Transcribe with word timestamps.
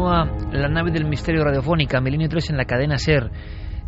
continúa 0.00 0.24
la 0.52 0.68
nave 0.68 0.90
del 0.90 1.04
misterio 1.04 1.44
radiofónica, 1.44 2.00
Milenio 2.00 2.28
3 2.28 2.50
en 2.50 2.56
la 2.56 2.64
cadena 2.64 2.96
SER. 2.96 3.30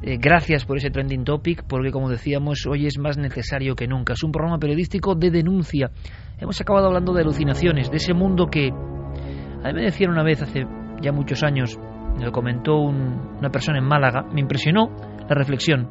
Eh, 0.02 0.18
gracias 0.20 0.66
por 0.66 0.76
ese 0.76 0.90
trending 0.90 1.24
topic, 1.24 1.64
porque 1.66 1.90
como 1.90 2.10
decíamos, 2.10 2.66
hoy 2.66 2.86
es 2.86 2.98
más 2.98 3.16
necesario 3.16 3.74
que 3.74 3.86
nunca. 3.86 4.12
Es 4.12 4.22
un 4.22 4.30
programa 4.30 4.58
periodístico 4.58 5.14
de 5.14 5.30
denuncia. 5.30 5.90
Hemos 6.38 6.60
acabado 6.60 6.88
hablando 6.88 7.14
de 7.14 7.22
alucinaciones, 7.22 7.90
de 7.90 7.96
ese 7.96 8.12
mundo 8.12 8.48
que 8.48 8.68
a 8.68 9.68
mí 9.68 9.72
me 9.72 9.82
decían 9.82 10.10
una 10.10 10.22
vez, 10.22 10.42
hace 10.42 10.66
ya 11.00 11.12
muchos 11.12 11.42
años, 11.42 11.78
me 12.18 12.26
lo 12.26 12.32
comentó 12.32 12.76
una 12.76 13.48
persona 13.50 13.78
en 13.78 13.84
Málaga, 13.84 14.22
me 14.34 14.40
impresionó 14.40 14.94
la 15.26 15.34
reflexión 15.34 15.88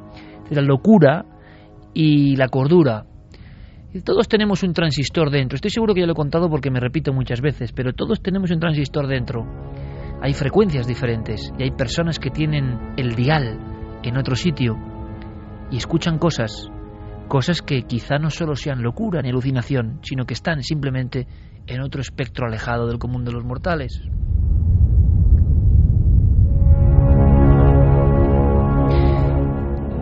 de 0.49 0.55
la 0.55 0.61
locura 0.61 1.25
y 1.94 2.35
la 2.35 2.47
cordura. 2.47 3.05
Y 3.94 4.02
todos 4.02 4.27
tenemos 4.27 4.61
un 4.61 4.73
transistor 4.73 5.31
dentro. 5.31 5.55
Estoy 5.55 5.72
seguro 5.72 5.94
que 5.94 6.02
ya 6.02 6.05
lo 6.05 6.13
he 6.13 6.16
contado 6.16 6.49
porque 6.49 6.69
me 6.69 6.80
repito 6.80 7.11
muchas 7.11 7.41
veces, 7.41 7.73
pero 7.73 7.94
todos 7.94 8.22
tenemos 8.22 8.52
un 8.52 8.59
transistor 8.59 9.08
dentro. 9.08 9.45
Hay 10.23 10.35
frecuencias 10.35 10.85
diferentes 10.85 11.52
y 11.57 11.63
hay 11.63 11.71
personas 11.71 12.20
que 12.20 12.30
tienen 12.30 12.93
el 12.95 13.16
dial 13.16 13.99
en 14.03 14.17
otro 14.17 14.35
sitio 14.35 14.77
y 15.71 15.77
escuchan 15.77 16.20
cosas, 16.20 16.70
cosas 17.27 17.63
que 17.63 17.81
quizá 17.84 18.20
no 18.20 18.30
solo 18.30 18.55
sean 18.55 18.83
locura 18.83 19.23
ni 19.23 19.30
alucinación, 19.30 19.99
sino 20.03 20.25
que 20.25 20.36
están 20.36 20.61
simplemente 20.61 21.25
en 21.66 21.81
otro 21.81 22.02
espectro 22.02 22.45
alejado 22.45 22.86
del 22.86 22.99
común 22.99 23.25
de 23.25 23.31
los 23.31 23.44
mortales. 23.44 23.99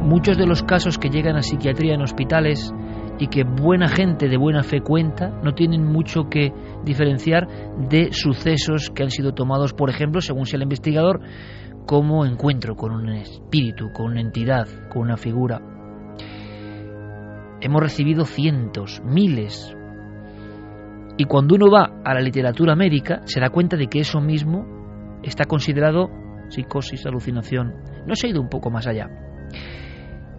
Muchos 0.03 0.37
de 0.37 0.47
los 0.47 0.63
casos 0.63 0.97
que 0.97 1.09
llegan 1.09 1.37
a 1.37 1.43
psiquiatría 1.43 1.93
en 1.93 2.01
hospitales 2.01 2.73
y 3.19 3.27
que 3.27 3.43
buena 3.43 3.89
gente 3.89 4.29
de 4.29 4.37
buena 4.37 4.63
fe 4.63 4.81
cuenta 4.81 5.29
no 5.43 5.53
tienen 5.53 5.83
mucho 5.83 6.29
que 6.29 6.51
diferenciar 6.85 7.47
de 7.89 8.13
sucesos 8.13 8.89
que 8.89 9.03
han 9.03 9.11
sido 9.11 9.33
tomados, 9.33 9.73
por 9.73 9.89
ejemplo, 9.89 10.21
según 10.21 10.45
sea 10.45 10.57
el 10.57 10.63
investigador, 10.63 11.19
como 11.85 12.25
encuentro 12.25 12.75
con 12.75 12.91
un 12.91 13.09
espíritu, 13.09 13.91
con 13.91 14.11
una 14.11 14.21
entidad, 14.21 14.67
con 14.89 15.03
una 15.03 15.17
figura. 15.17 15.61
Hemos 17.61 17.81
recibido 17.81 18.23
cientos, 18.23 19.01
miles, 19.03 19.75
y 21.17 21.25
cuando 21.25 21.55
uno 21.55 21.69
va 21.69 21.99
a 22.05 22.13
la 22.13 22.21
literatura 22.21 22.77
médica, 22.77 23.23
se 23.25 23.41
da 23.41 23.49
cuenta 23.49 23.75
de 23.75 23.87
que 23.87 23.99
eso 23.99 24.21
mismo 24.21 25.19
está 25.21 25.43
considerado 25.43 26.09
psicosis, 26.47 27.05
alucinación. 27.05 27.73
No 28.07 28.15
se 28.15 28.27
ha 28.27 28.29
ido 28.29 28.41
un 28.41 28.47
poco 28.47 28.71
más 28.71 28.87
allá. 28.87 29.09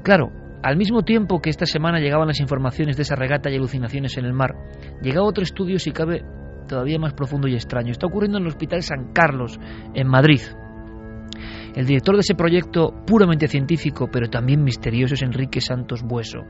Claro, 0.03 0.31
al 0.63 0.77
mismo 0.77 1.03
tiempo 1.03 1.41
que 1.41 1.51
esta 1.51 1.65
semana 1.65 2.01
llegaban 2.01 2.29
las 2.29 2.41
informaciones 2.41 2.97
de 2.97 3.03
esa 3.03 3.17
regata 3.17 3.51
y 3.51 3.57
alucinaciones 3.57 4.17
en 4.19 4.27
el 4.27 4.33
mar, 4.33 4.55
llegaba 5.03 5.27
otro 5.27 5.43
estudio, 5.43 5.79
si 5.79 5.91
cabe, 5.93 6.23
todavía 6.69 6.99
más 6.99 7.15
profundo 7.15 7.49
y 7.49 7.55
extraño. 7.55 7.91
Está 7.91 8.07
ocurriendo 8.07 8.39
en 8.39 8.45
el 8.45 8.49
Hospital 8.49 8.83
San 8.83 9.13
Carlos, 9.13 9.59
en 9.95 10.07
Madrid. 10.07 10.41
El 11.75 11.87
director 11.87 12.15
de 12.15 12.21
ese 12.21 12.35
proyecto 12.35 12.93
puramente 13.07 13.49
científico, 13.49 14.09
pero 14.13 14.29
también 14.29 14.63
misterioso, 14.63 15.15
es 15.15 15.23
Enrique 15.23 15.61
Santos 15.61 16.03
Bueso, 16.03 16.41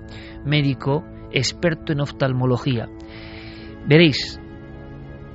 médico, 0.44 1.04
experto 1.30 1.92
en 1.92 2.00
oftalmología. 2.00 2.88
Veréis, 3.86 4.40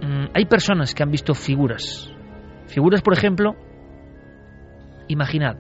mm, 0.01 0.25
hay 0.33 0.45
personas 0.45 0.93
que 0.93 1.03
han 1.03 1.11
visto 1.11 1.33
figuras. 1.33 2.11
Figuras, 2.67 3.01
por 3.01 3.13
ejemplo, 3.13 3.55
imaginad, 5.07 5.55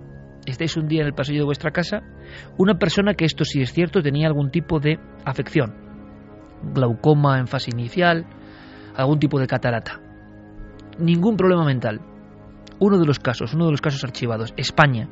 estáis 0.51 0.77
un 0.77 0.87
día 0.87 1.01
en 1.01 1.07
el 1.07 1.13
pasillo 1.13 1.39
de 1.39 1.45
vuestra 1.45 1.71
casa, 1.71 2.01
una 2.57 2.75
persona 2.75 3.13
que 3.13 3.25
esto 3.25 3.45
sí 3.45 3.61
es 3.61 3.73
cierto 3.73 4.01
tenía 4.01 4.27
algún 4.27 4.51
tipo 4.51 4.79
de 4.79 4.99
afección, 5.25 5.73
glaucoma 6.73 7.39
en 7.39 7.47
fase 7.47 7.71
inicial, 7.71 8.25
algún 8.95 9.19
tipo 9.19 9.39
de 9.39 9.47
catarata. 9.47 9.99
Ningún 10.99 11.35
problema 11.35 11.65
mental. 11.65 11.99
Uno 12.79 12.97
de 12.97 13.05
los 13.05 13.19
casos, 13.19 13.53
uno 13.53 13.65
de 13.65 13.71
los 13.71 13.81
casos 13.81 14.03
archivados, 14.03 14.53
España, 14.57 15.09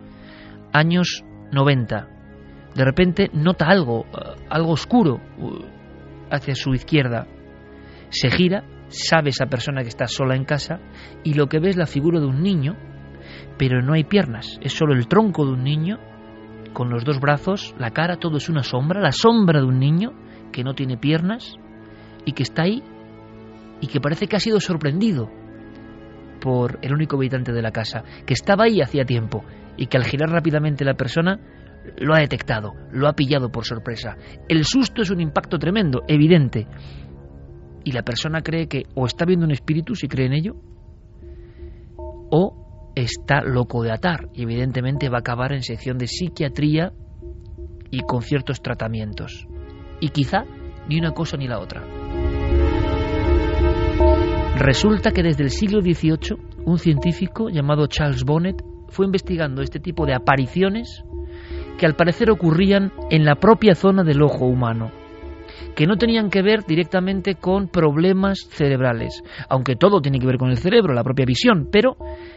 años 0.72 1.24
90. 1.52 2.08
De 2.76 2.84
repente 2.84 3.30
nota 3.34 3.68
algo, 3.68 4.06
eh, 4.06 4.36
algo 4.50 4.72
oscuro 4.72 5.22
uh, 5.38 5.66
hacia 6.32 6.56
su 6.56 6.74
izquierda, 6.74 7.28
se 8.10 8.30
gira, 8.32 8.64
sabe 8.88 9.30
esa 9.30 9.46
persona 9.46 9.82
que 9.82 9.90
está 9.90 10.08
sola 10.08 10.36
en 10.36 10.46
casa 10.46 10.80
y 11.24 11.34
lo 11.34 11.48
que 11.48 11.60
ve 11.60 11.70
es 11.70 11.78
la 11.78 11.86
figura 11.86 12.20
de 12.20 12.26
un 12.26 12.42
niño, 12.42 12.76
pero 13.58 13.82
no 13.82 13.94
hay 13.94 14.04
piernas, 14.04 14.60
es 14.62 14.74
solo 14.74 14.94
el 14.94 15.08
tronco 15.08 15.46
de 15.46 15.54
un 15.54 15.64
niño 15.64 16.00
con 16.74 16.90
los 16.90 17.06
dos 17.06 17.20
brazos, 17.20 17.76
la 17.78 17.92
cara, 17.92 18.18
todo 18.18 18.38
es 18.38 18.50
una 18.50 18.64
sombra, 18.64 19.00
la 19.00 19.12
sombra 19.12 19.60
de 19.60 19.68
un 19.68 19.80
niño 19.80 20.12
que 20.52 20.64
no 20.64 20.74
tiene 20.74 20.98
piernas 20.98 21.56
y 22.26 22.34
que 22.34 22.44
está 22.44 22.64
ahí 22.64 22.84
y 23.80 23.88
que 23.88 24.02
parece 24.02 24.28
que 24.28 24.36
ha 24.36 24.40
sido 24.40 24.60
sorprendido 24.60 25.30
por 26.42 26.80
el 26.82 26.94
único 26.94 27.16
habitante 27.16 27.54
de 27.54 27.62
la 27.62 27.72
casa, 27.72 28.04
que 28.26 28.34
estaba 28.34 28.66
ahí 28.66 28.82
hacía 28.82 29.06
tiempo 29.06 29.44
y 29.78 29.88
que 29.88 29.98
al 29.98 30.04
girar 30.04 30.30
rápidamente 30.30 30.84
la 30.84 30.96
persona 30.96 31.40
lo 31.98 32.14
ha 32.14 32.20
detectado, 32.20 32.74
lo 32.92 33.08
ha 33.08 33.14
pillado 33.14 33.52
por 33.52 33.66
sorpresa. 33.66 34.18
El 34.48 34.66
susto 34.66 35.02
es 35.02 35.10
un 35.10 35.22
impacto 35.22 35.58
tremendo, 35.58 36.04
evidente, 36.08 36.68
y 37.84 37.92
la 37.92 38.04
persona 38.04 38.42
cree 38.42 38.68
que 38.68 38.84
o 38.96 39.06
está 39.06 39.26
viendo 39.26 39.46
un 39.46 39.52
espíritu, 39.52 39.96
si 39.96 40.08
cree 40.08 40.28
en 40.28 40.34
ello, 40.34 40.56
o 41.98 42.63
está 42.96 43.42
loco 43.42 43.84
de 43.84 43.92
atar 43.92 44.30
y 44.34 44.44
evidentemente 44.44 45.10
va 45.10 45.18
a 45.18 45.20
acabar 45.20 45.54
en 45.54 45.64
sección 45.64 45.98
de 45.98 46.08
psiquiatría 46.08 46.94
y 47.92 48.02
con 48.02 48.22
ciertos 48.22 48.62
tratamientos. 48.62 49.48
Y 50.00 50.10
quizá 50.10 50.46
ni 50.88 51.00
una 51.00 51.12
cosa 51.12 51.38
ni 51.38 51.48
la 51.48 51.60
otra. 51.60 51.84
Resulta 54.58 55.12
que 55.12 55.24
desde 55.24 55.44
el 55.44 55.50
siglo 55.50 55.82
XVIII 55.82 56.38
un 56.66 56.78
científico 56.78 57.50
llamado 57.50 57.88
Charles 57.88 58.24
Bonnet 58.24 58.64
fue 58.90 59.06
investigando 59.06 59.62
este 59.62 59.80
tipo 59.80 60.06
de 60.06 60.14
apariciones 60.14 61.04
que 61.78 61.86
al 61.86 61.96
parecer 61.96 62.30
ocurrían 62.30 62.92
en 63.10 63.26
la 63.26 63.36
propia 63.36 63.74
zona 63.76 64.04
del 64.04 64.22
ojo 64.22 64.46
humano 64.46 64.92
que 65.76 65.88
no 65.88 65.98
tenían 65.98 66.30
que 66.30 66.42
ver 66.42 66.64
directamente 66.66 67.36
con 67.36 67.68
problemas 67.68 68.40
cerebrales, 68.50 69.22
aunque 69.50 69.76
todo 69.76 70.02
tiene 70.02 70.20
que 70.20 70.28
ver 70.28 70.38
con 70.38 70.50
el 70.50 70.58
cerebro, 70.58 70.94
la 70.94 71.04
propia 71.04 71.26
visión, 71.26 71.70
pero 71.72 71.96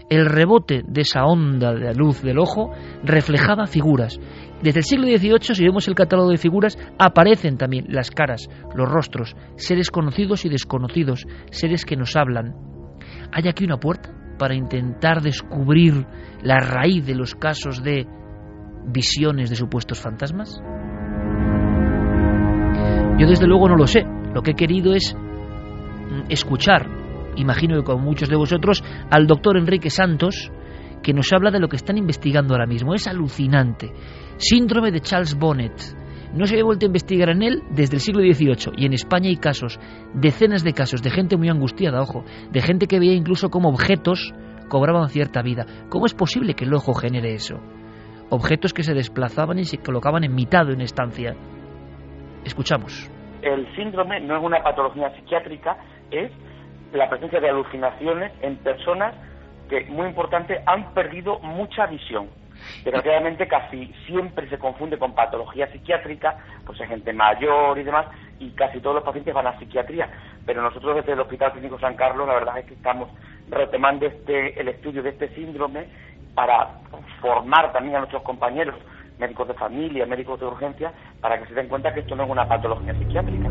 el 0.08 0.26
rebote 0.26 0.82
de 0.86 1.00
esa 1.00 1.24
onda 1.24 1.74
de 1.74 1.94
luz 1.94 2.22
del 2.22 2.38
ojo 2.38 2.70
reflejaba 3.02 3.66
figuras. 3.66 4.18
Desde 4.62 4.80
el 4.80 4.84
siglo 4.84 5.06
XVIII, 5.06 5.54
si 5.54 5.64
vemos 5.64 5.86
el 5.88 5.94
catálogo 5.94 6.30
de 6.30 6.38
figuras, 6.38 6.78
aparecen 6.98 7.58
también 7.58 7.86
las 7.88 8.10
caras, 8.10 8.48
los 8.74 8.88
rostros, 8.88 9.36
seres 9.56 9.90
conocidos 9.90 10.44
y 10.44 10.48
desconocidos, 10.48 11.26
seres 11.50 11.84
que 11.84 11.96
nos 11.96 12.16
hablan. 12.16 12.54
¿Hay 13.32 13.48
aquí 13.48 13.64
una 13.64 13.78
puerta 13.78 14.10
para 14.38 14.54
intentar 14.54 15.20
descubrir 15.22 16.06
la 16.42 16.58
raíz 16.58 17.06
de 17.06 17.14
los 17.14 17.34
casos 17.34 17.82
de 17.82 18.06
visiones 18.86 19.50
de 19.50 19.56
supuestos 19.56 20.00
fantasmas? 20.00 20.60
Yo 23.18 23.26
desde 23.26 23.46
luego 23.46 23.68
no 23.68 23.76
lo 23.76 23.86
sé. 23.86 24.04
Lo 24.34 24.42
que 24.42 24.50
he 24.50 24.54
querido 24.54 24.94
es 24.94 25.14
mm, 25.14 26.30
escuchar, 26.30 26.86
imagino 27.36 27.76
que 27.76 27.84
como 27.84 28.04
muchos 28.04 28.28
de 28.28 28.36
vosotros, 28.36 28.84
al 29.10 29.26
doctor 29.26 29.56
Enrique 29.56 29.88
Santos, 29.88 30.50
que 31.02 31.14
nos 31.14 31.32
habla 31.32 31.50
de 31.50 31.60
lo 31.60 31.68
que 31.68 31.76
están 31.76 31.96
investigando 31.96 32.52
ahora 32.52 32.66
mismo. 32.66 32.92
Es 32.94 33.06
alucinante. 33.06 33.92
Síndrome 34.36 34.90
de 34.90 35.00
Charles 35.00 35.34
Bonnet. 35.38 35.72
No 36.34 36.44
se 36.44 36.54
había 36.54 36.64
vuelto 36.64 36.84
a 36.84 36.88
investigar 36.88 37.30
en 37.30 37.42
él 37.42 37.62
desde 37.70 37.94
el 37.94 38.00
siglo 38.00 38.20
XVIII 38.20 38.72
y 38.76 38.84
en 38.84 38.92
España 38.92 39.28
hay 39.28 39.36
casos, 39.36 39.78
decenas 40.12 40.64
de 40.64 40.74
casos, 40.74 41.02
de 41.02 41.10
gente 41.10 41.36
muy 41.36 41.48
angustiada, 41.48 42.02
ojo, 42.02 42.24
de 42.50 42.60
gente 42.60 42.86
que 42.86 42.98
veía 42.98 43.14
incluso 43.14 43.48
como 43.48 43.70
objetos 43.70 44.34
cobraban 44.68 45.08
cierta 45.08 45.40
vida. 45.40 45.64
¿Cómo 45.88 46.04
es 46.04 46.12
posible 46.12 46.54
que 46.54 46.64
el 46.64 46.74
ojo 46.74 46.92
genere 46.92 47.34
eso? 47.34 47.60
Objetos 48.28 48.74
que 48.74 48.82
se 48.82 48.92
desplazaban 48.92 49.58
y 49.58 49.64
se 49.64 49.78
colocaban 49.78 50.24
en 50.24 50.34
mitad 50.34 50.66
de 50.66 50.74
una 50.74 50.84
estancia. 50.84 51.36
Escuchamos. 52.46 53.10
El 53.42 53.66
síndrome 53.74 54.20
no 54.20 54.36
es 54.36 54.42
una 54.42 54.62
patología 54.62 55.10
psiquiátrica, 55.16 55.76
es 56.12 56.30
la 56.92 57.10
presencia 57.10 57.40
de 57.40 57.50
alucinaciones 57.50 58.32
en 58.40 58.56
personas 58.58 59.14
que, 59.68 59.84
muy 59.86 60.06
importante, 60.06 60.62
han 60.64 60.94
perdido 60.94 61.40
mucha 61.40 61.86
visión. 61.86 62.28
Desgraciadamente 62.84 63.48
casi 63.48 63.92
siempre 64.06 64.48
se 64.48 64.58
confunde 64.58 64.96
con 64.96 65.12
patología 65.12 65.66
psiquiátrica, 65.72 66.38
pues 66.64 66.80
hay 66.80 66.86
gente 66.86 67.12
mayor 67.12 67.78
y 67.78 67.82
demás, 67.82 68.06
y 68.38 68.50
casi 68.50 68.78
todos 68.80 68.94
los 68.94 69.04
pacientes 69.04 69.34
van 69.34 69.48
a 69.48 69.58
psiquiatría. 69.58 70.08
Pero 70.46 70.62
nosotros 70.62 70.94
desde 70.94 71.14
el 71.14 71.20
Hospital 71.20 71.50
Clínico 71.50 71.80
San 71.80 71.96
Carlos, 71.96 72.28
la 72.28 72.34
verdad 72.34 72.60
es 72.60 72.66
que 72.66 72.74
estamos 72.74 73.10
retomando 73.50 74.06
este, 74.06 74.58
el 74.58 74.68
estudio 74.68 75.02
de 75.02 75.10
este 75.10 75.34
síndrome 75.34 75.88
para 76.36 76.78
formar 77.20 77.72
también 77.72 77.96
a 77.96 77.98
nuestros 77.98 78.22
compañeros 78.22 78.76
médicos 79.18 79.48
de 79.48 79.54
familia, 79.54 80.06
médicos 80.06 80.38
de 80.40 80.46
urgencia, 80.46 80.92
para 81.20 81.38
que 81.38 81.46
se 81.46 81.54
den 81.54 81.68
cuenta 81.68 81.92
que 81.92 82.00
esto 82.00 82.14
no 82.14 82.24
es 82.24 82.30
una 82.30 82.46
patología 82.46 82.94
psiquiátrica. 82.94 83.48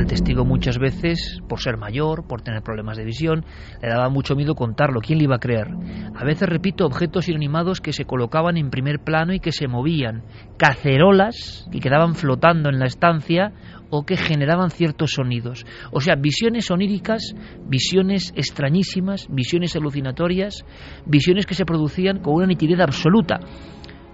al 0.00 0.06
testigo 0.06 0.44
muchas 0.46 0.78
veces, 0.78 1.40
por 1.46 1.60
ser 1.60 1.76
mayor, 1.76 2.26
por 2.26 2.40
tener 2.40 2.62
problemas 2.62 2.96
de 2.96 3.04
visión, 3.04 3.44
le 3.82 3.88
daba 3.88 4.08
mucho 4.08 4.34
miedo 4.34 4.54
contarlo. 4.54 5.00
¿Quién 5.00 5.18
le 5.18 5.24
iba 5.24 5.36
a 5.36 5.40
creer? 5.40 5.68
A 6.16 6.24
veces, 6.24 6.48
repito, 6.48 6.86
objetos 6.86 7.28
inanimados 7.28 7.80
que 7.80 7.92
se 7.92 8.06
colocaban 8.06 8.56
en 8.56 8.70
primer 8.70 9.00
plano 9.00 9.34
y 9.34 9.40
que 9.40 9.52
se 9.52 9.68
movían. 9.68 10.22
Cacerolas 10.56 11.68
que 11.70 11.80
quedaban 11.80 12.14
flotando 12.14 12.70
en 12.70 12.78
la 12.78 12.86
estancia 12.86 13.52
o 13.90 14.04
que 14.04 14.16
generaban 14.16 14.70
ciertos 14.70 15.12
sonidos. 15.12 15.66
O 15.92 16.00
sea, 16.00 16.14
visiones 16.14 16.70
oníricas, 16.70 17.34
visiones 17.66 18.32
extrañísimas, 18.36 19.26
visiones 19.28 19.76
alucinatorias, 19.76 20.64
visiones 21.06 21.46
que 21.46 21.54
se 21.54 21.64
producían 21.64 22.20
con 22.20 22.34
una 22.34 22.46
nitidez 22.46 22.80
absoluta. 22.80 23.40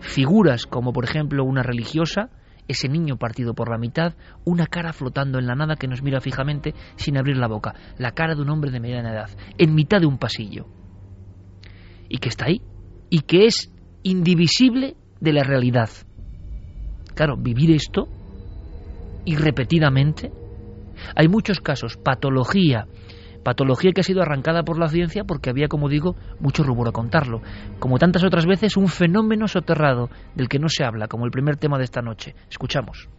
Figuras 0.01 0.67
como, 0.67 0.93
por 0.93 1.05
ejemplo, 1.05 1.45
una 1.45 1.63
religiosa, 1.63 2.31
ese 2.69 2.89
niño 2.89 3.17
partido 3.17 3.55
por 3.55 3.71
la 3.71 3.79
mitad, 3.79 4.15
una 4.45 4.67
cara 4.67 4.93
flotando 4.93 5.39
en 5.39 5.47
la 5.47 5.55
nada 5.55 5.77
que 5.77 5.87
nos 5.87 6.03
mira 6.03 6.21
fijamente 6.21 6.75
sin 6.97 7.17
abrir 7.17 7.37
la 7.37 7.47
boca, 7.47 7.75
la 7.99 8.13
cara 8.13 8.35
de 8.35 8.43
un 8.43 8.51
hombre 8.51 8.71
de 8.71 8.81
mediana 8.81 9.13
edad, 9.13 9.31
en 9.59 9.75
mitad 9.75 10.01
de 10.01 10.07
un 10.07 10.19
pasillo. 10.19 10.67
Y 12.09 12.19
que 12.19 12.29
está 12.29 12.47
ahí, 12.47 12.61
y 13.11 13.21
que 13.21 13.47
es 13.47 13.73
indivisible 14.03 14.97
de 15.21 15.33
la 15.33 15.43
realidad. 15.43 15.91
Claro, 17.15 17.37
vivir 17.37 17.71
esto 17.71 18.09
y 19.27 19.37
repetidamente. 19.37 20.31
Hay 21.15 21.29
muchos 21.29 21.61
casos, 21.61 21.99
patología, 21.99 22.87
patología 23.45 23.93
que 23.93 24.01
ha 24.01 24.05
sido 24.05 24.23
arrancada 24.23 24.63
por 24.63 24.79
la 24.79 24.89
ciencia 24.89 25.25
porque 25.25 25.51
había, 25.51 25.69
como 25.69 25.91
digo, 25.91 26.15
mucho 26.41 26.63
rubor 26.63 26.89
a 26.89 26.93
contarlo. 26.93 27.43
Como 27.79 27.99
tantas 27.99 28.25
otras 28.25 28.47
veces, 28.47 28.79
un 28.79 28.89
fenómeno 28.89 29.47
soterrado 29.47 30.09
del 30.35 30.49
que 30.49 30.59
no 30.59 30.69
se 30.69 30.85
habla, 30.85 31.09
como 31.09 31.27
el 31.27 31.31
primer 31.31 31.57
tema 31.57 31.77
de 31.77 31.85
esta 31.85 32.01
noche. 32.01 32.35
Escuchamos. 32.49 33.11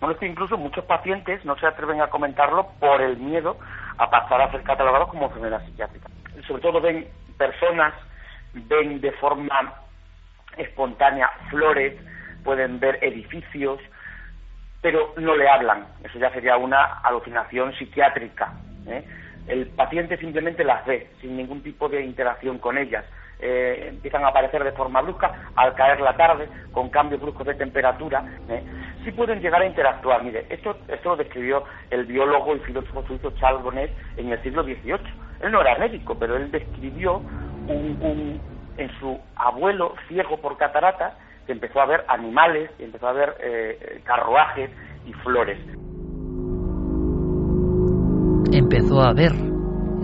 Bueno, 0.00 0.14
es 0.14 0.18
que 0.18 0.26
incluso 0.26 0.56
muchos 0.56 0.84
pacientes 0.84 1.44
no 1.44 1.56
se 1.56 1.66
atreven 1.66 2.00
a 2.00 2.08
comentarlo 2.08 2.66
por 2.80 3.00
el 3.00 3.18
miedo 3.18 3.56
a 3.98 4.10
pasar 4.10 4.40
a 4.42 4.50
ser 4.50 4.62
catalogados 4.64 5.08
como 5.08 5.26
enfermedad 5.26 5.64
psiquiátrica. 5.64 6.08
Sobre 6.48 6.60
todo 6.60 6.80
ven 6.80 7.06
personas, 7.38 7.94
ven 8.52 9.00
de 9.00 9.12
forma 9.12 9.74
espontánea 10.56 11.30
flores, 11.50 11.94
pueden 12.42 12.80
ver 12.80 12.98
edificios, 13.00 13.78
pero 14.82 15.14
no 15.16 15.34
le 15.36 15.48
hablan. 15.48 15.86
Eso 16.04 16.18
ya 16.18 16.30
sería 16.32 16.56
una 16.56 16.98
alucinación 17.04 17.72
psiquiátrica. 17.74 18.52
¿eh? 18.86 19.04
El 19.46 19.68
paciente 19.68 20.18
simplemente 20.18 20.64
las 20.64 20.84
ve, 20.84 21.08
sin 21.20 21.36
ningún 21.36 21.62
tipo 21.62 21.88
de 21.88 22.02
interacción 22.02 22.58
con 22.58 22.76
ellas. 22.76 23.04
Eh, 23.38 23.86
empiezan 23.88 24.24
a 24.24 24.28
aparecer 24.28 24.62
de 24.62 24.70
forma 24.72 25.00
brusca 25.00 25.50
al 25.56 25.74
caer 25.74 26.00
la 26.00 26.16
tarde, 26.16 26.48
con 26.72 26.90
cambios 26.90 27.20
bruscos 27.20 27.46
de 27.46 27.54
temperatura. 27.54 28.24
¿eh? 28.48 28.62
Sí 29.04 29.12
pueden 29.12 29.40
llegar 29.40 29.62
a 29.62 29.66
interactuar. 29.66 30.22
Mire, 30.22 30.46
esto, 30.50 30.76
esto 30.88 31.10
lo 31.10 31.16
describió 31.16 31.64
el 31.90 32.04
biólogo 32.04 32.56
y 32.56 32.60
filósofo 32.60 33.04
suizo 33.06 33.32
Charles 33.38 33.62
Bonnet 33.62 33.90
en 34.16 34.30
el 34.30 34.42
siglo 34.42 34.64
XVIII. 34.64 34.98
Él 35.42 35.50
no 35.50 35.60
era 35.60 35.78
médico, 35.78 36.16
pero 36.18 36.36
él 36.36 36.50
describió 36.50 37.16
un, 37.68 38.40
en 38.76 38.90
su 38.98 39.20
abuelo 39.36 39.94
ciego 40.08 40.36
por 40.38 40.56
cataratas 40.56 41.14
empezó 41.48 41.80
a 41.80 41.86
ver 41.86 42.04
animales, 42.08 42.70
empezó 42.78 43.08
a 43.08 43.12
ver 43.12 43.34
eh, 43.40 44.00
carruajes 44.04 44.70
y 45.06 45.12
flores. 45.14 45.58
Empezó 48.52 49.00
a 49.00 49.12
ver 49.14 49.32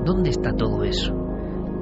dónde 0.05 0.31
está 0.31 0.53
todo 0.53 0.85
eso, 0.85 1.15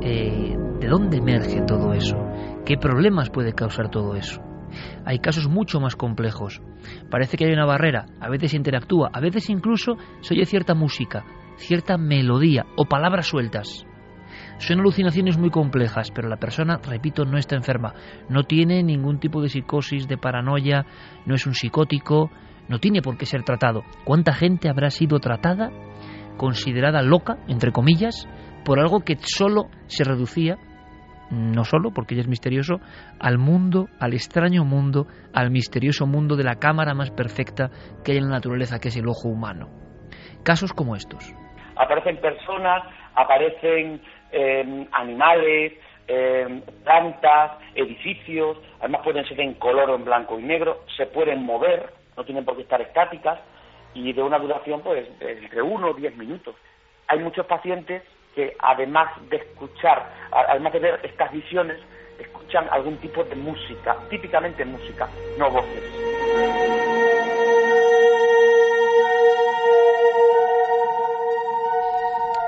eh, 0.02 0.56
de 0.80 0.88
dónde 0.88 1.18
emerge 1.18 1.62
todo 1.66 1.92
eso, 1.92 2.16
qué 2.64 2.76
problemas 2.76 3.30
puede 3.30 3.52
causar 3.52 3.90
todo 3.90 4.16
eso. 4.16 4.42
Hay 5.04 5.20
casos 5.20 5.48
mucho 5.48 5.80
más 5.80 5.96
complejos. 5.96 6.60
Parece 7.10 7.36
que 7.36 7.46
hay 7.46 7.52
una 7.52 7.66
barrera, 7.66 8.06
a 8.20 8.28
veces 8.28 8.54
interactúa, 8.54 9.10
a 9.12 9.20
veces 9.20 9.48
incluso 9.48 9.96
se 10.20 10.34
oye 10.34 10.44
cierta 10.44 10.74
música, 10.74 11.24
cierta 11.56 11.96
melodía 11.96 12.66
o 12.76 12.86
palabras 12.86 13.26
sueltas. 13.26 13.86
Son 14.58 14.80
alucinaciones 14.80 15.36
muy 15.36 15.50
complejas, 15.50 16.10
pero 16.10 16.28
la 16.28 16.38
persona, 16.38 16.78
repito, 16.82 17.24
no 17.24 17.36
está 17.36 17.56
enferma, 17.56 17.92
no 18.28 18.44
tiene 18.44 18.82
ningún 18.82 19.20
tipo 19.20 19.42
de 19.42 19.50
psicosis, 19.50 20.08
de 20.08 20.16
paranoia, 20.16 20.86
no 21.26 21.34
es 21.34 21.46
un 21.46 21.54
psicótico, 21.54 22.30
no 22.68 22.78
tiene 22.78 23.02
por 23.02 23.18
qué 23.18 23.26
ser 23.26 23.42
tratado. 23.42 23.82
¿Cuánta 24.04 24.32
gente 24.32 24.68
habrá 24.68 24.90
sido 24.90 25.18
tratada, 25.18 25.70
considerada 26.38 27.02
loca, 27.02 27.36
entre 27.48 27.70
comillas, 27.70 28.26
por 28.64 28.80
algo 28.80 29.00
que 29.00 29.16
solo 29.20 29.68
se 29.86 30.04
reducía, 30.04 30.56
no 31.30 31.64
solo 31.64 31.90
porque 31.92 32.14
ella 32.14 32.22
es 32.22 32.28
misterioso, 32.28 32.80
al 33.20 33.38
mundo, 33.38 33.88
al 34.00 34.14
extraño 34.14 34.64
mundo, 34.64 35.06
al 35.34 35.50
misterioso 35.50 36.06
mundo 36.06 36.34
de 36.36 36.44
la 36.44 36.56
cámara 36.56 36.94
más 36.94 37.10
perfecta 37.10 37.70
que 38.04 38.12
hay 38.12 38.18
en 38.18 38.28
la 38.28 38.36
naturaleza, 38.36 38.78
que 38.78 38.88
es 38.88 38.96
el 38.96 39.08
ojo 39.08 39.28
humano? 39.28 39.68
Casos 40.42 40.72
como 40.72 40.96
estos. 40.96 41.34
Aparecen 41.76 42.20
personas, 42.20 42.82
aparecen 43.14 44.00
Em, 44.32 44.86
animales, 44.92 45.72
em, 46.08 46.60
plantas, 46.84 47.52
edificios, 47.74 48.58
además 48.80 49.02
pueden 49.02 49.26
ser 49.26 49.40
en 49.40 49.54
color 49.54 49.90
o 49.90 49.94
en 49.94 50.04
blanco 50.04 50.38
y 50.38 50.42
negro, 50.42 50.84
se 50.96 51.06
pueden 51.06 51.44
mover, 51.44 51.92
no 52.16 52.24
tienen 52.24 52.44
por 52.44 52.56
qué 52.56 52.62
estar 52.62 52.80
estáticas 52.80 53.38
y 53.94 54.12
de 54.12 54.22
una 54.22 54.38
duración 54.38 54.82
pues 54.82 55.08
entre 55.20 55.62
uno 55.62 55.88
o 55.88 55.94
diez 55.94 56.14
minutos. 56.16 56.54
Hay 57.08 57.18
muchos 57.20 57.46
pacientes 57.46 58.02
que 58.34 58.54
además 58.58 59.08
de 59.30 59.36
escuchar, 59.36 60.10
además 60.30 60.72
de 60.72 60.80
ver 60.80 61.00
estas 61.02 61.32
visiones, 61.32 61.78
escuchan 62.18 62.66
algún 62.70 62.96
tipo 62.98 63.24
de 63.24 63.34
música, 63.36 63.96
típicamente 64.10 64.64
música, 64.64 65.08
no 65.38 65.50
voces. 65.50 66.65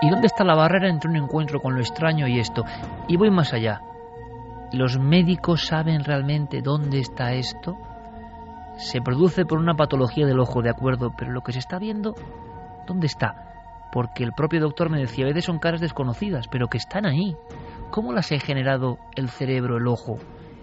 ¿Y 0.01 0.11
dónde 0.11 0.29
está 0.29 0.45
la 0.45 0.55
barrera 0.55 0.89
entre 0.89 1.11
un 1.11 1.17
encuentro 1.17 1.61
con 1.61 1.75
lo 1.75 1.81
extraño 1.81 2.29
y 2.29 2.39
esto? 2.39 2.65
Y 3.09 3.17
voy 3.17 3.31
más 3.31 3.53
allá. 3.53 3.81
¿Los 4.73 4.99
médicos 4.99 5.67
saben 5.67 6.05
realmente 6.05 6.63
dónde 6.63 7.01
está 7.01 7.33
esto? 7.33 7.77
Se 8.77 9.01
produce 9.01 9.45
por 9.45 9.59
una 9.59 9.75
patología 9.75 10.25
del 10.25 10.39
ojo, 10.39 10.63
de 10.63 10.71
acuerdo, 10.71 11.13
pero 11.17 11.33
lo 11.33 11.41
que 11.41 11.53
se 11.53 11.59
está 11.59 11.81
viendo, 11.81 12.15
¿dónde 12.87 13.07
está? 13.07 13.89
Porque 13.91 14.23
el 14.23 14.33
propio 14.33 14.61
doctor 14.61 14.89
me 14.89 15.01
decía, 15.01 15.25
a 15.25 15.29
veces 15.29 15.47
son 15.47 15.59
caras 15.59 15.81
desconocidas, 15.81 16.47
pero 16.47 16.69
que 16.69 16.79
están 16.79 17.05
ahí. 17.05 17.37
¿Cómo 17.91 18.13
las 18.13 18.31
ha 18.31 18.39
generado 18.39 18.99
el 19.17 19.31
cerebro, 19.31 19.79
el 19.79 19.89
ojo? 19.89 20.19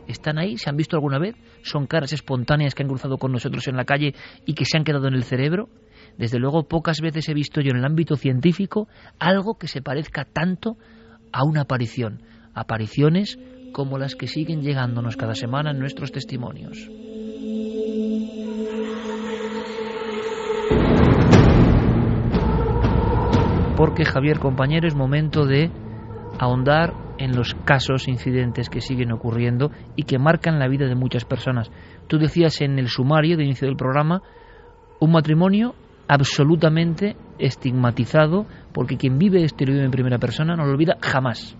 ¿Están 0.07 0.37
ahí? 0.37 0.57
¿Se 0.57 0.69
han 0.69 0.77
visto 0.77 0.95
alguna 0.95 1.19
vez? 1.19 1.35
¿Son 1.63 1.87
caras 1.87 2.13
espontáneas 2.13 2.75
que 2.75 2.83
han 2.83 2.89
cruzado 2.89 3.17
con 3.17 3.31
nosotros 3.31 3.67
en 3.67 3.75
la 3.75 3.85
calle 3.85 4.13
y 4.45 4.53
que 4.53 4.65
se 4.65 4.77
han 4.77 4.83
quedado 4.83 5.07
en 5.07 5.15
el 5.15 5.23
cerebro? 5.23 5.69
Desde 6.17 6.39
luego, 6.39 6.67
pocas 6.67 7.01
veces 7.01 7.27
he 7.27 7.33
visto 7.33 7.61
yo 7.61 7.71
en 7.71 7.77
el 7.77 7.85
ámbito 7.85 8.15
científico 8.15 8.87
algo 9.19 9.57
que 9.57 9.67
se 9.67 9.81
parezca 9.81 10.25
tanto 10.25 10.77
a 11.31 11.43
una 11.43 11.61
aparición. 11.61 12.21
Apariciones 12.53 13.39
como 13.73 13.97
las 13.97 14.15
que 14.15 14.27
siguen 14.27 14.61
llegándonos 14.61 15.17
cada 15.17 15.35
semana 15.35 15.71
en 15.71 15.79
nuestros 15.79 16.11
testimonios. 16.11 16.89
Porque 23.75 24.05
Javier, 24.05 24.39
compañero, 24.39 24.87
es 24.87 24.95
momento 24.95 25.45
de 25.45 25.69
ahondar 26.39 27.04
en 27.17 27.35
los 27.35 27.55
casos, 27.65 28.07
incidentes 28.07 28.69
que 28.69 28.81
siguen 28.81 29.11
ocurriendo 29.11 29.71
y 29.95 30.03
que 30.03 30.19
marcan 30.19 30.59
la 30.59 30.67
vida 30.67 30.87
de 30.87 30.95
muchas 30.95 31.25
personas. 31.25 31.71
Tú 32.07 32.17
decías 32.17 32.61
en 32.61 32.79
el 32.79 32.87
sumario 32.87 33.37
de 33.37 33.45
inicio 33.45 33.67
del 33.67 33.77
programa, 33.77 34.21
un 34.99 35.11
matrimonio 35.11 35.75
absolutamente 36.07 37.15
estigmatizado 37.37 38.45
porque 38.73 38.97
quien 38.97 39.17
vive 39.17 39.43
este 39.43 39.65
en 39.65 39.91
primera 39.91 40.19
persona 40.19 40.55
no 40.55 40.65
lo 40.65 40.71
olvida 40.71 40.97
jamás. 41.01 41.57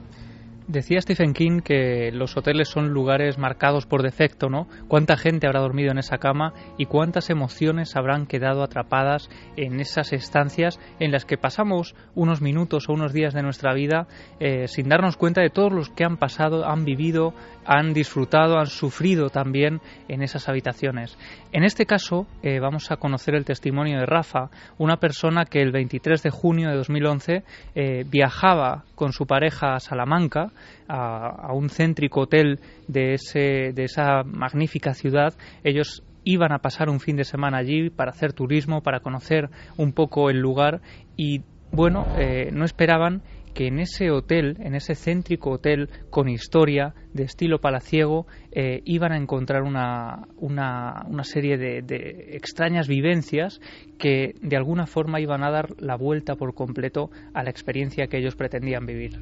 Decía 0.67 1.00
Stephen 1.00 1.34
King 1.34 1.60
que 1.60 2.12
los 2.12 2.36
hoteles 2.38 2.69
son 2.69 2.89
lugares 2.89 3.38
marcados 3.38 3.86
por 3.86 4.01
defecto, 4.01 4.50
¿no? 4.50 4.67
¿Cuánta 4.88 5.15
gente 5.15 5.45
habrá 5.45 5.60
dormido 5.60 5.91
en 5.91 6.00
esa 6.00 6.17
cama 6.17 6.53
y 6.79 6.88
cuántas 6.88 7.29
emociones 7.29 7.95
habrán 7.95 8.25
quedado 8.25 8.63
atrapadas 8.63 9.29
en 9.57 9.79
esas 9.79 10.12
estancias 10.12 10.79
en 11.00 11.12
las 11.12 11.25
que 11.25 11.38
pasamos 11.38 11.93
unos 12.15 12.41
minutos 12.41 12.89
o 12.89 12.93
unos 12.93 13.13
días 13.13 13.36
de 13.36 13.43
nuestra 13.43 13.75
vida 13.75 14.07
eh, 14.39 14.67
sin 14.67 14.89
darnos 14.89 15.17
cuenta 15.17 15.41
de 15.41 15.51
todos 15.51 15.72
los 15.72 15.89
que 15.91 16.03
han 16.03 16.17
pasado, 16.17 16.65
han 16.67 16.84
vivido, 16.84 17.36
han 17.63 17.93
disfrutado, 17.93 18.57
han 18.57 18.65
sufrido 18.65 19.29
también 19.29 19.81
en 20.07 20.24
esas 20.24 20.50
habitaciones? 20.50 21.15
En 21.51 21.63
este 21.63 21.86
caso 21.86 22.25
eh, 22.41 22.60
vamos 22.60 22.89
a 22.89 22.98
conocer 22.98 23.36
el 23.36 23.45
testimonio 23.45 24.00
de 24.00 24.07
Rafa, 24.07 24.50
una 24.79 24.98
persona 24.98 25.45
que 25.45 25.62
el 25.62 25.72
23 25.72 26.24
de 26.24 26.31
junio 26.31 26.69
de 26.69 26.77
2011 26.77 27.43
eh, 27.75 28.03
viajaba 28.10 28.84
con 28.95 29.12
su 29.12 29.27
pareja 29.27 29.75
a 29.75 29.79
Salamanca 29.79 30.53
a, 30.88 31.54
un 31.54 31.70
céntrico 31.70 32.22
hotel 32.22 32.60
de, 32.88 33.14
ese, 33.14 33.72
de 33.74 33.84
esa 33.84 34.24
magnífica 34.24 34.94
ciudad, 34.94 35.34
ellos 35.64 36.04
iban 36.24 36.52
a 36.52 36.60
pasar 36.60 36.90
un 36.90 37.00
fin 37.00 37.16
de 37.16 37.24
semana 37.24 37.58
allí 37.58 37.90
para 37.90 38.12
hacer 38.12 38.34
turismo, 38.34 38.82
para 38.82 39.00
conocer 39.00 39.50
un 39.78 39.94
poco 39.94 40.30
el 40.30 40.40
lugar 40.40 40.82
y 41.16 41.44
bueno, 41.72 42.06
eh, 42.18 42.50
no 42.52 42.66
esperaban 42.66 43.22
que 43.56 43.68
en 43.68 43.80
ese 43.80 44.12
hotel, 44.12 44.58
en 44.60 44.76
ese 44.76 44.96
céntrico 44.96 45.52
hotel 45.52 45.90
con 46.10 46.28
historia 46.28 46.94
de 47.14 47.24
estilo 47.24 47.60
palaciego, 47.60 48.28
eh, 48.52 48.82
iban 48.84 49.14
a 49.14 49.18
encontrar 49.18 49.64
una, 49.64 50.28
una, 50.38 51.06
una 51.08 51.24
serie 51.24 51.58
de, 51.58 51.82
de, 51.82 52.36
extrañas 52.36 52.88
vivencias 52.88 53.62
que 53.98 54.36
de 54.42 54.58
alguna 54.58 54.88
forma 54.88 55.22
iban 55.22 55.44
a 55.44 55.52
dar 55.52 55.82
la 55.82 55.96
vuelta 55.96 56.36
por 56.36 56.54
completo 56.54 57.10
a 57.34 57.44
la 57.44 57.50
experiencia 57.50 58.08
que 58.08 58.18
ellos 58.18 58.36
pretendían 58.36 58.86
vivir. 58.86 59.22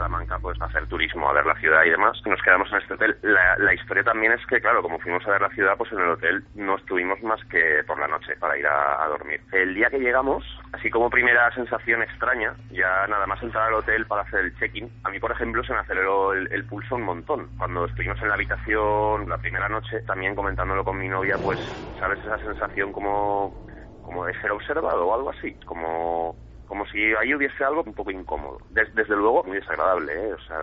Salamanca 0.00 0.38
pues 0.38 0.60
hacer 0.62 0.86
turismo, 0.86 1.28
a 1.28 1.34
ver 1.34 1.44
la 1.44 1.54
ciudad 1.56 1.84
y 1.84 1.90
demás. 1.90 2.18
Nos 2.24 2.40
quedamos 2.40 2.72
en 2.72 2.78
este 2.78 2.94
hotel. 2.94 3.16
La, 3.20 3.74
historia 3.74 4.02
también 4.02 4.32
es 4.32 4.44
que, 4.46 4.58
claro, 4.58 4.82
como 4.82 4.98
fuimos 4.98 5.26
a 5.26 5.32
ver 5.32 5.42
la 5.42 5.50
ciudad, 5.50 5.76
pues 5.76 5.92
en 5.92 5.98
el 5.98 6.10
hotel 6.10 6.42
no 6.54 6.76
estuvimos 6.76 7.22
más 7.22 7.44
que 7.50 7.84
por 7.86 8.00
la 8.00 8.08
noche 8.08 8.34
para 8.36 8.56
ir 8.56 8.66
a, 8.66 9.04
a 9.04 9.08
dormir. 9.08 9.42
El 9.52 9.74
día 9.74 9.90
que 9.90 9.98
llegamos, 9.98 10.42
así 10.72 10.88
como 10.88 11.10
primera 11.10 11.52
sensación 11.54 12.02
extraña, 12.02 12.54
ya 12.70 13.06
nada 13.08 13.26
más 13.26 13.42
entrar 13.42 13.68
al 13.68 13.74
hotel 13.74 14.06
para 14.06 14.22
hacer 14.22 14.40
el 14.40 14.58
check-in, 14.58 14.90
a 15.04 15.10
mí, 15.10 15.20
por 15.20 15.32
ejemplo, 15.32 15.62
se 15.64 15.74
me 15.74 15.80
aceleró 15.80 16.32
el, 16.32 16.50
el, 16.50 16.64
pulso 16.64 16.94
un 16.94 17.02
montón. 17.02 17.50
Cuando 17.58 17.84
estuvimos 17.84 18.20
en 18.22 18.28
la 18.28 18.34
habitación 18.34 19.28
la 19.28 19.36
primera 19.36 19.68
noche, 19.68 20.00
también 20.06 20.34
comentándolo 20.34 20.82
con 20.82 20.98
mi 20.98 21.08
novia, 21.08 21.36
pues, 21.36 21.60
¿sabes? 21.98 22.18
Esa 22.20 22.38
sensación 22.38 22.90
como, 22.90 23.66
como 24.02 24.24
de 24.24 24.32
ser 24.40 24.50
observado 24.50 25.06
o 25.06 25.14
algo 25.14 25.30
así, 25.30 25.52
como 25.66 26.34
como 26.70 26.86
si 26.86 26.98
ahí 27.20 27.34
hubiese 27.34 27.64
algo 27.64 27.82
un 27.84 27.94
poco 27.94 28.12
incómodo. 28.12 28.58
Des, 28.70 28.94
desde 28.94 29.16
luego, 29.16 29.42
muy 29.42 29.56
desagradable, 29.56 30.12
¿eh? 30.12 30.32
o 30.32 30.38
sea, 30.38 30.56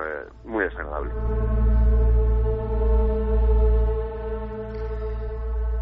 muy 0.46 0.64
desagradable. 0.64 1.12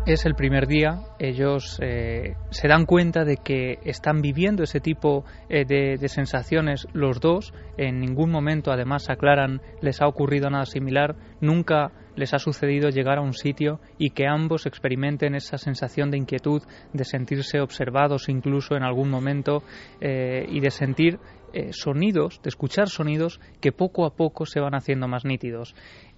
Es 0.08 0.25
el 0.25 0.34
primer 0.34 0.65
día, 0.65 0.96
ellos 1.20 1.79
eh, 1.79 2.38
se 2.50 2.67
dan 2.67 2.88
cuenta 2.88 3.24
de 3.24 3.38
que 3.38 3.77
están 3.84 4.22
viviendo 4.22 4.63
ese 4.63 4.79
tipo 4.79 5.25
eh, 5.48 5.63
de, 5.63 5.98
de, 6.00 6.08
sensaciones 6.08 6.88
los 6.94 7.20
dos, 7.20 7.53
en 7.77 8.00
ningún 8.00 8.32
momento 8.32 8.72
además 8.72 9.12
aclaran 9.12 9.62
les 9.82 10.01
ha 10.01 10.08
ocurrido 10.08 10.50
nada 10.50 10.65
similar, 10.65 11.15
nunca 11.39 11.91
les 12.15 12.34
ha 12.34 12.39
sucedido 12.39 12.89
llegar 12.89 13.17
a 13.17 13.22
un 13.22 13.34
sitio 13.34 13.79
y 13.98 14.12
que 14.12 14.27
ambos 14.27 14.65
experimenten 14.65 15.36
esa 15.36 15.57
sensación 15.57 16.12
de 16.12 16.17
inquietud, 16.17 16.62
de 16.93 17.05
sentirse 17.05 17.60
observados 17.60 18.29
incluso 18.29 18.75
en 18.75 18.84
algún 18.84 19.10
momento 19.10 19.63
eh, 20.01 20.45
y 20.50 20.60
de 20.60 20.72
sentir 20.72 21.19
eh, 21.53 21.72
sonidos, 21.72 22.41
de 22.41 22.50
escuchar 22.50 22.89
sonidos 22.89 23.39
que 23.62 23.72
poco 23.72 24.05
a 24.05 24.15
poco 24.15 24.45
se 24.45 24.60
van 24.60 24.75
haciendo 24.75 25.07
más 25.07 25.24
nítidos. 25.24 25.75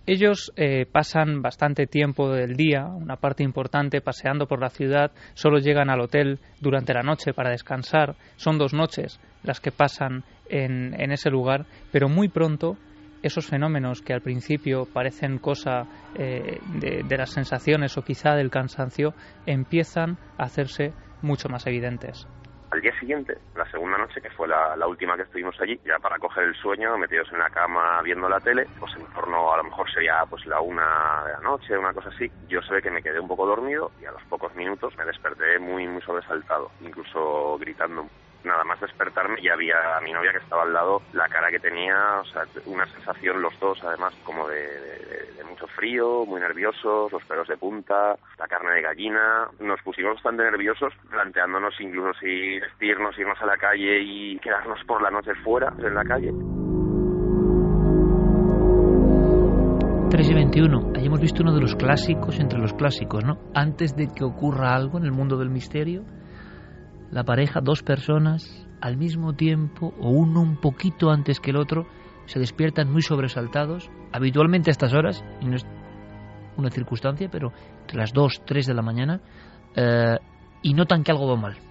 Ellos 0.07 0.53
eh, 0.55 0.85
pasan 0.89 1.41
bastante 1.41 1.85
tiempo 1.85 2.31
del 2.31 2.55
día, 2.55 2.85
una 2.85 3.17
parte 3.17 3.43
importante, 3.43 3.99
paseando 3.99 4.47
por 4.47 4.61
la 4.61 4.69
ciudad, 4.69 5.11
solo 5.33 5.59
llegan 5.59 5.89
al 5.89 5.99
hotel 5.99 6.39
durante 6.61 6.93
la 6.93 7.03
noche 7.03 7.33
para 7.33 7.51
descansar, 7.51 8.15
son 8.37 8.57
dos 8.57 8.73
noches 8.73 9.19
las 9.43 9.59
que 9.59 9.71
pasan 9.71 10.23
en, 10.49 10.99
en 10.99 11.11
ese 11.11 11.29
lugar, 11.29 11.65
pero 11.91 12.07
muy 12.07 12.29
pronto 12.29 12.77
esos 13.23 13.47
fenómenos 13.47 14.01
que 14.01 14.13
al 14.13 14.21
principio 14.21 14.85
parecen 14.85 15.39
cosa 15.39 15.87
eh, 16.15 16.59
de, 16.79 17.17
las 17.17 17.31
sensaciones 17.31 17.97
o 17.97 18.03
quizá 18.03 18.35
del 18.35 18.51
cansancio 18.51 19.13
empiezan 19.45 20.17
a 20.37 20.43
hacerse 20.43 20.93
mucho 21.21 21.49
más 21.49 21.65
evidentes. 21.67 22.27
Al 22.69 22.81
día 22.81 22.91
siguiente, 22.99 23.33
la 23.55 23.65
segunda 23.71 23.97
noche, 23.97 24.19
que 24.19 24.29
fue 24.31 24.45
la, 24.45 24.75
la, 24.75 24.87
última 24.87 25.15
que 25.15 25.21
estuvimos 25.21 25.55
allí, 25.61 25.79
ya 25.85 25.97
para 25.99 26.19
coger 26.19 26.43
el 26.43 26.55
sueño, 26.55 26.97
metidos 26.97 27.31
en 27.31 27.39
la 27.39 27.49
cama 27.49 28.01
viendo 28.03 28.27
la 28.27 28.41
tele, 28.41 28.67
pues 28.77 28.91
en 28.97 29.05
torno 29.13 29.53
a 29.53 29.57
lo 29.57 29.63
mejor 29.63 29.89
sería 29.89 30.25
pues 30.29 30.45
la 30.45 30.59
una 30.59 31.23
de 31.25 31.31
la 31.31 31.39
noche, 31.39 31.77
una 31.77 31.93
cosa 31.93 32.09
así, 32.09 32.29
yo 32.49 32.61
sé 32.63 32.81
que 32.81 32.91
me 32.91 33.01
quedé 33.01 33.21
un 33.21 33.27
poco 33.29 33.47
dormido 33.47 33.91
y 34.01 34.05
a 34.05 34.11
los 34.11 34.23
pocos 34.23 34.53
minutos 34.53 34.93
me 34.97 35.05
desperté 35.05 35.57
muy, 35.59 35.87
muy 35.87 36.01
sobresaltado, 36.01 36.69
incluso 36.81 37.57
gritando 37.57 38.05
nada 38.43 38.63
más 38.63 38.79
despertarme 38.79 39.41
ya 39.41 39.53
había 39.53 39.97
a 39.97 40.01
mi 40.01 40.11
novia 40.11 40.31
que 40.31 40.39
estaba 40.39 40.63
al 40.63 40.73
lado, 40.73 41.01
la 41.13 41.27
cara 41.27 41.49
que 41.49 41.59
tenía, 41.59 42.19
o 42.19 42.25
sea, 42.25 42.43
una 42.65 42.85
sensación 42.87 43.41
los 43.41 43.57
dos 43.59 43.83
además 43.83 44.13
como 44.23 44.47
de, 44.47 45.35
mucho 45.49 45.67
frío, 45.67 46.25
muy 46.25 46.39
nerviosos, 46.39 47.11
los 47.11 47.23
pelos 47.23 47.47
de 47.47 47.57
punta, 47.57 48.15
la 48.37 48.47
carne 48.47 48.71
de 48.73 48.81
gallina, 48.81 49.47
nos 49.59 49.81
pusimos 49.81 50.15
bastante 50.15 50.43
nerviosos 50.43 50.93
planteándonos 51.09 51.73
incluso 51.79 52.19
si 52.19 52.59
vestirnos, 52.59 53.17
irnos 53.17 53.41
a 53.41 53.45
la 53.45 53.57
calle 53.57 53.99
y 54.01 54.37
quedarnos 54.39 54.83
por 54.85 55.01
la 55.01 55.09
noche 55.09 55.33
fuera, 55.43 55.73
en 55.79 55.93
la 55.95 56.03
calle. 56.03 56.31
3 60.09 60.29
y 60.29 60.33
21. 60.33 60.93
Ahí 60.95 61.05
hemos 61.05 61.19
visto 61.19 61.43
uno 61.43 61.53
de 61.53 61.61
los 61.61 61.75
clásicos 61.75 62.39
entre 62.39 62.59
los 62.59 62.73
clásicos, 62.73 63.25
¿no? 63.25 63.39
Antes 63.53 63.95
de 63.95 64.07
que 64.07 64.23
ocurra 64.23 64.73
algo 64.73 64.97
en 64.97 65.03
el 65.03 65.11
mundo 65.11 65.37
del 65.37 65.49
misterio, 65.49 66.05
la 67.11 67.23
pareja, 67.23 67.61
dos 67.61 67.83
personas, 67.83 68.67
al 68.81 68.97
mismo 68.97 69.33
tiempo, 69.33 69.93
o 69.99 70.09
uno 70.09 70.41
un 70.41 70.57
poquito 70.57 71.09
antes 71.09 71.39
que 71.39 71.51
el 71.51 71.57
otro, 71.57 71.87
se 72.25 72.39
despiertan 72.39 72.91
muy 72.91 73.01
sobresaltados, 73.01 73.89
habitualmente 74.11 74.69
a 74.69 74.73
estas 74.73 74.93
horas, 74.93 75.23
y 75.41 75.45
no 75.45 75.55
es 75.55 75.65
una 76.57 76.69
circunstancia, 76.69 77.29
pero 77.31 77.51
entre 77.81 77.97
las 77.97 78.13
2, 78.13 78.41
3 78.45 78.65
de 78.65 78.73
la 78.73 78.81
mañana, 78.81 79.21
eh, 79.75 80.17
y 80.61 80.73
notan 80.73 81.03
que 81.03 81.11
algo 81.11 81.27
va 81.27 81.35
mal. 81.35 81.66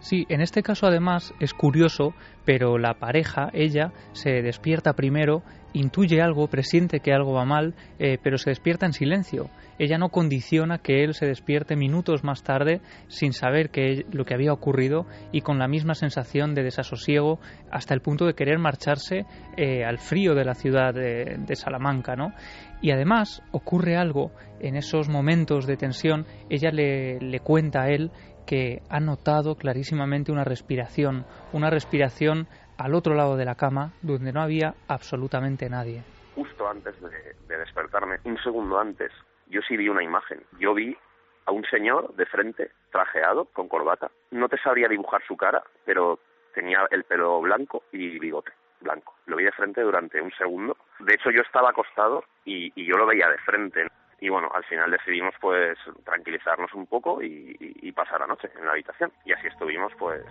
Sí, 0.00 0.26
en 0.28 0.40
este 0.40 0.62
caso 0.62 0.86
además 0.86 1.34
es 1.40 1.52
curioso, 1.54 2.14
pero 2.44 2.78
la 2.78 2.94
pareja, 2.94 3.50
ella, 3.52 3.92
se 4.12 4.42
despierta 4.42 4.92
primero, 4.92 5.42
intuye 5.72 6.22
algo, 6.22 6.46
presiente 6.48 7.00
que 7.00 7.12
algo 7.12 7.32
va 7.32 7.44
mal, 7.44 7.74
eh, 7.98 8.16
pero 8.22 8.38
se 8.38 8.50
despierta 8.50 8.86
en 8.86 8.92
silencio. 8.92 9.50
Ella 9.78 9.98
no 9.98 10.08
condiciona 10.08 10.78
que 10.78 11.04
él 11.04 11.14
se 11.14 11.26
despierte 11.26 11.76
minutos 11.76 12.24
más 12.24 12.42
tarde 12.42 12.80
sin 13.08 13.32
saber 13.32 13.70
que 13.70 14.04
lo 14.10 14.24
que 14.24 14.34
había 14.34 14.52
ocurrido 14.52 15.06
y 15.30 15.40
con 15.40 15.58
la 15.58 15.68
misma 15.68 15.94
sensación 15.94 16.54
de 16.54 16.62
desasosiego 16.62 17.38
hasta 17.70 17.94
el 17.94 18.00
punto 18.00 18.24
de 18.24 18.34
querer 18.34 18.58
marcharse 18.58 19.26
eh, 19.56 19.84
al 19.84 19.98
frío 19.98 20.34
de 20.34 20.44
la 20.44 20.54
ciudad 20.54 20.94
de, 20.94 21.36
de 21.38 21.56
Salamanca, 21.56 22.16
¿no? 22.16 22.32
Y 22.80 22.92
además 22.92 23.42
ocurre 23.50 23.96
algo 23.96 24.32
en 24.60 24.76
esos 24.76 25.08
momentos 25.08 25.66
de 25.66 25.76
tensión, 25.76 26.26
ella 26.48 26.70
le, 26.70 27.18
le 27.20 27.40
cuenta 27.40 27.82
a 27.82 27.88
él 27.90 28.10
que 28.48 28.80
ha 28.88 28.98
notado 28.98 29.56
clarísimamente 29.56 30.32
una 30.32 30.42
respiración, 30.42 31.26
una 31.52 31.68
respiración 31.68 32.48
al 32.78 32.94
otro 32.94 33.14
lado 33.14 33.36
de 33.36 33.44
la 33.44 33.56
cama 33.56 33.92
donde 34.00 34.32
no 34.32 34.40
había 34.40 34.74
absolutamente 34.88 35.68
nadie. 35.68 36.02
Justo 36.34 36.66
antes 36.66 36.98
de, 37.02 37.34
de, 37.46 37.58
despertarme, 37.58 38.16
un 38.24 38.38
segundo 38.38 38.80
antes, 38.80 39.12
yo 39.48 39.60
sí 39.68 39.76
vi 39.76 39.90
una 39.90 40.02
imagen. 40.02 40.40
Yo 40.58 40.72
vi 40.72 40.96
a 41.44 41.52
un 41.52 41.62
señor 41.64 42.14
de 42.16 42.24
frente, 42.24 42.70
trajeado, 42.90 43.44
con 43.52 43.68
corbata. 43.68 44.10
No 44.30 44.48
te 44.48 44.56
sabría 44.56 44.88
dibujar 44.88 45.20
su 45.28 45.36
cara, 45.36 45.62
pero 45.84 46.18
tenía 46.54 46.86
el 46.90 47.04
pelo 47.04 47.42
blanco 47.42 47.82
y 47.92 48.18
bigote 48.18 48.52
blanco. 48.80 49.14
Lo 49.26 49.36
vi 49.36 49.44
de 49.44 49.52
frente 49.52 49.82
durante 49.82 50.22
un 50.22 50.30
segundo. 50.38 50.76
De 51.00 51.14
hecho, 51.14 51.30
yo 51.30 51.42
estaba 51.42 51.70
acostado 51.70 52.24
y, 52.46 52.72
y 52.80 52.86
yo 52.86 52.96
lo 52.96 53.06
veía 53.06 53.28
de 53.28 53.38
frente 53.38 53.88
y 54.20 54.28
bueno, 54.28 54.48
al 54.52 54.64
final 54.64 54.90
decidimos 54.90 55.34
pues 55.40 55.78
tranquilizarnos 56.04 56.72
un 56.74 56.86
poco 56.86 57.22
y, 57.22 57.56
pasar 57.92 58.20
la 58.20 58.28
noche 58.28 58.48
en 58.56 58.64
la 58.64 58.72
habitación 58.72 59.10
y 59.24 59.32
así 59.32 59.48
estuvimos 59.48 59.92
pues 59.98 60.22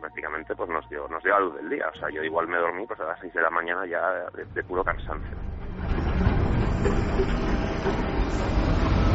prácticamente 0.00 0.54
pues 0.56 0.70
nos 0.70 0.88
dio 0.88 1.06
nos 1.08 1.22
dio 1.22 1.32
la 1.32 1.40
luz 1.40 1.56
del 1.56 1.68
día, 1.68 1.86
o 1.86 1.98
sea 1.98 2.08
yo 2.08 2.22
igual 2.22 2.48
me 2.48 2.56
dormí 2.56 2.86
pues 2.86 2.98
a 2.98 3.04
las 3.04 3.20
6 3.20 3.34
de 3.34 3.42
la 3.42 3.50
mañana 3.50 3.84
ya 3.86 4.30
de, 4.30 4.46
de 4.46 4.62
puro 4.64 4.82
cansancio. 4.82 5.36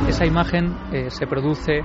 Esa 0.07 0.23
imagen 0.23 0.65
eh, 0.93 1.09
se 1.09 1.25
produce 1.25 1.81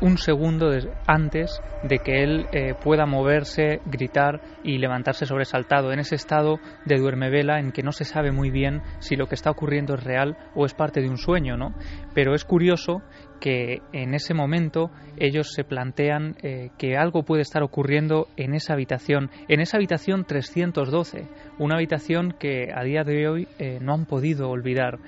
un 0.00 0.18
segundo 0.18 0.70
antes 1.06 1.60
de 1.82 1.98
que 1.98 2.22
él 2.22 2.46
eh, 2.52 2.74
pueda 2.74 3.06
moverse, 3.06 3.80
gritar 3.86 4.40
y 4.62 4.78
levantarse 4.78 5.26
sobresaltado, 5.26 5.92
en 5.92 6.00
ese 6.00 6.14
estado 6.14 6.58
de 6.84 6.98
duermevela 6.98 7.58
en 7.58 7.72
que 7.72 7.82
no 7.82 7.92
se 7.92 8.04
sabe 8.04 8.32
muy 8.32 8.50
bien 8.50 8.82
si 8.98 9.16
lo 9.16 9.26
que 9.26 9.34
está 9.34 9.50
ocurriendo 9.50 9.94
es 9.94 10.04
real 10.04 10.36
o 10.54 10.66
es 10.66 10.74
parte 10.74 11.00
de 11.00 11.08
un 11.08 11.18
sueño, 11.18 11.56
¿no? 11.56 11.74
Pero 12.14 12.34
es 12.34 12.44
curioso 12.44 13.02
que 13.40 13.82
en 13.92 14.14
ese 14.14 14.32
momento 14.32 14.90
ellos 15.18 15.52
se 15.54 15.64
plantean 15.64 16.36
eh, 16.42 16.70
que 16.78 16.96
algo 16.96 17.24
puede 17.24 17.42
estar 17.42 17.62
ocurriendo 17.62 18.28
en 18.36 18.54
esa 18.54 18.72
habitación, 18.72 19.30
en 19.48 19.60
esa 19.60 19.76
habitación 19.76 20.24
312, 20.24 21.28
una 21.58 21.76
habitación 21.76 22.34
que 22.38 22.68
a 22.74 22.82
día 22.84 23.04
de 23.04 23.28
hoy 23.28 23.48
eh, 23.58 23.78
no 23.80 23.94
han 23.94 24.06
podido 24.06 24.48
olvidar. 24.48 24.98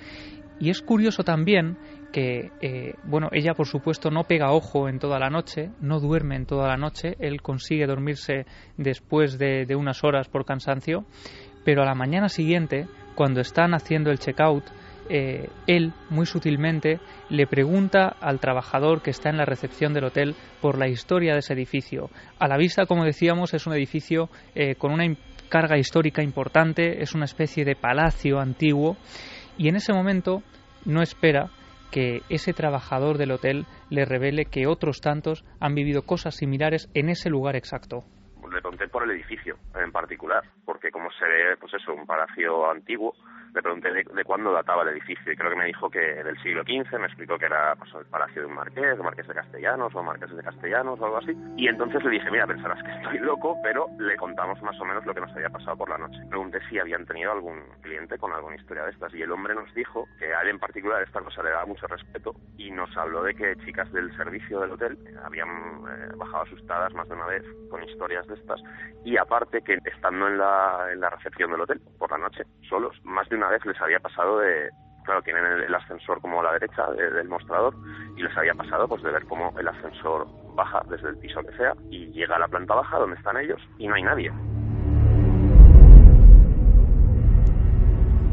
Y 0.58 0.70
es 0.70 0.80
curioso 0.80 1.22
también 1.22 1.76
que, 2.12 2.50
eh, 2.60 2.94
bueno, 3.04 3.28
ella 3.32 3.54
por 3.54 3.66
supuesto 3.66 4.10
no 4.10 4.24
pega 4.24 4.52
ojo 4.52 4.88
en 4.88 4.98
toda 4.98 5.18
la 5.18 5.30
noche, 5.30 5.70
no 5.80 6.00
duerme 6.00 6.36
en 6.36 6.46
toda 6.46 6.68
la 6.68 6.76
noche, 6.76 7.16
él 7.18 7.42
consigue 7.42 7.86
dormirse 7.86 8.46
después 8.76 9.38
de, 9.38 9.66
unas 9.76 10.02
horas 10.04 10.28
por 10.28 10.44
cansancio, 10.44 11.04
pero 11.64 11.82
a 11.82 11.86
la 11.86 11.94
mañana 11.94 12.28
siguiente, 12.28 12.86
cuando 13.14 13.40
están 13.40 13.74
haciendo 13.74 14.10
el 14.10 14.18
check-out, 14.18 14.64
eh, 15.08 15.48
él 15.66 15.92
muy 16.10 16.26
sutilmente 16.26 16.98
le 17.28 17.46
pregunta 17.46 18.16
al 18.20 18.40
trabajador 18.40 19.02
que 19.02 19.10
está 19.10 19.30
en 19.30 19.36
la 19.36 19.44
recepción 19.44 19.92
del 19.92 20.04
hotel 20.04 20.34
por 20.60 20.78
la 20.78 20.88
historia 20.88 21.32
de 21.32 21.40
ese 21.40 21.52
edificio. 21.52 22.10
A 22.38 22.48
la 22.48 22.56
vista, 22.56 22.86
como 22.86 23.04
decíamos, 23.04 23.54
es 23.54 23.66
un 23.66 23.74
edificio 23.74 24.28
eh, 24.54 24.74
con 24.74 24.92
una 24.92 25.04
carga 25.48 25.78
histórica 25.78 26.22
importante, 26.22 27.02
es 27.02 27.14
una 27.14 27.24
especie 27.24 27.64
de 27.64 27.76
palacio 27.76 28.40
antiguo 28.40 28.96
y 29.56 29.68
en 29.68 29.76
ese 29.76 29.92
momento 29.92 30.42
no 30.84 31.02
espera 31.02 31.50
que 31.90 32.22
ese 32.28 32.52
trabajador 32.52 33.18
del 33.18 33.32
hotel 33.32 33.66
le 33.90 34.04
revele 34.04 34.46
que 34.46 34.66
otros 34.66 35.00
tantos 35.00 35.44
han 35.60 35.74
vivido 35.74 36.02
cosas 36.02 36.36
similares 36.36 36.90
en 36.94 37.08
ese 37.08 37.30
lugar 37.30 37.56
exacto. 37.56 38.04
le 38.50 38.60
pregunté 38.60 38.88
por 38.88 39.04
el 39.04 39.10
edificio 39.10 39.56
en 39.74 39.92
particular, 39.92 40.42
porque 40.64 40.90
como 40.90 41.10
se 41.12 41.24
ve, 41.26 41.56
pues 41.58 41.74
eso, 41.74 41.92
un 41.92 42.06
palacio 42.06 42.70
antiguo, 42.70 43.14
le 43.54 43.62
pregunté 43.62 43.92
de, 43.92 44.24
cuándo 44.24 44.52
databa 44.52 44.82
el 44.82 44.88
edificio 44.90 45.32
y 45.32 45.36
creo 45.36 45.50
que 45.50 45.56
me 45.56 45.66
dijo 45.66 45.90
que 45.90 46.00
del 46.00 46.40
siglo 46.42 46.62
XV, 46.62 46.98
me 46.98 47.06
explicó 47.06 47.38
que 47.38 47.46
era 47.46 47.74
pues, 47.76 47.92
el 47.94 48.06
palacio 48.06 48.42
de 48.42 48.48
un 48.48 48.54
marqués, 48.54 48.98
marqués 48.98 49.26
de 49.26 49.34
Castellanos 49.34 49.94
o 49.94 50.02
marqués 50.02 50.34
de 50.34 50.42
Castellanos 50.42 51.00
o 51.00 51.04
algo 51.04 51.18
así. 51.18 51.32
Y 51.56 51.68
entonces 51.68 52.02
le 52.04 52.10
dije, 52.10 52.30
mira, 52.30 52.46
pensarás 52.46 52.82
que 52.82 52.90
estoy 52.90 53.18
loco, 53.18 53.58
pero 53.62 53.86
le 53.98 54.16
contamos 54.16 54.60
más 54.62 54.78
o 54.80 54.84
menos 54.84 55.04
lo 55.06 55.14
que 55.14 55.20
nos 55.20 55.32
había 55.32 55.50
pasado 55.50 55.76
por 55.76 55.88
la 55.88 55.98
noche. 55.98 56.18
Pregunté 56.28 56.60
si 56.68 56.78
habían 56.78 57.06
tenido 57.06 57.32
algún 57.32 57.62
cliente 57.82 58.18
con 58.18 58.32
alguna 58.32 58.56
historia 58.56 58.84
de 58.84 58.90
estas 58.90 59.14
y 59.14 59.22
el 59.22 59.32
hombre 59.32 59.54
nos 59.54 59.72
dijo 59.74 60.06
que 60.18 60.34
a 60.34 60.42
él 60.42 60.48
en 60.48 60.58
particular 60.58 61.02
esta 61.02 61.20
cosa 61.20 61.42
le 61.42 61.50
daba 61.50 61.66
mucho 61.66 61.86
respeto 61.86 62.34
y 62.56 62.70
nos 62.70 62.94
habló 62.96 63.22
de 63.22 63.34
que 63.34 63.56
chicas 63.64 63.90
del 63.92 64.14
servicio 64.16 64.60
del 64.60 64.72
hotel 64.72 64.98
habían 65.24 65.48
eh, 65.48 66.12
bajado 66.16 66.44
asustadas 66.44 66.92
más 66.94 67.08
de 67.08 67.14
una 67.14 67.26
vez 67.26 67.42
con 67.70 67.82
historias 67.84 68.26
de 68.26 68.34
estas 68.34 68.60
y 69.04 69.16
aparte 69.16 69.62
que 69.62 69.78
estando 69.84 70.28
en 70.28 70.38
la, 70.38 70.88
en 70.92 71.00
la 71.00 71.10
recepción 71.10 71.50
del 71.50 71.60
hotel 71.60 71.80
por 71.98 72.10
la 72.10 72.18
noche 72.18 72.44
solos, 72.68 72.96
más 73.04 73.28
de 73.28 73.35
una 73.36 73.48
vez 73.48 73.64
les 73.64 73.80
había 73.80 74.00
pasado 74.00 74.38
de, 74.38 74.70
claro, 75.04 75.22
tienen 75.22 75.44
el, 75.44 75.74
ascensor 75.74 76.20
como 76.20 76.40
a 76.40 76.44
la 76.44 76.52
derecha 76.54 76.90
del 76.90 77.28
mostrador 77.28 77.74
y 78.16 78.22
les 78.22 78.36
había 78.36 78.54
pasado 78.54 78.88
pues 78.88 79.02
de 79.02 79.12
ver 79.12 79.24
cómo 79.26 79.52
el 79.58 79.68
ascensor 79.68 80.26
baja 80.54 80.80
desde 80.88 81.08
el 81.10 81.18
piso 81.18 81.40
que 81.42 81.56
sea 81.56 81.72
y 81.90 82.06
llega 82.12 82.36
a 82.36 82.38
la 82.38 82.48
planta 82.48 82.74
baja 82.74 82.98
donde 82.98 83.16
están 83.16 83.36
ellos 83.36 83.60
y 83.78 83.86
no 83.86 83.94
hay 83.94 84.02
nadie. 84.02 84.32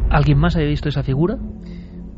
¿Alguien 0.10 0.40
más 0.40 0.56
haya 0.56 0.68
visto 0.68 0.90
esa 0.90 1.04
figura? 1.04 1.36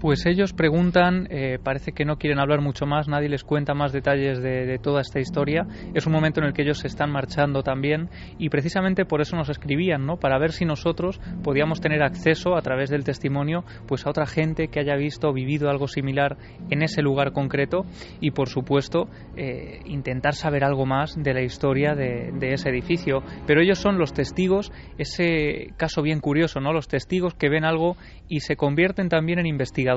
Pues 0.05 0.27
ellos 0.27 0.53
preguntan, 0.53 1.27
eh, 1.31 1.57
parece 1.63 1.91
que 1.91 2.05
no 2.05 2.17
quieren 2.17 2.37
hablar 2.37 2.61
mucho 2.61 2.85
más, 2.85 3.07
nadie 3.07 3.27
les 3.27 3.43
cuenta 3.43 3.73
más 3.73 3.91
detalles 3.91 4.39
de, 4.39 4.77
toda 4.77 5.01
esta 5.01 5.19
historia. 5.19 5.65
Es 5.95 6.05
un 6.05 6.13
momento 6.13 6.39
en 6.39 6.45
el 6.45 6.53
que 6.53 6.61
ellos 6.61 6.77
se 6.77 6.85
están 6.85 7.09
marchando 7.09 7.63
también 7.63 8.11
y 8.37 8.49
precisamente 8.49 9.05
por 9.05 9.21
eso 9.21 9.35
nos 9.35 9.49
escribían, 9.49 10.05
¿no? 10.05 10.17
Para 10.17 10.37
ver 10.37 10.51
si 10.51 10.63
nosotros 10.63 11.19
podíamos 11.43 11.81
tener 11.81 12.03
acceso 12.03 12.55
a 12.55 12.61
través 12.61 12.91
del 12.91 13.03
testimonio, 13.03 13.63
pues 13.87 14.05
a 14.05 14.11
otra 14.11 14.27
gente 14.27 14.67
que 14.67 14.79
haya 14.79 14.95
visto 14.95 15.29
o 15.29 15.33
vivido 15.33 15.71
algo 15.71 15.87
similar 15.87 16.37
en 16.69 16.83
ese 16.83 17.01
lugar 17.01 17.31
concreto 17.31 17.87
y, 18.21 18.29
por 18.29 18.47
supuesto, 18.47 19.09
eh, 19.35 19.79
intentar 19.85 20.35
saber 20.35 20.65
algo 20.65 20.85
más 20.85 21.15
de 21.17 21.33
la 21.33 21.41
historia 21.41 21.95
de, 21.95 22.31
de 22.31 22.53
ese 22.53 22.69
edificio. 22.69 23.23
Pero 23.47 23.59
ellos 23.59 23.79
son 23.79 23.97
los 23.97 24.13
testigos, 24.13 24.71
ese 24.99 25.73
caso 25.77 26.03
bien 26.03 26.19
curioso, 26.19 26.59
¿no? 26.59 26.73
Los 26.73 26.87
testigos 26.87 27.33
que 27.33 27.49
ven 27.49 27.65
algo 27.65 27.97
y 28.29 28.41
se 28.41 28.55
convierten 28.55 29.09
también 29.09 29.39
en 29.39 29.47
investigadores 29.47 29.94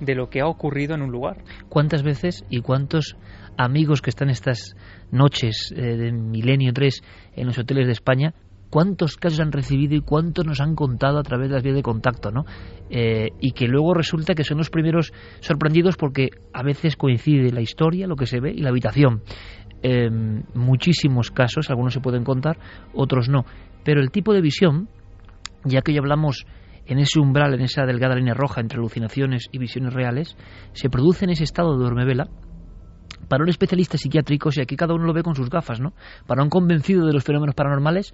de 0.00 0.14
lo 0.14 0.28
que 0.28 0.40
ha 0.40 0.46
ocurrido 0.46 0.94
en 0.94 1.02
un 1.02 1.10
lugar. 1.10 1.38
¿Cuántas 1.68 2.02
veces 2.02 2.44
y 2.50 2.60
cuántos 2.60 3.16
amigos 3.56 4.02
que 4.02 4.10
están 4.10 4.30
estas 4.30 4.74
noches 5.10 5.72
eh, 5.74 5.96
de 5.96 6.12
Milenio 6.12 6.72
3 6.72 7.02
en 7.36 7.46
los 7.46 7.58
hoteles 7.58 7.86
de 7.86 7.92
España, 7.92 8.34
cuántos 8.70 9.16
casos 9.16 9.40
han 9.40 9.52
recibido 9.52 9.94
y 9.94 10.00
cuántos 10.00 10.46
nos 10.46 10.60
han 10.60 10.74
contado 10.74 11.18
a 11.18 11.22
través 11.22 11.48
de 11.48 11.54
las 11.54 11.62
vías 11.62 11.76
de 11.76 11.82
contacto, 11.82 12.30
¿no? 12.30 12.44
Eh, 12.88 13.28
y 13.40 13.52
que 13.52 13.66
luego 13.66 13.94
resulta 13.94 14.34
que 14.34 14.44
son 14.44 14.58
los 14.58 14.70
primeros 14.70 15.12
sorprendidos 15.40 15.96
porque 15.96 16.28
a 16.52 16.62
veces 16.62 16.96
coincide 16.96 17.52
la 17.52 17.60
historia, 17.60 18.06
lo 18.06 18.16
que 18.16 18.26
se 18.26 18.40
ve 18.40 18.52
y 18.52 18.60
la 18.60 18.70
habitación. 18.70 19.22
Em, 19.82 20.42
muchísimos 20.54 21.30
casos, 21.30 21.70
algunos 21.70 21.94
se 21.94 22.00
pueden 22.00 22.24
contar, 22.24 22.58
otros 22.92 23.28
no. 23.28 23.44
Pero 23.84 24.00
el 24.00 24.10
tipo 24.10 24.34
de 24.34 24.42
visión, 24.42 24.88
ya 25.64 25.80
que 25.80 25.92
ya 25.92 26.00
hablamos 26.00 26.46
en 26.92 26.98
ese 26.98 27.20
umbral, 27.20 27.54
en 27.54 27.60
esa 27.60 27.86
delgada 27.86 28.14
línea 28.14 28.34
roja 28.34 28.60
entre 28.60 28.78
alucinaciones 28.78 29.46
y 29.52 29.58
visiones 29.58 29.94
reales, 29.94 30.36
se 30.72 30.90
produce 30.90 31.24
en 31.24 31.30
ese 31.30 31.44
estado 31.44 31.76
de 31.76 31.84
dormevela 31.84 32.28
para 33.28 33.44
un 33.44 33.48
especialista 33.48 33.96
psiquiátrico, 33.96 34.50
y 34.56 34.60
aquí 34.60 34.76
cada 34.76 34.94
uno 34.94 35.04
lo 35.04 35.12
ve 35.12 35.22
con 35.22 35.36
sus 35.36 35.48
gafas, 35.50 35.80
¿no? 35.80 35.92
Para 36.26 36.42
un 36.42 36.50
convencido 36.50 37.06
de 37.06 37.12
los 37.12 37.22
fenómenos 37.22 37.54
paranormales, 37.54 38.12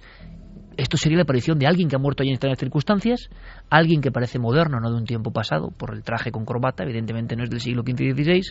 esto 0.77 0.95
sería 0.95 1.17
la 1.17 1.23
aparición 1.23 1.57
de 1.57 1.65
alguien 1.65 1.89
que 1.89 1.95
ha 1.95 1.99
muerto 1.99 2.21
allí 2.21 2.29
en 2.29 2.35
extrañas 2.35 2.59
circunstancias, 2.59 3.29
alguien 3.71 3.99
que 3.99 4.11
parece 4.11 4.37
moderno, 4.37 4.79
no 4.79 4.91
de 4.91 4.97
un 4.97 5.05
tiempo 5.05 5.31
pasado, 5.31 5.71
por 5.71 5.95
el 5.95 6.03
traje 6.03 6.31
con 6.31 6.45
corbata, 6.45 6.83
evidentemente 6.83 7.35
no 7.35 7.43
es 7.43 7.49
del 7.49 7.61
siglo 7.61 7.81
XV 7.81 7.99
y 7.99 8.11
XVI, 8.11 8.41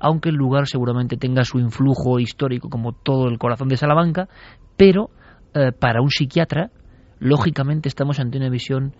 aunque 0.00 0.30
el 0.30 0.34
lugar 0.34 0.66
seguramente 0.66 1.16
tenga 1.16 1.44
su 1.44 1.60
influjo 1.60 2.18
histórico 2.18 2.68
como 2.68 2.94
todo 2.94 3.28
el 3.28 3.38
corazón 3.38 3.68
de 3.68 3.76
Salamanca, 3.76 4.28
pero 4.76 5.10
eh, 5.54 5.70
para 5.70 6.02
un 6.02 6.10
psiquiatra, 6.10 6.72
lógicamente 7.20 7.88
estamos 7.88 8.18
ante 8.18 8.38
una 8.38 8.50
visión 8.50 8.94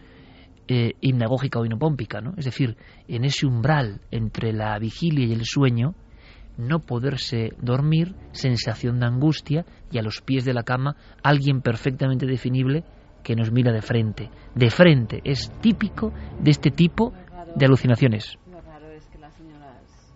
eh, 0.68 0.92
hipnagógica 1.00 1.59
o 1.59 1.64
inopómpica, 1.64 2.20
¿no? 2.20 2.35
Es 2.37 2.44
decir, 2.44 2.76
en 3.09 3.24
ese 3.24 3.46
umbral 3.46 4.02
entre 4.11 4.52
la 4.52 4.78
vigilia 4.78 5.26
y 5.26 5.33
el 5.33 5.46
sueño, 5.46 5.94
no 6.59 6.81
poderse 6.81 7.52
dormir, 7.61 8.14
sensación 8.33 9.00
de 9.00 9.07
angustia 9.07 9.64
y 9.90 9.98
a 9.98 10.02
los 10.02 10.20
pies 10.20 10.44
de 10.44 10.52
la 10.52 10.64
cama 10.64 10.96
alguien 11.22 11.62
perfectamente 11.62 12.26
definible 12.26 12.85
que 13.22 13.35
nos 13.35 13.50
mira 13.50 13.72
de 13.72 13.81
frente. 13.81 14.28
De 14.54 14.68
frente, 14.70 15.20
es 15.24 15.50
típico 15.61 16.12
de 16.40 16.50
este 16.50 16.70
tipo 16.70 17.14
de 17.54 17.64
alucinaciones. 17.64 18.37
Lo 18.50 18.61
raro 18.61 18.90
es 18.90 19.07
que 19.07 19.18
las 19.18 19.35
señoras, 19.35 20.14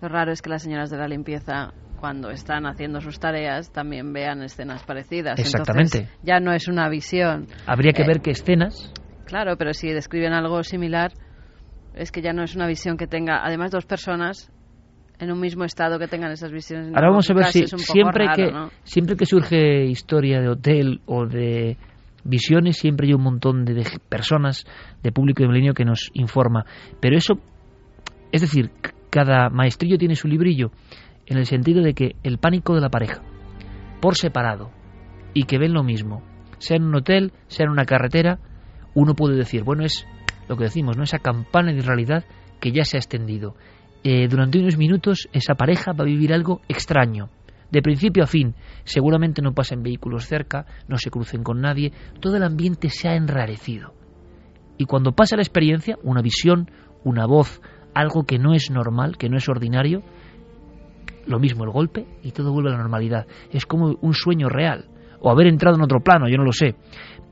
lo 0.00 0.08
raro 0.08 0.32
es 0.32 0.40
que 0.40 0.50
las 0.50 0.62
señoras 0.62 0.90
de 0.90 0.96
la 0.96 1.08
limpieza 1.08 1.74
cuando 2.00 2.30
están 2.30 2.66
haciendo 2.66 3.00
sus 3.00 3.18
tareas 3.18 3.72
también 3.72 4.12
vean 4.12 4.42
escenas 4.42 4.82
parecidas. 4.84 5.38
Exactamente. 5.38 6.08
ya 6.22 6.40
no 6.40 6.52
es 6.52 6.68
una 6.68 6.88
visión. 6.88 7.46
Habría 7.66 7.92
que 7.92 8.02
eh, 8.02 8.06
ver 8.06 8.20
qué 8.20 8.30
escenas 8.30 8.92
Claro, 9.26 9.56
pero 9.56 9.74
si 9.74 9.88
describen 9.88 10.32
algo 10.32 10.62
similar, 10.62 11.12
es 11.94 12.12
que 12.12 12.22
ya 12.22 12.32
no 12.32 12.42
es 12.42 12.54
una 12.54 12.66
visión 12.66 12.96
que 12.96 13.06
tenga, 13.06 13.44
además, 13.44 13.70
dos 13.70 13.84
personas 13.84 14.50
en 15.18 15.32
un 15.32 15.40
mismo 15.40 15.64
estado 15.64 15.98
que 15.98 16.08
tengan 16.08 16.30
esas 16.30 16.52
visiones. 16.52 16.94
Ahora 16.94 17.08
vamos 17.08 17.28
a 17.30 17.34
ver 17.34 17.46
si 17.46 17.66
siempre 17.66 18.26
que 18.34 18.52
siempre 18.84 19.16
que 19.16 19.26
surge 19.26 19.86
historia 19.86 20.40
de 20.40 20.48
hotel 20.48 21.00
o 21.06 21.26
de 21.26 21.76
visiones, 22.24 22.76
siempre 22.76 23.06
hay 23.06 23.14
un 23.14 23.22
montón 23.22 23.64
de, 23.64 23.84
personas, 24.08 24.64
de 25.02 25.12
público 25.12 25.42
de 25.42 25.48
milenio 25.48 25.74
que 25.74 25.84
nos 25.84 26.10
informa. 26.14 26.64
Pero 27.00 27.16
eso, 27.16 27.34
es 28.32 28.42
decir, 28.42 28.70
cada 29.10 29.48
maestrillo 29.48 29.96
tiene 29.96 30.16
su 30.16 30.28
librillo, 30.28 30.70
en 31.26 31.38
el 31.38 31.46
sentido 31.46 31.82
de 31.82 31.94
que 31.94 32.16
el 32.22 32.38
pánico 32.38 32.74
de 32.74 32.80
la 32.80 32.90
pareja, 32.90 33.22
por 34.00 34.16
separado, 34.16 34.70
y 35.34 35.44
que 35.44 35.58
ven 35.58 35.72
lo 35.72 35.82
mismo, 35.82 36.22
sea 36.58 36.76
en 36.76 36.84
un 36.84 36.94
hotel, 36.96 37.32
sea 37.46 37.64
en 37.64 37.70
una 37.70 37.84
carretera, 37.84 38.38
uno 38.96 39.14
puede 39.14 39.36
decir, 39.36 39.62
bueno, 39.62 39.84
es 39.84 40.06
lo 40.48 40.56
que 40.56 40.64
decimos, 40.64 40.96
¿no? 40.96 41.04
Esa 41.04 41.18
campana 41.18 41.72
de 41.72 41.82
realidad 41.82 42.24
que 42.60 42.72
ya 42.72 42.84
se 42.84 42.96
ha 42.96 43.00
extendido. 43.00 43.54
Eh, 44.02 44.26
durante 44.28 44.58
unos 44.58 44.78
minutos 44.78 45.28
esa 45.32 45.54
pareja 45.54 45.92
va 45.92 46.04
a 46.04 46.06
vivir 46.06 46.32
algo 46.32 46.62
extraño. 46.66 47.28
De 47.70 47.82
principio 47.82 48.24
a 48.24 48.26
fin, 48.26 48.54
seguramente 48.84 49.42
no 49.42 49.52
pasen 49.52 49.82
vehículos 49.82 50.26
cerca, 50.26 50.64
no 50.88 50.96
se 50.96 51.10
crucen 51.10 51.42
con 51.42 51.60
nadie, 51.60 51.92
todo 52.20 52.36
el 52.36 52.42
ambiente 52.42 52.88
se 52.88 53.08
ha 53.08 53.16
enrarecido. 53.16 53.92
Y 54.78 54.86
cuando 54.86 55.12
pasa 55.12 55.36
la 55.36 55.42
experiencia, 55.42 55.98
una 56.02 56.22
visión, 56.22 56.70
una 57.04 57.26
voz, 57.26 57.60
algo 57.92 58.24
que 58.24 58.38
no 58.38 58.54
es 58.54 58.70
normal, 58.70 59.18
que 59.18 59.28
no 59.28 59.36
es 59.36 59.48
ordinario, 59.48 60.02
lo 61.26 61.38
mismo 61.38 61.64
el 61.64 61.70
golpe 61.70 62.06
y 62.22 62.30
todo 62.30 62.52
vuelve 62.52 62.70
a 62.70 62.72
la 62.72 62.82
normalidad. 62.82 63.26
Es 63.50 63.66
como 63.66 63.96
un 64.00 64.14
sueño 64.14 64.48
real, 64.48 64.86
o 65.20 65.30
haber 65.30 65.48
entrado 65.48 65.76
en 65.76 65.82
otro 65.82 66.00
plano, 66.00 66.28
yo 66.28 66.36
no 66.38 66.44
lo 66.44 66.52
sé. 66.52 66.76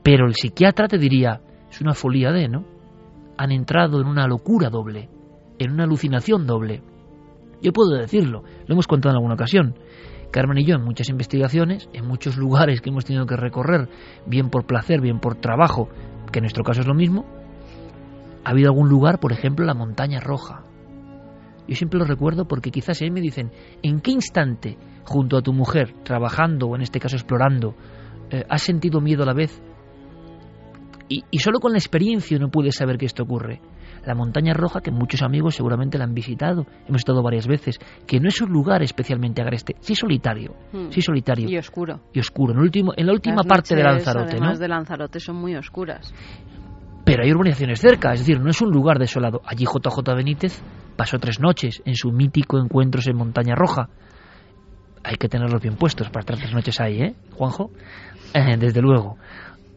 Pero 0.03 0.27
el 0.27 0.35
psiquiatra 0.35 0.87
te 0.87 0.97
diría, 0.97 1.41
es 1.75 1.81
una 1.81 1.93
folía 1.93 2.31
de, 2.31 2.47
¿no? 2.47 2.63
Han 3.37 3.51
entrado 3.51 3.99
en 3.99 4.07
una 4.07 4.27
locura 4.27 4.69
doble, 4.69 5.09
en 5.59 5.71
una 5.71 5.83
alucinación 5.83 6.47
doble. 6.47 6.81
Yo 7.61 7.73
puedo 7.73 7.97
decirlo, 7.97 8.43
lo 8.65 8.73
hemos 8.73 8.87
contado 8.87 9.11
en 9.11 9.17
alguna 9.17 9.33
ocasión. 9.33 9.75
Carmen 10.31 10.57
y 10.57 10.65
yo 10.65 10.75
en 10.75 10.83
muchas 10.83 11.09
investigaciones, 11.09 11.89
en 11.91 12.07
muchos 12.07 12.37
lugares 12.37 12.79
que 12.79 12.91
hemos 12.91 13.03
tenido 13.03 13.25
que 13.25 13.35
recorrer, 13.35 13.89
bien 14.25 14.49
por 14.49 14.65
placer, 14.65 15.01
bien 15.01 15.19
por 15.19 15.35
trabajo, 15.35 15.89
que 16.31 16.39
en 16.39 16.43
nuestro 16.43 16.63
caso 16.63 16.79
es 16.79 16.87
lo 16.87 16.93
mismo, 16.93 17.25
ha 18.45 18.51
habido 18.51 18.69
algún 18.69 18.87
lugar, 18.87 19.19
por 19.19 19.33
ejemplo, 19.33 19.65
la 19.65 19.73
montaña 19.73 20.21
roja. 20.21 20.63
Yo 21.67 21.75
siempre 21.75 21.99
lo 21.99 22.05
recuerdo 22.05 22.47
porque 22.47 22.71
quizás 22.71 23.01
a 23.01 23.05
mí 23.05 23.11
me 23.11 23.21
dicen, 23.21 23.51
¿en 23.83 23.99
qué 23.99 24.11
instante, 24.11 24.77
junto 25.03 25.35
a 25.35 25.41
tu 25.41 25.51
mujer, 25.51 25.93
trabajando 26.03 26.67
o 26.67 26.75
en 26.75 26.83
este 26.83 26.99
caso 26.99 27.17
explorando, 27.17 27.75
eh, 28.29 28.45
has 28.47 28.61
sentido 28.61 29.01
miedo 29.01 29.23
a 29.23 29.25
la 29.25 29.33
vez 29.33 29.61
y, 31.07 31.39
solo 31.39 31.59
con 31.59 31.71
la 31.71 31.77
experiencia 31.77 32.37
uno 32.37 32.49
puede 32.49 32.71
saber 32.71 32.97
que 32.97 33.05
esto 33.05 33.23
ocurre. 33.23 33.61
La 34.05 34.15
montaña 34.15 34.53
roja, 34.53 34.81
que 34.81 34.91
muchos 34.91 35.21
amigos 35.21 35.55
seguramente 35.55 35.97
la 35.97 36.03
han 36.03 36.13
visitado, 36.13 36.65
hemos 36.87 37.01
estado 37.01 37.23
varias 37.23 37.47
veces, 37.47 37.79
que 38.07 38.19
no 38.19 38.27
es 38.27 38.39
un 38.41 38.51
lugar 38.51 38.83
especialmente 38.83 39.41
agreste, 39.41 39.75
sí 39.79 39.95
solitario, 39.95 40.55
hmm. 40.71 40.89
sí 40.89 41.01
solitario. 41.01 41.49
Y 41.49 41.57
oscuro. 41.57 42.01
Y 42.13 42.19
oscuro, 42.19 42.53
en, 42.53 42.59
el 42.59 42.63
último, 42.63 42.93
en 42.95 43.07
la 43.07 43.13
última 43.13 43.43
parte 43.43 43.75
de 43.75 43.83
Lanzarote, 43.83 44.37
además 44.37 44.59
de 44.59 44.67
Lanzarote 44.67 45.19
son 45.19 45.37
muy 45.37 45.55
oscuras. 45.55 46.13
Pero 47.03 47.23
hay 47.23 47.31
urbanizaciones 47.31 47.79
cerca, 47.79 48.13
es 48.13 48.19
decir, 48.19 48.39
no 48.39 48.49
es 48.49 48.61
un 48.61 48.71
lugar 48.71 48.97
desolado. 48.97 49.41
Allí 49.45 49.65
JJ 49.65 50.15
Benítez 50.15 50.63
pasó 50.95 51.19
tres 51.19 51.39
noches 51.39 51.81
en 51.85 51.95
su 51.95 52.11
mítico 52.11 52.57
Encuentros 52.57 53.07
en 53.07 53.15
Montaña 53.15 53.53
Roja. 53.55 53.89
Hay 55.03 55.17
que 55.17 55.29
tenerlos 55.29 55.61
bien 55.61 55.75
puestos 55.75 56.09
para 56.09 56.21
estar 56.21 56.37
tres 56.37 56.51
noches 56.51 56.81
ahí, 56.81 57.01
¿eh, 57.01 57.15
Juanjo? 57.33 57.69
Eh, 58.33 58.57
desde 58.57 58.81
luego. 58.81 59.17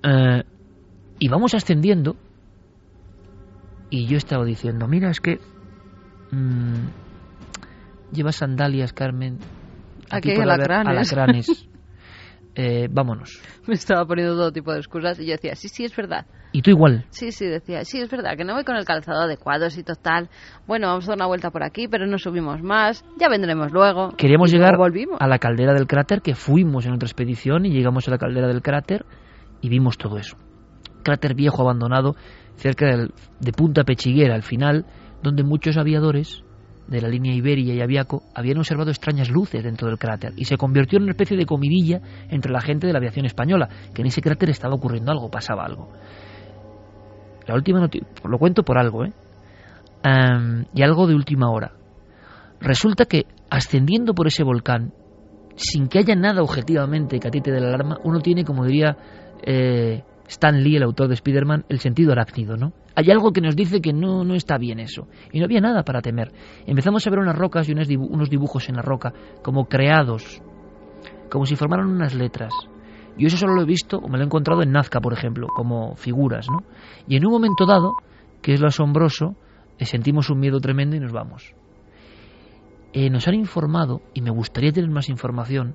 Eh, 0.03 0.43
y 1.19 1.29
vamos 1.29 1.55
ascendiendo. 1.55 2.17
Y 3.91 4.07
yo 4.07 4.19
estaba 4.19 4.45
diciendo, 4.45 4.87
mira, 4.87 5.11
es 5.11 5.21
que 5.21 5.41
mmm, 6.31 6.89
lleva 8.13 8.33
sandalias, 8.33 8.93
Carmen. 8.93 9.39
Aquí, 10.11 10.35
por 10.35 10.45
alacranes. 10.45 11.13
alacranes. 11.13 11.69
eh, 12.55 12.89
vámonos. 12.91 13.41
Me 13.67 13.75
estaba 13.75 14.07
poniendo 14.07 14.35
todo 14.35 14.53
tipo 14.53 14.73
de 14.73 14.79
excusas 14.79 15.19
y 15.21 15.27
yo 15.27 15.33
decía, 15.33 15.55
sí, 15.55 15.69
sí, 15.69 15.85
es 15.85 15.97
verdad. 15.97 16.27
Y 16.53 16.63
tú 16.63 16.71
igual. 16.71 17.05
Sí, 17.11 17.31
sí, 17.31 17.47
decía, 17.47 17.85
sí, 17.85 18.01
es 18.01 18.11
verdad, 18.11 18.37
que 18.37 18.45
no 18.45 18.55
voy 18.55 18.65
con 18.65 18.77
el 18.77 18.87
calzado 18.87 19.21
adecuado, 19.21 19.67
y 19.77 19.83
total. 19.83 20.31
Bueno, 20.67 20.89
vamos 20.89 21.05
a 21.05 21.09
dar 21.09 21.19
una 21.19 21.27
vuelta 21.27 21.51
por 21.51 21.63
aquí, 21.63 21.89
pero 21.89 22.07
no 22.07 22.17
subimos 22.17 22.63
más, 22.63 23.05
ya 23.19 23.29
vendremos 23.29 23.71
luego. 23.71 24.13
Queríamos 24.17 24.51
llegar 24.51 24.79
volvimos. 24.79 25.19
a 25.21 25.27
la 25.27 25.39
caldera 25.39 25.75
del 25.75 25.87
cráter, 25.87 26.23
que 26.23 26.35
fuimos 26.35 26.87
en 26.87 26.95
otra 26.95 27.07
expedición 27.07 27.67
y 27.67 27.71
llegamos 27.71 28.09
a 28.09 28.13
la 28.13 28.19
caldera 28.19 28.49
del 28.49 28.63
cráter 28.63 29.05
y 29.61 29.69
vimos 29.69 29.99
todo 29.99 30.17
eso. 30.17 30.39
Cráter 31.03 31.35
viejo 31.35 31.63
abandonado 31.63 32.17
cerca 32.57 32.87
de 33.41 33.53
Punta 33.53 33.85
Pechiguera, 33.85 34.35
al 34.35 34.43
final, 34.43 34.85
donde 35.23 35.45
muchos 35.45 35.77
aviadores 35.77 36.43
de 36.89 37.03
la 37.03 37.09
línea 37.09 37.35
Iberia 37.35 37.75
y 37.75 37.81
Aviaco 37.81 38.23
habían 38.35 38.59
observado 38.59 38.91
extrañas 38.91 39.31
luces 39.31 39.63
dentro 39.63 39.89
del 39.89 39.99
cráter 39.99 40.33
y 40.37 40.47
se 40.47 40.57
convirtió 40.57 40.97
en 40.97 41.05
una 41.05 41.13
especie 41.13 41.37
de 41.37 41.45
comidilla 41.45 42.01
entre 42.31 42.51
la 42.51 42.61
gente 42.61 42.87
de 42.87 42.93
la 42.93 42.99
aviación 42.99 43.27
española, 43.27 43.69
que 43.95 44.01
en 44.01 44.09
ese 44.09 44.23
cráter 44.23 44.51
estaba 44.51 44.75
ocurriendo 44.75 45.13
algo, 45.13 45.31
pasaba 45.31 45.65
algo. 45.65 45.93
La 47.47 47.55
última 47.55 47.81
noticia, 47.81 48.09
lo 48.25 48.39
cuento 48.39 48.63
por 48.63 48.79
algo, 48.79 49.05
¿eh? 49.05 49.13
Y 50.75 50.83
algo 50.83 51.07
de 51.07 51.15
última 51.15 51.51
hora. 51.51 51.73
Resulta 52.61 53.05
que 53.05 53.27
ascendiendo 53.51 54.15
por 54.15 54.27
ese 54.27 54.43
volcán, 54.43 54.93
sin 55.57 55.89
que 55.89 55.99
haya 55.99 56.15
nada 56.15 56.43
objetivamente 56.43 57.19
que 57.19 57.29
a 57.29 57.61
la 57.61 57.69
alarma, 57.69 57.99
uno 58.05 58.21
tiene, 58.21 58.45
como 58.45 58.65
diría 58.65 58.97
eh, 59.43 60.05
Stan 60.29 60.63
Lee, 60.63 60.77
el 60.77 60.83
autor 60.83 61.09
de 61.09 61.15
Spider-Man, 61.15 61.65
el 61.69 61.81
sentido 61.81 62.13
arácnido, 62.13 62.57
¿no? 62.57 62.73
Hay 62.95 63.11
algo 63.11 63.33
que 63.33 63.41
nos 63.41 63.57
dice 63.57 63.81
que 63.81 63.93
no, 63.93 64.25
no 64.25 64.35
está 64.35 64.59
bien 64.59 64.79
eso. 64.79 65.09
Y 65.33 65.39
no 65.39 65.47
había 65.47 65.61
nada 65.61 65.83
para 65.85 66.03
temer. 66.03 66.33
Empezamos 66.67 67.07
a 67.07 67.11
ver 67.11 67.19
unas 67.19 67.37
rocas 67.37 67.69
y 67.69 67.73
unos 67.73 68.29
dibujos 68.31 68.69
en 68.69 68.77
la 68.77 68.83
roca, 68.83 69.13
como 69.43 69.67
creados, 69.67 70.43
como 71.31 71.47
si 71.47 71.57
formaran 71.57 71.87
unas 71.87 72.15
letras. 72.15 72.53
Yo 73.17 73.27
eso 73.27 73.37
solo 73.37 73.55
lo 73.55 73.63
he 73.63 73.67
visto, 73.67 73.99
o 73.99 74.09
me 74.09 74.19
lo 74.19 74.25
he 74.25 74.27
encontrado 74.27 74.63
en 74.63 74.71
Nazca, 74.71 75.01
por 75.01 75.13
ejemplo, 75.13 75.49
como 75.55 75.97
figuras, 75.97 76.47
¿no? 76.51 76.63
Y 77.09 77.17
en 77.17 77.27
un 77.27 77.33
momento 77.33 77.67
dado, 77.67 77.95
que 78.43 78.53
es 78.53 78.61
lo 78.61 78.69
asombroso, 78.69 79.35
sentimos 79.81 80.31
un 80.31 80.41
miedo 80.41 80.61
tremendo 80.61 80.95
y 80.95 81.01
nos 81.01 81.13
vamos. 81.13 81.55
Eh, 82.93 83.11
nos 83.11 83.27
han 83.27 83.35
informado, 83.35 84.03
y 84.15 84.23
me 84.23 84.31
gustaría 84.31 84.73
tener 84.73 84.91
más 84.91 85.09
información, 85.09 85.75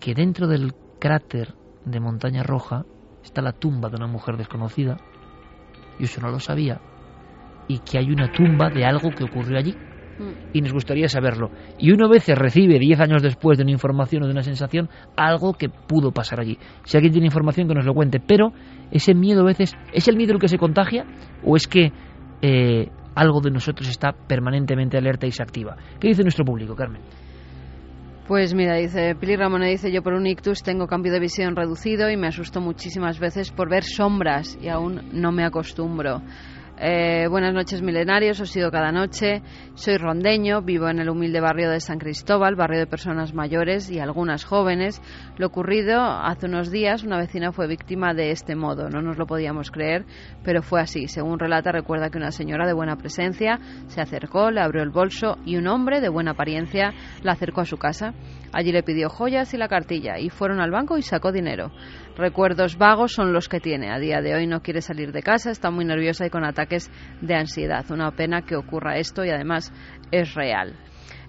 que 0.00 0.14
dentro 0.14 0.46
del 0.46 0.74
cráter 0.98 1.54
de 1.84 2.00
Montaña 2.00 2.42
Roja 2.42 2.86
está 3.22 3.42
la 3.42 3.52
tumba 3.52 3.88
de 3.88 3.96
una 3.96 4.06
mujer 4.06 4.36
desconocida, 4.36 4.96
yo 5.98 6.04
eso 6.04 6.20
no 6.20 6.30
lo 6.30 6.40
sabía, 6.40 6.80
y 7.68 7.78
que 7.80 7.98
hay 7.98 8.10
una 8.10 8.32
tumba 8.32 8.70
de 8.70 8.84
algo 8.84 9.10
que 9.10 9.24
ocurrió 9.24 9.58
allí, 9.58 9.74
Mm. 10.20 10.50
y 10.52 10.60
nos 10.60 10.72
gustaría 10.72 11.08
saberlo. 11.08 11.50
Y 11.78 11.92
uno 11.92 12.06
a 12.06 12.10
veces 12.10 12.36
recibe, 12.36 12.78
10 12.78 13.00
años 13.00 13.22
después 13.22 13.56
de 13.56 13.64
una 13.64 13.72
información 13.72 14.22
o 14.22 14.26
de 14.26 14.32
una 14.32 14.42
sensación, 14.42 14.90
algo 15.16 15.54
que 15.54 15.68
pudo 15.70 16.12
pasar 16.12 16.40
allí. 16.40 16.58
Si 16.84 16.96
alguien 16.96 17.12
tiene 17.12 17.26
información, 17.26 17.68
que 17.68 17.74
nos 17.74 17.86
lo 17.86 17.94
cuente, 17.94 18.20
pero 18.20 18.52
ese 18.90 19.14
miedo 19.14 19.40
a 19.42 19.46
veces, 19.46 19.76
¿es 19.92 20.08
el 20.08 20.16
miedo 20.16 20.34
el 20.34 20.38
que 20.38 20.48
se 20.48 20.58
contagia? 20.58 21.06
¿O 21.42 21.56
es 21.56 21.66
que 21.66 21.92
eh, 22.42 22.90
algo 23.14 23.40
de 23.40 23.50
nosotros 23.50 23.88
está 23.88 24.12
permanentemente 24.12 24.98
alerta 24.98 25.26
y 25.26 25.30
se 25.30 25.42
activa? 25.42 25.76
¿Qué 25.98 26.08
dice 26.08 26.22
nuestro 26.22 26.44
público, 26.44 26.74
Carmen? 26.74 27.00
Pues 28.30 28.54
mira, 28.54 28.76
dice 28.76 29.16
Pili 29.16 29.34
Ramona, 29.34 29.66
dice 29.66 29.90
yo 29.90 30.04
por 30.04 30.12
un 30.12 30.24
ictus 30.24 30.62
tengo 30.62 30.86
cambio 30.86 31.10
de 31.12 31.18
visión 31.18 31.56
reducido 31.56 32.08
y 32.08 32.16
me 32.16 32.28
asusto 32.28 32.60
muchísimas 32.60 33.18
veces 33.18 33.50
por 33.50 33.68
ver 33.68 33.82
sombras 33.82 34.56
y 34.62 34.68
aún 34.68 35.02
no 35.12 35.32
me 35.32 35.42
acostumbro. 35.42 36.22
Eh, 36.82 37.26
buenas 37.28 37.52
noches 37.52 37.82
milenarios, 37.82 38.40
os 38.40 38.50
sigo 38.50 38.70
cada 38.70 38.90
noche. 38.90 39.42
Soy 39.74 39.98
rondeño, 39.98 40.62
vivo 40.62 40.88
en 40.88 40.98
el 40.98 41.10
humilde 41.10 41.38
barrio 41.38 41.68
de 41.68 41.78
San 41.78 41.98
Cristóbal, 41.98 42.56
barrio 42.56 42.78
de 42.78 42.86
personas 42.86 43.34
mayores 43.34 43.90
y 43.90 43.98
algunas 43.98 44.46
jóvenes. 44.46 45.02
Lo 45.36 45.48
ocurrido 45.48 46.00
hace 46.00 46.46
unos 46.46 46.70
días, 46.70 47.04
una 47.04 47.18
vecina 47.18 47.52
fue 47.52 47.66
víctima 47.66 48.14
de 48.14 48.30
este 48.30 48.56
modo. 48.56 48.88
No 48.88 49.02
nos 49.02 49.18
lo 49.18 49.26
podíamos 49.26 49.70
creer, 49.70 50.06
pero 50.42 50.62
fue 50.62 50.80
así. 50.80 51.06
Según 51.06 51.38
relata, 51.38 51.70
recuerda 51.70 52.08
que 52.08 52.16
una 52.16 52.30
señora 52.30 52.66
de 52.66 52.72
buena 52.72 52.96
presencia 52.96 53.60
se 53.88 54.00
acercó, 54.00 54.50
le 54.50 54.62
abrió 54.62 54.82
el 54.82 54.88
bolso 54.88 55.36
y 55.44 55.56
un 55.56 55.66
hombre 55.66 56.00
de 56.00 56.08
buena 56.08 56.30
apariencia 56.30 56.94
la 57.22 57.32
acercó 57.32 57.60
a 57.60 57.66
su 57.66 57.76
casa. 57.76 58.14
Allí 58.54 58.72
le 58.72 58.82
pidió 58.82 59.10
joyas 59.10 59.52
y 59.52 59.58
la 59.58 59.68
cartilla 59.68 60.18
y 60.18 60.30
fueron 60.30 60.60
al 60.60 60.70
banco 60.70 60.96
y 60.96 61.02
sacó 61.02 61.30
dinero. 61.30 61.70
Recuerdos 62.20 62.76
vagos 62.76 63.12
son 63.12 63.32
los 63.32 63.48
que 63.48 63.60
tiene. 63.60 63.90
A 63.90 63.98
día 63.98 64.20
de 64.20 64.34
hoy 64.34 64.46
no 64.46 64.60
quiere 64.60 64.82
salir 64.82 65.10
de 65.10 65.22
casa, 65.22 65.50
está 65.50 65.70
muy 65.70 65.86
nerviosa 65.86 66.26
y 66.26 66.28
con 66.28 66.44
ataques 66.44 66.90
de 67.22 67.34
ansiedad. 67.34 67.90
Una 67.90 68.10
pena 68.10 68.42
que 68.42 68.56
ocurra 68.56 68.98
esto 68.98 69.24
y 69.24 69.30
además 69.30 69.72
es 70.12 70.34
real. 70.34 70.76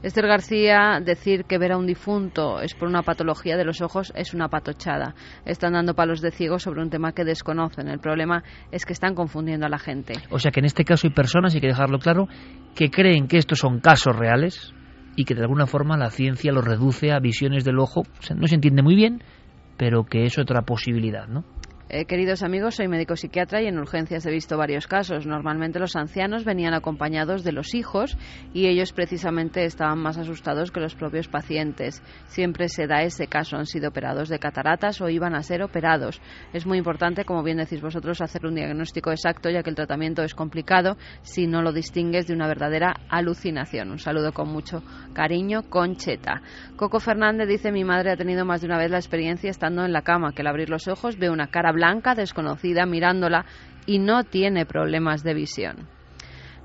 Esther 0.03 0.27
García, 0.27 0.99
decir 1.01 1.45
que 1.45 1.57
ver 1.57 1.71
a 1.71 1.77
un 1.77 1.87
difunto 1.87 2.59
es 2.59 2.73
por 2.73 2.89
una 2.89 3.03
patología 3.03 3.55
de 3.55 3.63
los 3.63 3.79
ojos 3.79 4.11
es 4.17 4.33
una 4.33 4.49
patochada. 4.49 5.15
Están 5.45 5.71
dando 5.71 5.93
palos 5.93 6.19
de 6.19 6.31
ciego 6.31 6.59
sobre 6.59 6.81
un 6.81 6.89
tema 6.89 7.13
que 7.13 7.23
desconocen. 7.23 7.87
El 7.87 7.99
problema 7.99 8.43
es 8.69 8.85
que 8.85 8.91
están 8.91 9.15
confundiendo 9.15 9.67
a 9.67 9.69
la 9.69 9.79
gente. 9.79 10.15
O 10.29 10.39
sea 10.39 10.51
que 10.51 10.59
en 10.59 10.65
este 10.65 10.83
caso 10.83 11.07
hay 11.07 11.13
personas, 11.13 11.55
hay 11.55 11.61
que 11.61 11.67
dejarlo 11.67 11.99
claro, 11.99 12.27
que 12.75 12.89
creen 12.89 13.29
que 13.29 13.37
estos 13.37 13.59
son 13.59 13.79
casos 13.79 14.13
reales 14.13 14.73
y 15.15 15.23
que 15.23 15.35
de 15.35 15.41
alguna 15.41 15.67
forma 15.67 15.95
la 15.95 16.09
ciencia 16.09 16.51
los 16.51 16.65
reduce 16.65 17.13
a 17.13 17.19
visiones 17.19 17.63
del 17.63 17.79
ojo. 17.79 18.03
No 18.35 18.47
se 18.47 18.55
entiende 18.55 18.81
muy 18.81 18.95
bien, 18.95 19.21
pero 19.77 20.03
que 20.03 20.25
es 20.25 20.37
otra 20.37 20.61
posibilidad, 20.61 21.27
¿no? 21.27 21.43
Eh, 21.93 22.05
queridos 22.05 22.41
amigos, 22.41 22.75
soy 22.75 22.87
médico 22.87 23.17
psiquiatra 23.17 23.61
y 23.61 23.67
en 23.67 23.77
urgencias 23.77 24.25
he 24.25 24.31
visto 24.31 24.57
varios 24.57 24.87
casos. 24.87 25.27
Normalmente 25.27 25.77
los 25.77 25.97
ancianos 25.97 26.45
venían 26.45 26.73
acompañados 26.73 27.43
de 27.43 27.51
los 27.51 27.75
hijos 27.75 28.17
y 28.53 28.67
ellos 28.67 28.93
precisamente 28.93 29.65
estaban 29.65 29.99
más 29.99 30.17
asustados 30.17 30.71
que 30.71 30.79
los 30.79 30.95
propios 30.95 31.27
pacientes. 31.27 32.01
Siempre 32.27 32.69
se 32.69 32.87
da 32.87 33.03
ese 33.03 33.27
caso. 33.27 33.57
Han 33.57 33.65
sido 33.65 33.89
operados 33.89 34.29
de 34.29 34.39
cataratas 34.39 35.01
o 35.01 35.09
iban 35.09 35.35
a 35.35 35.43
ser 35.43 35.61
operados. 35.63 36.21
Es 36.53 36.65
muy 36.65 36.77
importante, 36.77 37.25
como 37.25 37.43
bien 37.43 37.57
decís 37.57 37.81
vosotros, 37.81 38.21
hacer 38.21 38.45
un 38.45 38.55
diagnóstico 38.55 39.11
exacto 39.11 39.49
ya 39.49 39.61
que 39.61 39.69
el 39.69 39.75
tratamiento 39.75 40.23
es 40.23 40.33
complicado 40.33 40.95
si 41.23 41.45
no 41.45 41.61
lo 41.61 41.73
distingues 41.73 42.25
de 42.25 42.33
una 42.33 42.47
verdadera 42.47 42.93
alucinación. 43.09 43.91
Un 43.91 43.99
saludo 43.99 44.31
con 44.31 44.47
mucho 44.47 44.81
cariño, 45.13 45.63
Concheta. 45.63 46.41
Coco 46.77 47.01
Fernández 47.01 47.49
dice 47.49 47.69
mi 47.69 47.83
madre 47.83 48.11
ha 48.11 48.15
tenido 48.15 48.45
más 48.45 48.61
de 48.61 48.67
una 48.67 48.77
vez 48.77 48.89
la 48.89 48.97
experiencia 48.97 49.49
estando 49.49 49.83
en 49.83 49.91
la 49.91 50.03
cama 50.03 50.31
que 50.31 50.41
al 50.41 50.47
abrir 50.47 50.69
los 50.69 50.87
ojos 50.87 51.17
ve 51.17 51.29
una 51.29 51.47
cara 51.47 51.73
blanca 51.73 51.80
desconocida 52.15 52.85
mirándola 52.85 53.45
y 53.85 53.99
no 53.99 54.23
tiene 54.23 54.65
problemas 54.65 55.23
de 55.23 55.33
visión. 55.33 55.87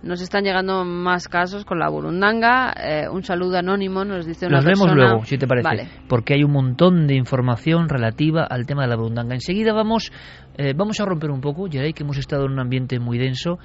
Nos 0.02 0.20
están 0.20 0.44
llegando 0.44 0.84
más 0.84 1.26
casos 1.26 1.64
con 1.64 1.78
la 1.78 1.88
burundanga. 1.88 2.72
Eh, 2.78 3.08
un 3.10 3.24
saludo 3.24 3.58
anónimo 3.58 4.04
nos 4.04 4.26
dice 4.26 4.46
una 4.46 4.56
Los 4.56 4.64
vemos 4.64 4.94
luego, 4.94 5.24
si 5.24 5.38
te 5.38 5.46
parece, 5.46 5.64
Vale. 5.64 5.88
porque 6.06 6.34
hay 6.34 6.44
un 6.44 6.52
montón 6.52 7.06
de 7.06 7.16
información 7.16 7.88
relativa 7.88 8.44
al 8.44 8.66
tema 8.66 8.82
de 8.82 8.88
la 8.88 8.96
burundanga. 8.96 9.34
Enseguida 9.34 9.72
vamos, 9.72 10.12
eh, 10.58 10.74
vamos 10.76 11.00
a 11.00 11.06
romper 11.06 11.30
un 11.30 11.40
poco, 11.40 11.66
ya 11.66 11.80
que 11.80 12.02
hemos 12.02 12.18
estado 12.18 12.44
en 12.44 12.52
un 12.52 12.60
ambiente 12.60 13.00
muy 13.00 13.18
denso. 13.18 13.58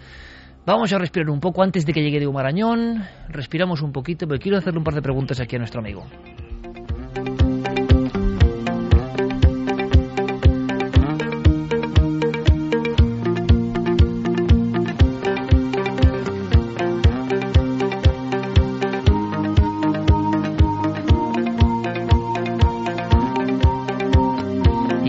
Vamos 0.65 0.93
a 0.93 0.99
respirar 0.99 1.29
un 1.29 1.39
poco 1.39 1.63
antes 1.63 1.85
de 1.85 1.93
que 1.93 2.01
llegue 2.01 2.19
Diego 2.19 2.33
Marañón. 2.33 3.03
Respiramos 3.29 3.81
un 3.81 3.91
poquito, 3.91 4.25
porque 4.25 4.43
quiero 4.43 4.57
hacerle 4.57 4.79
un 4.79 4.83
par 4.83 4.93
de 4.93 5.01
preguntas 5.01 5.39
aquí 5.41 5.55
a 5.57 5.59
nuestro 5.59 5.81
amigo. 5.81 6.05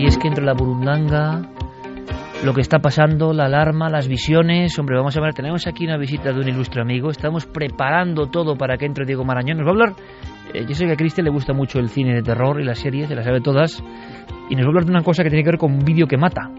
Y 0.03 0.07
es 0.07 0.17
que 0.17 0.27
entre 0.27 0.43
la 0.43 0.51
burundanga, 0.51 1.49
lo 2.43 2.53
que 2.53 2.59
está 2.59 2.79
pasando, 2.79 3.31
la 3.31 3.45
alarma, 3.45 3.89
las 3.89 4.09
visiones. 4.09 4.77
Hombre, 4.77 4.97
vamos 4.97 5.15
a 5.15 5.21
ver, 5.21 5.33
tenemos 5.33 5.65
aquí 5.65 5.85
una 5.85 5.95
visita 5.95 6.33
de 6.33 6.41
un 6.41 6.49
ilustre 6.49 6.81
amigo. 6.81 7.09
Estamos 7.09 7.45
preparando 7.45 8.27
todo 8.27 8.57
para 8.57 8.75
que 8.75 8.85
entre 8.85 9.05
Diego 9.05 9.23
Marañón. 9.23 9.59
Nos 9.59 9.65
va 9.65 9.69
a 9.69 9.71
hablar. 9.71 9.93
eh, 10.53 10.65
yo 10.67 10.75
sé 10.75 10.87
que 10.87 10.91
a 10.91 10.95
Cristian 10.97 11.23
le 11.23 11.31
gusta 11.31 11.53
mucho 11.53 11.79
el 11.79 11.87
cine 11.87 12.15
de 12.15 12.21
terror 12.21 12.59
y 12.59 12.65
las 12.65 12.79
series, 12.79 13.07
se 13.07 13.15
las 13.15 13.23
sabe 13.23 13.39
todas. 13.39 13.81
Y 14.49 14.55
nos 14.57 14.65
va 14.65 14.67
a 14.67 14.69
hablar 14.71 14.83
de 14.83 14.91
una 14.91 15.03
cosa 15.03 15.23
que 15.23 15.29
tiene 15.29 15.41
que 15.41 15.51
ver 15.51 15.57
con 15.57 15.71
un 15.71 15.85
vídeo 15.85 16.05
que 16.05 16.17
mata. 16.17 16.51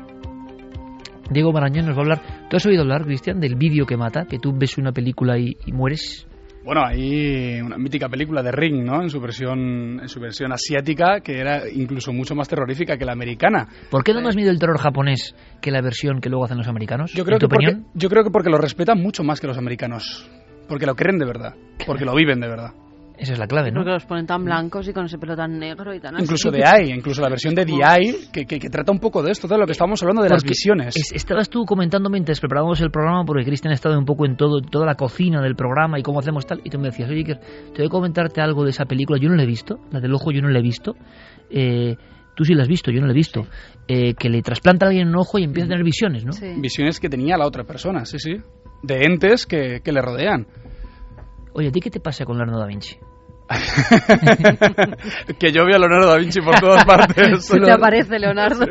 Diego 1.29 1.53
Marañón 1.53 1.85
nos 1.85 1.97
va 1.97 1.99
a 1.99 2.03
hablar. 2.03 2.21
¿Tú 2.49 2.57
has 2.57 2.65
oído 2.65 2.81
hablar, 2.81 3.05
Cristian, 3.05 3.41
del 3.41 3.57
vídeo 3.57 3.85
que 3.85 3.99
mata? 3.99 4.25
Que 4.25 4.39
tú 4.39 4.55
ves 4.57 4.79
una 4.79 4.93
película 4.93 5.37
y, 5.39 5.55
y 5.67 5.73
mueres. 5.73 6.27
Bueno, 6.65 6.83
hay 6.87 7.61
una 7.61 7.77
mítica 7.77 8.09
película 8.09 8.43
de 8.43 8.51
Ring, 8.51 8.85
¿no? 8.85 9.03
En 9.03 9.11
su 9.11 9.21
versión, 9.21 10.01
en 10.01 10.09
su 10.09 10.19
versión 10.19 10.51
asiática, 10.51 11.21
que 11.21 11.39
era 11.39 11.69
incluso 11.71 12.11
mucho 12.13 12.35
más 12.35 12.49
terrorífica 12.49 12.97
que 12.97 13.05
la 13.05 13.13
americana. 13.13 13.69
¿Por 13.91 14.03
qué 14.03 14.15
da 14.15 14.23
más 14.23 14.35
miedo 14.35 14.51
el 14.51 14.59
terror 14.59 14.79
japonés 14.79 15.35
que 15.61 15.71
la 15.71 15.83
versión 15.83 16.21
que 16.23 16.31
luego 16.31 16.47
hacen 16.47 16.57
los 16.57 16.67
americanos? 16.69 17.13
Yo 17.13 17.25
creo, 17.25 17.37
¿En 17.37 17.41
tu 17.41 17.49
que 17.49 17.55
porque, 17.55 17.67
opinión? 17.67 17.87
yo 17.93 18.09
creo 18.09 18.25
que 18.25 18.31
porque 18.31 18.49
lo 18.49 18.57
respetan 18.57 18.99
mucho 18.99 19.23
más 19.23 19.41
que 19.43 19.47
los 19.47 19.59
americanos. 19.59 20.27
Porque 20.67 20.87
lo 20.87 20.95
creen 20.95 21.19
de 21.19 21.27
verdad. 21.27 21.55
Porque 21.87 22.07
lo 22.07 22.15
viven 22.15 22.41
de 22.41 22.49
verdad. 22.49 22.71
Esa 23.17 23.35
es 23.35 23.39
la 23.39 23.47
clave, 23.47 23.71
¿no? 23.71 23.81
Porque 23.81 23.93
los 23.93 24.05
ponen 24.07 24.27
tan 24.27 24.45
blancos 24.45 24.89
y 24.89 24.93
con 24.93 25.05
ese 25.07 25.19
pelo 25.19 25.37
tan 25.37 25.57
negro 25.59 25.95
y 25.95 26.01
tan 26.01 26.17
así. 26.17 26.25
Incluso 26.25 26.51
de 26.51 26.65
AI, 26.65 26.91
incluso 26.91 27.23
la 27.23 27.29
versión 27.29 27.55
de 27.55 27.65
The 27.65 27.73
Eye, 27.75 28.17
que, 28.33 28.45
que, 28.45 28.59
que 28.59 28.69
trata 28.69 28.91
un 28.91 28.99
poco 28.99 29.23
de 29.23 29.31
esto, 29.31 29.47
de 29.47 29.57
lo 29.57 29.67
que 29.67 29.73
estábamos 29.73 30.03
hablando 30.03 30.21
de 30.23 30.31
las 30.31 30.43
visiones. 30.43 30.97
es- 30.97 31.13
estabas 31.13 31.49
tú 31.49 31.65
comentando 31.65 32.11
mientras 32.11 32.41
preparábamos 32.41 32.81
el 32.81 32.91
programa, 32.91 33.25
porque 33.25 33.45
Cristian 33.45 33.71
ha 33.71 33.75
estado 33.75 33.97
un 33.99 34.05
poco 34.05 34.27
en 34.27 34.37
todo, 34.37 34.61
toda 34.61 34.85
la 34.85 34.97
cocina 34.97 35.41
del 35.41 35.55
programa 35.55 35.99
y 35.99 36.03
cómo 36.03 36.19
hacemos 36.19 36.45
tal, 36.45 36.61
y 36.65 36.71
tú 36.71 36.79
me 36.79 36.89
decías, 36.89 37.09
oye, 37.09 37.19
Iker, 37.21 37.39
te 37.39 37.79
voy 37.83 37.87
a 37.87 37.89
comentarte 37.89 38.41
algo 38.41 38.65
de 38.65 38.71
esa 38.71 38.85
película, 38.85 39.19
yo 39.21 39.29
no 39.29 39.37
la 39.37 39.45
he 39.45 39.47
visto, 39.47 39.79
la 39.93 40.01
del 40.01 40.13
ojo 40.13 40.33
yo 40.33 40.43
no 40.43 40.49
la 40.49 40.59
he 40.59 40.63
visto, 40.63 40.95
eh, 41.51 41.97
tú 42.35 42.45
sí 42.45 42.53
lo 42.55 42.63
has 42.63 42.69
visto, 42.69 42.91
yo 42.91 43.01
no 43.01 43.07
lo 43.07 43.13
he 43.13 43.17
visto, 43.17 43.47
eh, 43.87 44.15
que 44.15 44.29
le 44.29 44.43
trasplanta 44.43 44.87
a 44.87 44.89
alguien 44.89 45.07
un 45.09 45.17
ojo 45.17 45.39
y 45.39 45.45
empieza 45.45 45.67
a 45.67 45.69
tener 45.69 45.85
visiones, 45.85 46.25
¿no? 46.25 46.33
Sí. 46.33 46.53
Visiones 46.59 46.99
que 46.99 47.09
tenía 47.09 47.37
la 47.37 47.47
otra 47.47 47.63
persona, 47.63 48.05
sí, 48.07 48.19
sí. 48.19 48.39
De 48.83 49.05
entes 49.05 49.47
que, 49.47 49.81
que 49.85 49.93
le 49.93 50.03
rodean. 50.03 50.47
Oye, 51.55 51.69
¿a 51.69 51.73
ti 51.73 51.81
qué 51.81 51.91
te 51.91 52.01
pasa 52.01 52.25
con 52.25 52.37
Leonardo 52.37 52.61
da 52.61 52.67
Vinci? 52.67 52.99
que 55.39 55.53
yo 55.53 55.65
veo 55.65 55.77
a 55.77 55.79
Leonardo 55.79 56.09
da 56.09 56.19
Vinci 56.19 56.41
por 56.41 56.59
todas 56.59 56.85
partes. 56.85 57.49
Te 57.65 57.71
aparece, 57.71 58.19
Leonardo. 58.19 58.67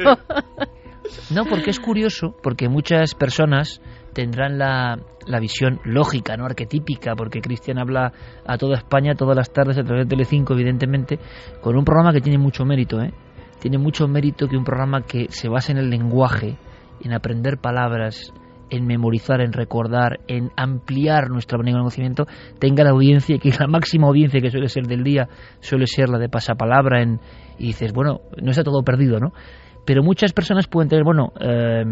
No, 1.33 1.45
porque 1.45 1.69
es 1.69 1.79
curioso, 1.79 2.35
porque 2.43 2.67
muchas 2.67 3.15
personas 3.15 3.81
tendrán 4.13 4.57
la, 4.57 4.99
la 5.25 5.39
visión 5.39 5.79
lógica, 5.85 6.35
no 6.35 6.45
arquetípica, 6.45 7.15
porque 7.15 7.39
Cristian 7.39 7.79
habla 7.79 8.11
a 8.45 8.57
toda 8.57 8.75
España 8.75 9.15
todas 9.15 9.37
las 9.37 9.53
tardes 9.53 9.77
a 9.77 9.83
través 9.83 10.05
de 10.05 10.09
Telecinco, 10.09 10.53
evidentemente, 10.53 11.19
con 11.61 11.77
un 11.77 11.85
programa 11.85 12.11
que 12.11 12.21
tiene 12.21 12.37
mucho 12.37 12.65
mérito, 12.65 13.01
¿eh? 13.01 13.13
Tiene 13.59 13.77
mucho 13.77 14.09
mérito 14.09 14.47
que 14.49 14.57
un 14.57 14.65
programa 14.65 15.03
que 15.03 15.27
se 15.29 15.47
basa 15.47 15.71
en 15.71 15.77
el 15.77 15.89
lenguaje, 15.89 16.57
en 17.01 17.13
aprender 17.13 17.59
palabras, 17.59 18.33
en 18.69 18.85
memorizar, 18.85 19.41
en 19.41 19.53
recordar, 19.53 20.19
en 20.27 20.51
ampliar 20.55 21.29
nuestro 21.29 21.57
abanico 21.57 21.77
de 21.77 21.81
conocimiento, 21.81 22.25
tenga 22.59 22.83
la 22.83 22.91
audiencia, 22.91 23.37
que 23.37 23.51
la 23.59 23.67
máxima 23.67 24.07
audiencia 24.07 24.41
que 24.41 24.49
suele 24.49 24.67
ser 24.67 24.87
del 24.87 25.03
día 25.03 25.27
suele 25.59 25.87
ser 25.87 26.09
la 26.09 26.17
de 26.17 26.29
pasapalabra, 26.29 27.01
en, 27.01 27.19
y 27.57 27.67
dices, 27.67 27.93
bueno, 27.93 28.21
no 28.41 28.51
está 28.51 28.63
todo 28.63 28.83
perdido, 28.83 29.19
¿no? 29.19 29.33
Pero 29.85 30.03
muchas 30.03 30.33
personas 30.33 30.67
pueden 30.67 30.89
tener, 30.89 31.03
bueno, 31.03 31.33
eh, 31.39 31.83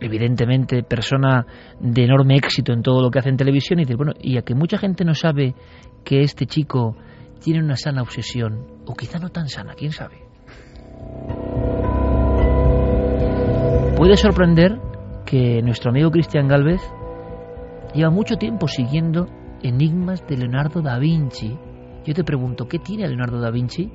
evidentemente, 0.00 0.82
persona 0.82 1.46
de 1.78 2.04
enorme 2.04 2.36
éxito 2.36 2.72
en 2.72 2.82
todo 2.82 3.02
lo 3.02 3.10
que 3.10 3.18
hace 3.18 3.28
en 3.28 3.36
televisión, 3.36 3.78
y 3.78 3.82
dices, 3.82 3.96
bueno, 3.96 4.12
y 4.20 4.38
a 4.38 4.42
que 4.42 4.54
mucha 4.54 4.78
gente 4.78 5.04
no 5.04 5.14
sabe 5.14 5.54
que 6.04 6.22
este 6.22 6.46
chico 6.46 6.96
tiene 7.42 7.62
una 7.62 7.76
sana 7.76 8.02
obsesión, 8.02 8.66
o 8.86 8.94
quizá 8.94 9.18
no 9.18 9.28
tan 9.28 9.48
sana, 9.48 9.74
quién 9.74 9.92
sabe. 9.92 10.18
Puede 13.96 14.16
sorprender 14.16 14.78
que 15.30 15.62
nuestro 15.62 15.90
amigo 15.90 16.10
Cristian 16.10 16.48
Galvez 16.48 16.80
lleva 17.94 18.10
mucho 18.10 18.34
tiempo 18.34 18.66
siguiendo 18.66 19.28
enigmas 19.62 20.26
de 20.26 20.36
Leonardo 20.36 20.82
da 20.82 20.98
Vinci. 20.98 21.56
Yo 22.04 22.14
te 22.14 22.24
pregunto, 22.24 22.66
¿qué 22.66 22.80
tiene 22.80 23.06
Leonardo 23.06 23.40
da 23.40 23.52
Vinci 23.52 23.92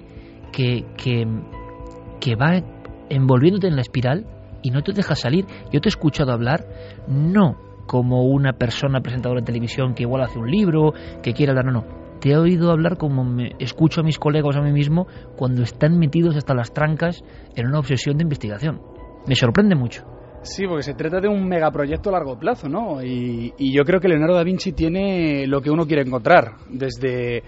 que, 0.53 0.85
que, 0.95 2.35
va 2.35 2.63
envolviéndote 3.09 3.67
en 3.67 3.75
la 3.75 3.81
espiral 3.81 4.25
y 4.63 4.69
no 4.69 4.81
te 4.81 4.93
deja 4.93 5.13
salir? 5.15 5.45
Yo 5.73 5.81
te 5.81 5.89
he 5.89 5.91
escuchado 5.91 6.31
hablar, 6.31 6.65
no 7.09 7.57
como 7.85 8.23
una 8.23 8.53
persona 8.53 9.01
presentadora 9.01 9.41
de 9.41 9.45
televisión 9.45 9.93
que 9.93 10.03
igual 10.03 10.23
hace 10.23 10.39
un 10.39 10.49
libro, 10.49 10.93
que 11.21 11.33
quiere 11.33 11.51
hablar, 11.51 11.65
no, 11.65 11.81
no. 11.81 11.85
Te 12.21 12.31
he 12.31 12.37
oído 12.37 12.71
hablar 12.71 12.97
como 12.97 13.25
me 13.25 13.55
escucho 13.59 13.99
a 13.99 14.03
mis 14.05 14.17
colegas 14.19 14.55
a 14.55 14.61
mí 14.61 14.71
mismo 14.71 15.05
cuando 15.35 15.63
están 15.63 15.99
metidos 15.99 16.37
hasta 16.37 16.55
las 16.55 16.71
trancas 16.73 17.25
en 17.57 17.67
una 17.67 17.79
obsesión 17.79 18.15
de 18.15 18.23
investigación. 18.23 18.81
Me 19.27 19.35
sorprende 19.35 19.75
mucho. 19.75 20.14
Sí, 20.45 20.67
porque 20.67 20.83
se 20.83 20.93
trata 20.93 21.19
de 21.19 21.27
un 21.27 21.47
megaproyecto 21.47 22.09
a 22.09 22.13
largo 22.13 22.37
plazo, 22.37 22.69
¿no? 22.69 23.03
Y, 23.03 23.51
y, 23.57 23.75
yo 23.75 23.83
creo 23.83 23.99
que 23.99 24.07
Leonardo 24.07 24.35
da 24.35 24.43
Vinci 24.43 24.73
tiene 24.73 25.47
lo 25.47 25.59
que 25.59 25.71
uno 25.71 25.87
quiere 25.87 26.03
encontrar, 26.03 26.57
desde, 26.69 27.41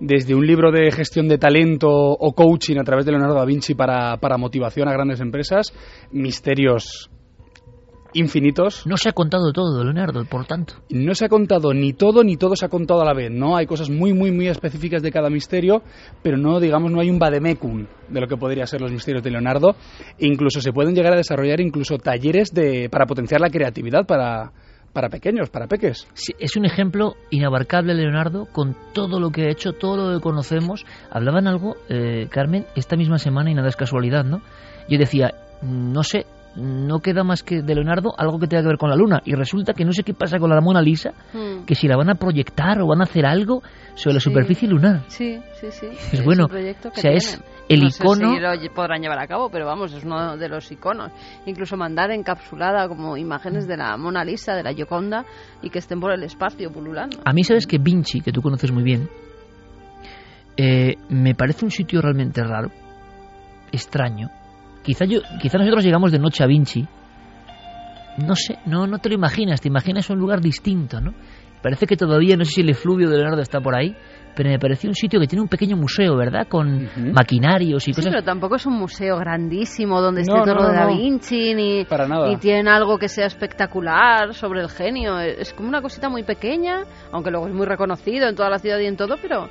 desde 0.00 0.34
un 0.34 0.44
libro 0.44 0.72
de 0.72 0.90
gestión 0.90 1.28
de 1.28 1.38
talento 1.38 1.88
o 1.88 2.32
coaching 2.32 2.78
a 2.78 2.84
través 2.84 3.06
de 3.06 3.12
Leonardo 3.12 3.36
da 3.36 3.44
Vinci 3.44 3.74
para, 3.74 4.16
para 4.16 4.36
motivación 4.36 4.88
a 4.88 4.92
grandes 4.92 5.20
empresas, 5.20 5.72
misterios 6.10 7.08
infinitos. 8.14 8.86
No 8.86 8.96
se 8.96 9.08
ha 9.08 9.12
contado 9.12 9.52
todo, 9.52 9.84
Leonardo, 9.84 10.24
por 10.24 10.46
tanto. 10.46 10.74
No 10.90 11.14
se 11.14 11.26
ha 11.26 11.28
contado 11.28 11.72
ni 11.72 11.92
todo 11.92 12.24
ni 12.24 12.36
todo 12.36 12.56
se 12.56 12.66
ha 12.66 12.68
contado 12.68 13.02
a 13.02 13.04
la 13.04 13.14
vez, 13.14 13.30
¿no? 13.30 13.56
Hay 13.56 13.66
cosas 13.66 13.90
muy, 13.90 14.12
muy, 14.12 14.30
muy 14.32 14.48
específicas 14.48 15.02
de 15.02 15.12
cada 15.12 15.30
misterio, 15.30 15.82
pero 16.22 16.36
no, 16.36 16.60
digamos, 16.60 16.90
no 16.90 17.00
hay 17.00 17.10
un 17.10 17.18
vademecum 17.18 17.86
de 18.08 18.20
lo 18.20 18.26
que 18.26 18.36
podría 18.36 18.66
ser 18.66 18.80
los 18.80 18.92
misterios 18.92 19.22
de 19.22 19.30
Leonardo. 19.30 19.76
E 20.18 20.26
incluso 20.26 20.60
se 20.60 20.72
pueden 20.72 20.94
llegar 20.94 21.12
a 21.12 21.16
desarrollar 21.16 21.60
incluso 21.60 21.98
talleres 21.98 22.52
de, 22.52 22.88
para 22.90 23.06
potenciar 23.06 23.40
la 23.40 23.50
creatividad 23.50 24.06
para, 24.06 24.52
para 24.92 25.08
pequeños, 25.08 25.50
para 25.50 25.66
peques. 25.66 26.08
Sí, 26.14 26.32
es 26.38 26.56
un 26.56 26.64
ejemplo 26.64 27.14
inabarcable, 27.30 27.94
Leonardo, 27.94 28.46
con 28.52 28.76
todo 28.92 29.20
lo 29.20 29.30
que 29.30 29.42
ha 29.42 29.50
hecho, 29.50 29.72
todo 29.72 30.10
lo 30.10 30.18
que 30.18 30.22
conocemos. 30.22 30.84
Hablaban 31.10 31.46
algo, 31.46 31.76
eh, 31.88 32.26
Carmen, 32.30 32.66
esta 32.74 32.96
misma 32.96 33.18
semana, 33.18 33.50
y 33.50 33.54
nada 33.54 33.68
es 33.68 33.76
casualidad, 33.76 34.24
¿no? 34.24 34.42
Yo 34.88 34.98
decía, 34.98 35.34
no 35.62 36.02
sé, 36.02 36.26
no 36.56 36.98
queda 37.00 37.22
más 37.22 37.42
que 37.42 37.62
de 37.62 37.74
Leonardo 37.74 38.12
algo 38.18 38.38
que 38.38 38.46
tenga 38.48 38.62
que 38.62 38.68
ver 38.68 38.76
con 38.78 38.90
la 38.90 38.96
luna. 38.96 39.20
Y 39.24 39.34
resulta 39.34 39.72
que 39.72 39.84
no 39.84 39.92
sé 39.92 40.02
qué 40.02 40.14
pasa 40.14 40.38
con 40.38 40.50
la 40.50 40.60
Mona 40.60 40.82
Lisa, 40.82 41.12
Hmm. 41.32 41.64
que 41.64 41.74
si 41.74 41.86
la 41.86 41.96
van 41.96 42.10
a 42.10 42.16
proyectar 42.16 42.80
o 42.80 42.86
van 42.88 43.00
a 43.00 43.04
hacer 43.04 43.24
algo 43.24 43.62
sobre 43.94 44.14
la 44.14 44.20
superficie 44.20 44.68
lunar. 44.68 45.02
Sí, 45.08 45.38
sí, 45.60 45.68
sí. 45.70 45.86
Es 46.12 46.24
bueno, 46.24 46.46
o 46.46 46.94
sea, 46.96 47.12
es 47.12 47.40
el 47.68 47.82
No 47.82 47.90
sé 47.90 48.02
icono- 48.02 48.34
si 48.34 48.40
lo 48.66 48.74
podrán 48.74 49.00
llevar 49.00 49.20
a 49.20 49.26
cabo, 49.28 49.48
pero 49.50 49.64
vamos, 49.66 49.92
es 49.92 50.04
uno 50.04 50.36
de 50.36 50.48
los 50.48 50.70
iconos. 50.72 51.12
Incluso 51.46 51.76
mandar 51.76 52.10
encapsulada 52.10 52.88
como 52.88 53.16
imágenes 53.16 53.68
de 53.68 53.76
la 53.76 53.96
Mona 53.96 54.24
Lisa, 54.24 54.54
de 54.54 54.62
la 54.64 54.72
Gioconda, 54.72 55.24
y 55.62 55.70
que 55.70 55.78
estén 55.78 56.00
por 56.00 56.12
el 56.12 56.22
espacio 56.24 56.72
pululando. 56.72 57.18
A 57.24 57.32
mí 57.32 57.44
sabes 57.44 57.66
que 57.66 57.78
Vinci, 57.78 58.20
que 58.22 58.32
tú 58.32 58.42
conoces 58.42 58.72
muy 58.72 58.82
bien, 58.82 59.08
eh, 60.56 60.96
me 61.08 61.34
parece 61.34 61.64
un 61.64 61.70
sitio 61.70 62.02
realmente 62.02 62.42
raro, 62.42 62.70
extraño. 63.72 64.30
Quizá 64.82 65.04
yo, 65.04 65.20
quizá 65.40 65.58
nosotros 65.58 65.84
llegamos 65.84 66.10
de 66.12 66.18
noche 66.18 66.42
a 66.42 66.46
Vinci. 66.46 66.86
No 68.18 68.34
sé, 68.34 68.58
no, 68.66 68.86
no 68.86 68.98
te 68.98 69.08
lo 69.08 69.14
imaginas, 69.14 69.60
te 69.60 69.68
imaginas 69.68 70.10
un 70.10 70.18
lugar 70.18 70.40
distinto, 70.40 71.00
¿no? 71.00 71.14
Parece 71.62 71.86
que 71.86 71.96
todavía, 71.96 72.36
no 72.36 72.44
sé 72.44 72.52
si 72.52 72.60
el 72.62 72.70
efluvio 72.70 73.08
de 73.10 73.16
Leonardo 73.18 73.42
está 73.42 73.60
por 73.60 73.74
ahí, 73.76 73.94
pero 74.34 74.48
me 74.48 74.58
pareció 74.58 74.88
un 74.88 74.94
sitio 74.94 75.20
que 75.20 75.26
tiene 75.26 75.42
un 75.42 75.48
pequeño 75.48 75.76
museo, 75.76 76.16
¿verdad? 76.16 76.46
Con 76.48 76.88
maquinarios 77.14 77.82
y 77.86 77.92
Sí, 77.92 78.00
cosas. 78.00 78.10
pero 78.12 78.24
tampoco 78.24 78.56
es 78.56 78.64
un 78.66 78.78
museo 78.78 79.18
grandísimo 79.18 80.00
donde 80.00 80.22
esté 80.22 80.32
No, 80.34 80.44
todo 80.44 80.54
no, 80.54 80.60
lo 80.62 80.68
de 80.68 80.74
no, 80.74 80.80
Da. 80.80 80.86
Vinci, 80.86 81.54
ni, 81.54 81.84
Para 81.84 82.08
nada. 82.08 82.28
ni 82.28 82.36
tienen 82.38 82.66
algo 82.68 82.96
que 82.98 83.08
sea 83.08 83.26
espectacular 83.26 84.32
sobre 84.34 84.62
el 84.62 84.70
genio. 84.70 85.18
Es 85.18 85.52
como 85.52 85.68
una 85.68 85.82
cosita 85.82 86.08
muy 86.08 86.22
pequeña, 86.22 86.84
aunque 87.12 87.30
luego 87.30 87.46
es 87.48 87.54
muy 87.54 87.66
reconocido 87.66 88.26
en 88.28 88.34
toda 88.34 88.48
la 88.48 88.58
ciudad 88.58 88.78
y 88.78 88.86
en 88.86 88.96
todo, 88.96 89.16
pero 89.20 89.48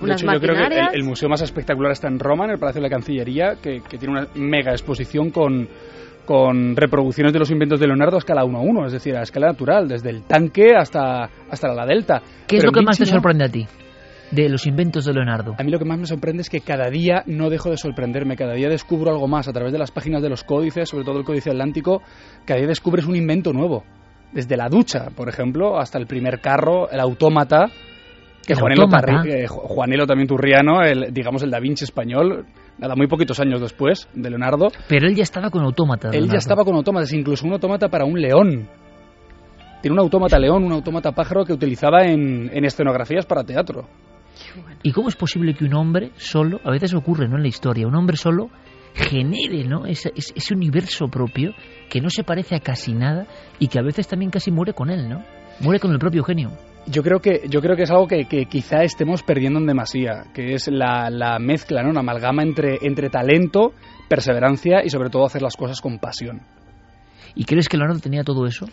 De 0.00 0.12
hecho, 0.12 0.26
yo 0.32 0.40
creo 0.40 0.68
que 0.68 0.96
el, 0.96 1.04
museo 1.04 1.28
más 1.28 1.42
espectacular 1.42 1.92
está 1.92 2.08
en 2.08 2.18
Roma, 2.18 2.44
en 2.44 2.52
el 2.52 2.58
Palacio 2.58 2.80
de 2.80 2.88
la 2.88 2.94
Cancillería, 2.94 3.56
que, 3.62 3.82
que 3.88 3.98
tiene 3.98 4.18
una 4.18 4.26
mega 4.34 4.72
exposición 4.72 5.30
con, 5.30 5.68
con 6.30 6.76
reproducciones 6.76 7.32
de 7.32 7.40
los 7.40 7.50
inventos 7.50 7.80
de 7.80 7.88
Leonardo 7.88 8.16
a 8.16 8.18
escala 8.18 8.44
1 8.44 8.58
a 8.58 8.60
1, 8.60 8.86
es 8.86 8.92
decir, 8.92 9.16
a 9.16 9.22
escala 9.22 9.48
natural, 9.48 9.88
desde 9.88 10.10
el 10.10 10.22
tanque 10.22 10.76
hasta, 10.76 11.28
hasta 11.50 11.74
la 11.74 11.84
delta. 11.84 12.22
¿Qué 12.46 12.56
es 12.56 12.62
Pero 12.62 12.66
lo 12.66 12.72
que 12.72 12.82
más 12.82 12.96
te 12.96 13.02
Vinci 13.02 13.12
no. 13.12 13.20
sorprende 13.20 13.44
a 13.44 13.48
ti 13.48 13.66
de 14.30 14.48
los 14.48 14.66
inventos 14.66 15.04
de 15.04 15.12
Leonardo? 15.12 15.56
A 15.58 15.64
mí 15.64 15.72
lo 15.72 15.78
que 15.80 15.84
más 15.84 15.98
me 15.98 16.06
sorprende 16.06 16.42
es 16.42 16.50
que 16.50 16.60
cada 16.60 16.88
día 16.88 17.24
no 17.26 17.50
dejo 17.50 17.70
de 17.70 17.76
sorprenderme, 17.76 18.36
cada 18.36 18.54
día 18.54 18.68
descubro 18.68 19.10
algo 19.10 19.26
más 19.26 19.48
a 19.48 19.52
través 19.52 19.72
de 19.72 19.78
las 19.78 19.90
páginas 19.90 20.22
de 20.22 20.28
los 20.28 20.44
códices, 20.44 20.88
sobre 20.88 21.04
todo 21.04 21.18
el 21.18 21.24
códice 21.24 21.50
atlántico, 21.50 22.00
cada 22.44 22.60
día 22.60 22.68
descubres 22.68 23.06
un 23.06 23.16
invento 23.16 23.52
nuevo. 23.52 23.82
Desde 24.32 24.56
la 24.56 24.68
ducha, 24.68 25.08
por 25.16 25.28
ejemplo, 25.28 25.80
hasta 25.80 25.98
el 25.98 26.06
primer 26.06 26.40
carro, 26.40 26.88
el 26.90 27.00
autómata, 27.00 27.66
que 28.46 28.52
El 28.54 28.58
Juanelo, 28.58 28.82
autómata. 28.84 29.22
Eh, 29.28 29.46
también 30.06 30.26
Turriano, 30.28 30.82
el, 30.82 31.12
digamos 31.12 31.42
el 31.42 31.50
Da 31.50 31.60
Vinci 31.60 31.84
español, 31.84 32.46
nada, 32.78 32.94
muy 32.96 33.06
poquitos 33.06 33.38
años 33.40 33.60
después 33.60 34.08
de 34.14 34.30
Leonardo, 34.30 34.68
Pero 34.88 35.06
él 35.06 35.14
ya 35.14 35.22
estaba 35.22 35.50
con 35.50 35.62
autómatas. 35.62 36.12
él 36.12 36.20
Leonardo. 36.20 36.32
ya 36.34 36.38
estaba 36.38 36.64
con 36.64 36.74
autómatas, 36.74 37.12
incluso 37.12 37.46
un 37.46 37.52
autómata 37.52 37.88
para 37.88 38.04
un 38.04 38.20
león. 38.20 38.68
Tiene 39.82 39.94
un 39.94 40.00
autómata 40.00 40.38
león, 40.38 40.64
un 40.64 40.72
autómata 40.72 41.12
pájaro 41.12 41.44
que 41.44 41.52
utilizaba 41.54 42.02
en, 42.04 42.50
en 42.52 42.64
escenografías 42.64 43.24
para 43.26 43.44
teatro. 43.44 43.88
¿Y 44.82 44.92
cómo 44.92 45.08
es 45.08 45.16
posible 45.16 45.54
que 45.54 45.64
un 45.64 45.74
hombre 45.74 46.10
solo, 46.16 46.60
a 46.64 46.70
veces 46.70 46.94
ocurre 46.94 47.28
¿no? 47.28 47.36
en 47.36 47.42
la 47.42 47.48
historia, 47.48 47.86
un 47.86 47.94
hombre 47.94 48.16
solo 48.16 48.48
genere 48.94 49.64
¿no? 49.64 49.86
ese- 49.86 50.12
ese 50.14 50.54
universo 50.54 51.08
propio 51.08 51.52
que 51.88 52.00
no 52.00 52.10
se 52.10 52.24
parece 52.24 52.56
a 52.56 52.60
casi 52.60 52.92
nada 52.92 53.26
y 53.58 53.68
que 53.68 53.78
a 53.78 53.82
veces 53.82 54.08
también 54.08 54.30
casi 54.30 54.50
muere 54.50 54.72
con 54.74 54.90
él, 54.90 55.08
¿no? 55.08 55.22
Muere 55.60 55.78
con 55.78 55.92
el 55.92 55.98
propio 55.98 56.24
genio. 56.24 56.50
Yo 56.90 57.02
creo 57.02 57.20
que, 57.20 57.42
yo 57.48 57.60
creo 57.60 57.76
que 57.76 57.82
es 57.84 57.90
algo 57.90 58.08
que, 58.08 58.24
que 58.24 58.46
quizá 58.46 58.82
estemos 58.82 59.22
perdiendo 59.22 59.60
en 59.60 59.66
demasía, 59.66 60.24
que 60.34 60.54
es 60.54 60.68
la, 60.68 61.08
la 61.08 61.38
mezcla, 61.38 61.82
¿no? 61.82 61.90
una 61.90 62.00
amalgama 62.00 62.42
entre, 62.42 62.78
entre 62.82 63.10
talento, 63.10 63.72
perseverancia 64.08 64.84
y 64.84 64.90
sobre 64.90 65.08
todo 65.08 65.24
hacer 65.24 65.42
las 65.42 65.56
cosas 65.56 65.80
con 65.80 65.98
pasión. 65.98 66.40
¿Y 67.34 67.44
crees 67.44 67.68
que 67.68 67.76
Leonardo 67.76 68.00
tenía 68.00 68.24
todo 68.24 68.44
eso? 68.46 68.66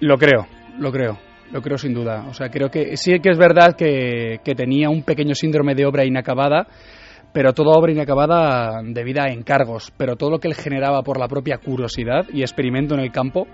Lo 0.00 0.18
creo, 0.18 0.46
lo 0.78 0.92
creo, 0.92 1.18
lo 1.50 1.62
creo 1.62 1.78
sin 1.78 1.94
duda. 1.94 2.26
O 2.28 2.34
sea, 2.34 2.50
creo 2.50 2.70
que 2.70 2.96
sí 2.98 3.18
que 3.20 3.30
es 3.30 3.38
verdad 3.38 3.74
que, 3.74 4.40
que 4.44 4.54
tenía 4.54 4.90
un 4.90 5.02
pequeño 5.02 5.34
síndrome 5.34 5.74
de 5.74 5.86
obra 5.86 6.04
inacabada, 6.04 6.66
pero 7.32 7.52
toda 7.54 7.78
obra 7.78 7.92
inacabada 7.92 8.82
debida 8.84 9.24
a 9.24 9.32
encargos, 9.32 9.92
pero 9.96 10.16
todo 10.16 10.30
lo 10.30 10.38
que 10.38 10.48
él 10.48 10.54
generaba 10.54 11.02
por 11.02 11.18
la 11.18 11.28
propia 11.28 11.58
curiosidad 11.58 12.26
y 12.32 12.42
experimento 12.42 12.94
en 12.94 13.00
el 13.00 13.12
campo, 13.12 13.46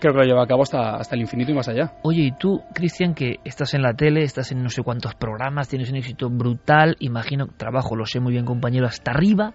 creo 0.00 0.12
que 0.14 0.20
lo 0.20 0.24
lleva 0.24 0.42
a 0.42 0.46
cabo 0.46 0.62
hasta, 0.62 0.96
hasta 0.96 1.14
el 1.14 1.20
infinito 1.20 1.52
y 1.52 1.54
más 1.54 1.68
allá. 1.68 1.92
Oye, 2.02 2.22
y 2.22 2.32
tú, 2.32 2.60
Cristian, 2.74 3.14
que 3.14 3.36
estás 3.44 3.74
en 3.74 3.82
la 3.82 3.92
tele, 3.94 4.22
estás 4.22 4.50
en 4.52 4.62
no 4.62 4.68
sé 4.70 4.82
cuántos 4.82 5.14
programas, 5.14 5.68
tienes 5.68 5.90
un 5.90 5.96
éxito 5.96 6.28
brutal, 6.28 6.96
imagino, 6.98 7.46
trabajo, 7.56 7.94
lo 7.94 8.06
sé 8.06 8.18
muy 8.20 8.32
bien, 8.32 8.44
compañero, 8.44 8.86
hasta 8.86 9.12
arriba. 9.12 9.52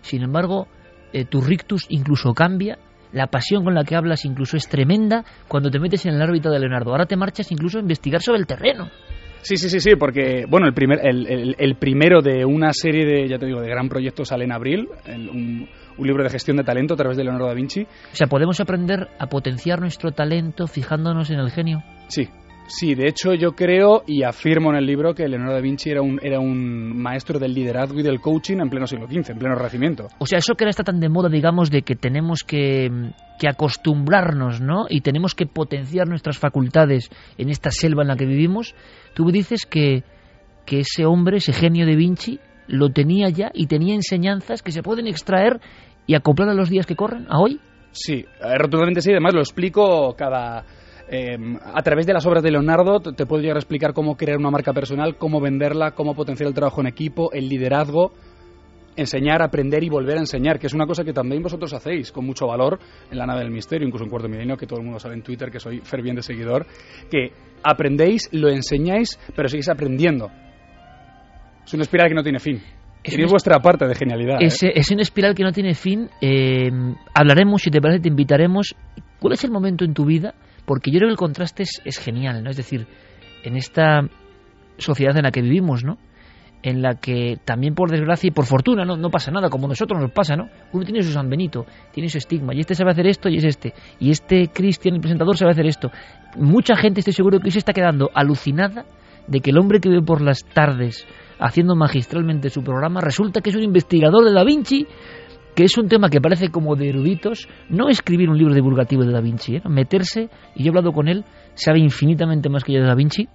Sin 0.00 0.22
embargo, 0.22 0.66
eh, 1.12 1.24
tu 1.24 1.40
rictus 1.40 1.86
incluso 1.90 2.34
cambia, 2.34 2.78
la 3.12 3.26
pasión 3.26 3.62
con 3.62 3.74
la 3.74 3.84
que 3.84 3.94
hablas 3.94 4.24
incluso 4.24 4.56
es 4.56 4.66
tremenda 4.68 5.24
cuando 5.46 5.70
te 5.70 5.78
metes 5.78 6.06
en 6.06 6.14
el 6.14 6.22
órbita 6.22 6.48
de 6.50 6.58
Leonardo. 6.58 6.90
Ahora 6.92 7.04
te 7.06 7.16
marchas 7.16 7.52
incluso 7.52 7.78
a 7.78 7.82
investigar 7.82 8.22
sobre 8.22 8.40
el 8.40 8.46
terreno. 8.46 8.88
Sí, 9.42 9.56
sí, 9.56 9.68
sí, 9.68 9.80
sí, 9.80 9.96
porque, 9.96 10.44
bueno, 10.48 10.66
el, 10.68 10.72
primer, 10.72 11.00
el, 11.04 11.26
el, 11.26 11.56
el 11.58 11.74
primero 11.74 12.22
de 12.22 12.44
una 12.44 12.70
serie 12.72 13.04
de, 13.04 13.28
ya 13.28 13.38
te 13.38 13.46
digo, 13.46 13.60
de 13.60 13.68
gran 13.68 13.88
proyecto 13.88 14.24
sale 14.24 14.44
en 14.44 14.52
abril, 14.52 14.88
el- 15.04 15.28
un, 15.28 15.68
un 15.98 16.06
libro 16.06 16.22
de 16.22 16.30
gestión 16.30 16.56
de 16.56 16.64
talento 16.64 16.94
a 16.94 16.96
través 16.96 17.16
de 17.16 17.24
Leonardo 17.24 17.46
da 17.46 17.54
Vinci. 17.54 17.82
O 17.82 18.14
sea, 18.14 18.26
podemos 18.26 18.60
aprender 18.60 19.08
a 19.18 19.26
potenciar 19.26 19.80
nuestro 19.80 20.12
talento 20.12 20.66
fijándonos 20.66 21.30
en 21.30 21.38
el 21.38 21.50
genio. 21.50 21.82
Sí, 22.08 22.28
sí, 22.66 22.94
de 22.94 23.08
hecho 23.08 23.34
yo 23.34 23.52
creo 23.52 24.02
y 24.06 24.22
afirmo 24.22 24.70
en 24.70 24.76
el 24.76 24.86
libro 24.86 25.14
que 25.14 25.26
Leonardo 25.28 25.54
da 25.54 25.60
Vinci 25.60 25.90
era 25.90 26.02
un, 26.02 26.20
era 26.22 26.40
un 26.40 26.96
maestro 26.96 27.38
del 27.38 27.54
liderazgo 27.54 28.00
y 28.00 28.02
del 28.02 28.20
coaching 28.20 28.58
en 28.58 28.70
pleno 28.70 28.86
siglo 28.86 29.06
XV, 29.06 29.30
en 29.30 29.38
pleno 29.38 29.54
Renacimiento. 29.54 30.08
O 30.18 30.26
sea, 30.26 30.38
eso 30.38 30.54
que 30.54 30.64
ahora 30.64 30.70
está 30.70 30.84
tan 30.84 31.00
de 31.00 31.08
moda, 31.08 31.28
digamos, 31.28 31.70
de 31.70 31.82
que 31.82 31.94
tenemos 31.94 32.42
que, 32.42 32.90
que 33.38 33.48
acostumbrarnos, 33.48 34.60
¿no? 34.60 34.86
Y 34.88 35.00
tenemos 35.00 35.34
que 35.34 35.46
potenciar 35.46 36.08
nuestras 36.08 36.38
facultades 36.38 37.10
en 37.38 37.48
esta 37.48 37.70
selva 37.70 38.02
en 38.02 38.08
la 38.08 38.16
que 38.16 38.26
vivimos. 38.26 38.74
Tú 39.14 39.30
dices 39.30 39.66
que, 39.66 40.04
que 40.64 40.80
ese 40.80 41.04
hombre, 41.04 41.38
ese 41.38 41.52
genio 41.52 41.86
de 41.86 41.96
Vinci, 41.96 42.40
lo 42.68 42.90
tenía 42.90 43.28
ya 43.28 43.50
y 43.54 43.66
tenía 43.66 43.94
enseñanzas 43.94 44.62
que 44.62 44.72
se 44.72 44.82
pueden 44.82 45.06
extraer 45.06 45.60
y 46.06 46.14
acoplar 46.14 46.48
a 46.48 46.54
los 46.54 46.68
días 46.68 46.86
que 46.86 46.96
corren, 46.96 47.26
a 47.28 47.38
hoy. 47.38 47.60
Sí, 47.92 48.14
eh, 48.14 48.58
rotundamente 48.58 49.00
sí, 49.00 49.10
además 49.10 49.34
lo 49.34 49.40
explico 49.40 50.14
cada... 50.16 50.64
eh, 51.08 51.36
a 51.62 51.82
través 51.82 52.06
de 52.06 52.14
las 52.14 52.24
obras 52.26 52.42
de 52.42 52.50
Leonardo 52.50 53.00
te 53.00 53.12
te 53.12 53.26
puedo 53.26 53.42
llegar 53.42 53.56
a 53.56 53.60
explicar 53.60 53.92
cómo 53.92 54.16
crear 54.16 54.38
una 54.38 54.50
marca 54.50 54.72
personal, 54.72 55.16
cómo 55.16 55.40
venderla, 55.40 55.92
cómo 55.92 56.14
potenciar 56.14 56.48
el 56.48 56.54
trabajo 56.54 56.80
en 56.80 56.86
equipo, 56.86 57.30
el 57.32 57.48
liderazgo, 57.48 58.12
enseñar, 58.96 59.42
aprender 59.42 59.82
y 59.84 59.88
volver 59.88 60.16
a 60.16 60.20
enseñar, 60.20 60.58
que 60.58 60.66
es 60.66 60.74
una 60.74 60.86
cosa 60.86 61.04
que 61.04 61.12
también 61.12 61.42
vosotros 61.42 61.72
hacéis 61.72 62.12
con 62.12 62.24
mucho 62.24 62.46
valor 62.46 62.78
en 63.10 63.18
la 63.18 63.26
nave 63.26 63.40
del 63.40 63.50
misterio, 63.50 63.86
incluso 63.86 64.04
en 64.04 64.10
Cuarto 64.10 64.28
Milenio, 64.28 64.56
que 64.56 64.66
todo 64.66 64.78
el 64.78 64.84
mundo 64.84 64.98
sabe 64.98 65.14
en 65.14 65.22
Twitter 65.22 65.50
que 65.50 65.60
soy 65.60 65.80
ferviente 65.80 66.22
seguidor, 66.22 66.66
que 67.10 67.32
aprendéis, 67.62 68.28
lo 68.32 68.48
enseñáis, 68.48 69.18
pero 69.34 69.48
seguís 69.48 69.68
aprendiendo. 69.68 70.30
Es 71.64 71.74
una 71.74 71.82
espiral 71.82 72.08
que 72.08 72.14
no 72.14 72.22
tiene 72.22 72.38
fin. 72.38 72.60
Es 73.04 73.30
vuestra 73.30 73.58
parte 73.60 73.86
de 73.86 73.94
genialidad. 73.94 74.40
¿eh? 74.40 74.46
Es, 74.46 74.62
es 74.62 74.90
una 74.90 75.02
espiral 75.02 75.34
que 75.34 75.42
no 75.42 75.52
tiene 75.52 75.74
fin. 75.74 76.08
Eh, 76.20 76.70
hablaremos, 77.14 77.62
si 77.62 77.70
te 77.70 77.80
parece, 77.80 78.02
te 78.02 78.08
invitaremos. 78.08 78.74
¿Cuál 79.18 79.34
es 79.34 79.44
el 79.44 79.50
momento 79.50 79.84
en 79.84 79.94
tu 79.94 80.04
vida? 80.04 80.34
Porque 80.64 80.90
yo 80.90 80.98
creo 80.98 81.08
que 81.08 81.12
el 81.12 81.18
contraste 81.18 81.64
es, 81.64 81.82
es 81.84 81.98
genial, 81.98 82.44
¿no? 82.44 82.50
Es 82.50 82.56
decir, 82.56 82.86
en 83.42 83.56
esta 83.56 84.02
sociedad 84.78 85.16
en 85.16 85.24
la 85.24 85.30
que 85.30 85.42
vivimos, 85.42 85.84
¿no? 85.84 85.98
En 86.62 86.80
la 86.80 86.94
que 86.94 87.38
también 87.44 87.74
por 87.74 87.90
desgracia 87.90 88.28
y 88.28 88.30
por 88.30 88.46
fortuna 88.46 88.84
no, 88.84 88.96
no 88.96 89.10
pasa 89.10 89.32
nada, 89.32 89.48
como 89.50 89.66
a 89.66 89.70
nosotros 89.70 90.00
nos 90.00 90.12
pasa, 90.12 90.36
¿no? 90.36 90.48
Uno 90.72 90.84
tiene 90.84 91.02
su 91.02 91.10
San 91.10 91.28
Benito, 91.28 91.66
tiene 91.92 92.08
su 92.08 92.18
estigma, 92.18 92.54
y 92.54 92.60
este 92.60 92.76
sabe 92.76 92.92
hacer 92.92 93.08
esto 93.08 93.28
y 93.28 93.38
es 93.38 93.44
este, 93.44 93.74
y 93.98 94.10
este 94.10 94.48
Cristian, 94.48 94.94
el 94.94 95.00
presentador, 95.00 95.36
sabe 95.36 95.50
hacer 95.50 95.66
esto. 95.66 95.90
Mucha 96.36 96.76
gente, 96.76 97.00
estoy 97.00 97.14
seguro 97.14 97.40
que 97.40 97.46
hoy 97.46 97.50
se 97.50 97.58
está 97.58 97.72
quedando 97.72 98.10
alucinada 98.14 98.84
de 99.26 99.40
que 99.40 99.50
el 99.50 99.58
hombre 99.58 99.80
que 99.80 99.88
ve 99.88 100.02
por 100.02 100.20
las 100.20 100.44
tardes 100.44 101.04
haciendo 101.42 101.74
magistralmente 101.74 102.50
su 102.50 102.62
programa 102.62 103.00
resulta 103.00 103.40
que 103.40 103.50
es 103.50 103.56
un 103.56 103.64
investigador 103.64 104.24
de 104.24 104.32
Da 104.32 104.44
Vinci, 104.44 104.86
que 105.54 105.64
es 105.64 105.76
un 105.76 105.88
tema 105.88 106.08
que 106.08 106.20
parece 106.20 106.48
como 106.48 106.76
de 106.76 106.88
eruditos, 106.88 107.48
no 107.68 107.88
escribir 107.88 108.30
un 108.30 108.38
libro 108.38 108.54
divulgativo 108.54 109.04
de 109.04 109.12
Da 109.12 109.20
Vinci, 109.20 109.56
¿eh? 109.56 109.62
meterse, 109.68 110.30
y 110.54 110.62
yo 110.62 110.66
he 110.66 110.68
hablado 110.70 110.92
con 110.92 111.08
él, 111.08 111.24
sabe 111.54 111.80
infinitamente 111.80 112.48
más 112.48 112.64
que 112.64 112.72
yo 112.72 112.80
de 112.80 112.86
Da 112.86 112.94
Vinci, 112.94 113.28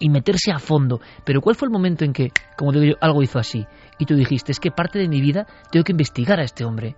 y 0.00 0.08
meterse 0.08 0.50
a 0.52 0.58
fondo. 0.58 1.00
Pero 1.24 1.40
¿cuál 1.40 1.54
fue 1.54 1.66
el 1.66 1.72
momento 1.72 2.04
en 2.04 2.12
que, 2.12 2.30
como 2.56 2.72
digo 2.72 2.84
yo, 2.84 2.94
algo 3.00 3.22
hizo 3.22 3.38
así? 3.38 3.66
Y 3.98 4.06
tú 4.06 4.14
dijiste, 4.14 4.52
es 4.52 4.58
que 4.58 4.70
parte 4.70 4.98
de 4.98 5.08
mi 5.08 5.20
vida 5.20 5.46
tengo 5.70 5.84
que 5.84 5.92
investigar 5.92 6.40
a 6.40 6.44
este 6.44 6.64
hombre. 6.64 6.96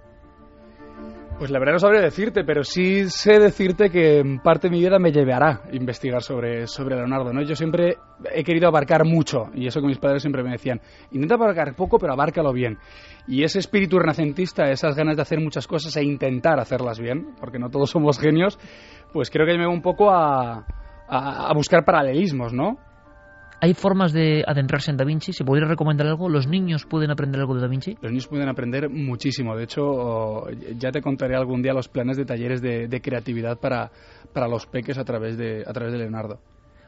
Pues 1.38 1.50
la 1.50 1.58
verdad 1.58 1.74
no 1.74 1.78
sabría 1.80 2.00
decirte, 2.00 2.44
pero 2.44 2.62
sí 2.62 3.10
sé 3.10 3.38
decirte 3.40 3.90
que 3.90 4.20
en 4.20 4.38
parte 4.38 4.68
de 4.68 4.72
mi 4.72 4.80
vida 4.80 4.98
me 4.98 5.10
llevará 5.10 5.62
a 5.64 5.74
investigar 5.74 6.22
sobre, 6.22 6.66
sobre 6.68 6.94
Leonardo, 6.96 7.32
¿no? 7.32 7.42
Yo 7.42 7.56
siempre 7.56 7.96
he 8.32 8.44
querido 8.44 8.68
abarcar 8.68 9.04
mucho, 9.04 9.50
y 9.52 9.66
eso 9.66 9.80
que 9.80 9.88
mis 9.88 9.98
padres 9.98 10.22
siempre 10.22 10.44
me 10.44 10.52
decían, 10.52 10.80
intenta 11.10 11.34
abarcar 11.34 11.74
poco, 11.74 11.98
pero 11.98 12.12
abárcalo 12.12 12.52
bien. 12.52 12.78
Y 13.26 13.42
ese 13.42 13.58
espíritu 13.58 13.98
renacentista, 13.98 14.70
esas 14.70 14.94
ganas 14.94 15.16
de 15.16 15.22
hacer 15.22 15.40
muchas 15.40 15.66
cosas 15.66 15.94
e 15.96 16.04
intentar 16.04 16.60
hacerlas 16.60 17.00
bien, 17.00 17.34
porque 17.40 17.58
no 17.58 17.68
todos 17.68 17.90
somos 17.90 18.18
genios, 18.18 18.58
pues 19.12 19.28
creo 19.28 19.44
que 19.44 19.58
me 19.58 19.66
va 19.66 19.72
un 19.72 19.82
poco 19.82 20.10
a, 20.10 20.64
a 21.08 21.52
buscar 21.54 21.84
paralelismos, 21.84 22.52
¿no? 22.52 22.78
¿Hay 23.64 23.72
formas 23.72 24.12
de 24.12 24.44
adentrarse 24.46 24.90
en 24.90 24.98
Da 24.98 25.06
Vinci? 25.06 25.32
¿Se 25.32 25.42
podría 25.42 25.66
recomendar 25.66 26.06
algo? 26.06 26.28
¿Los 26.28 26.46
niños 26.46 26.84
pueden 26.84 27.10
aprender 27.10 27.40
algo 27.40 27.54
de 27.54 27.62
Da 27.62 27.66
Vinci? 27.66 27.96
Los 28.02 28.12
niños 28.12 28.26
pueden 28.26 28.46
aprender 28.46 28.90
muchísimo. 28.90 29.56
De 29.56 29.64
hecho, 29.64 30.50
ya 30.76 30.90
te 30.90 31.00
contaré 31.00 31.34
algún 31.34 31.62
día 31.62 31.72
los 31.72 31.88
planes 31.88 32.18
de 32.18 32.26
talleres 32.26 32.60
de, 32.60 32.88
de 32.88 33.00
creatividad 33.00 33.58
para, 33.58 33.90
para 34.34 34.48
los 34.48 34.66
peques 34.66 34.98
a 34.98 35.04
través 35.04 35.38
de, 35.38 35.64
a 35.66 35.72
través 35.72 35.94
de 35.94 35.98
Leonardo. 35.98 36.40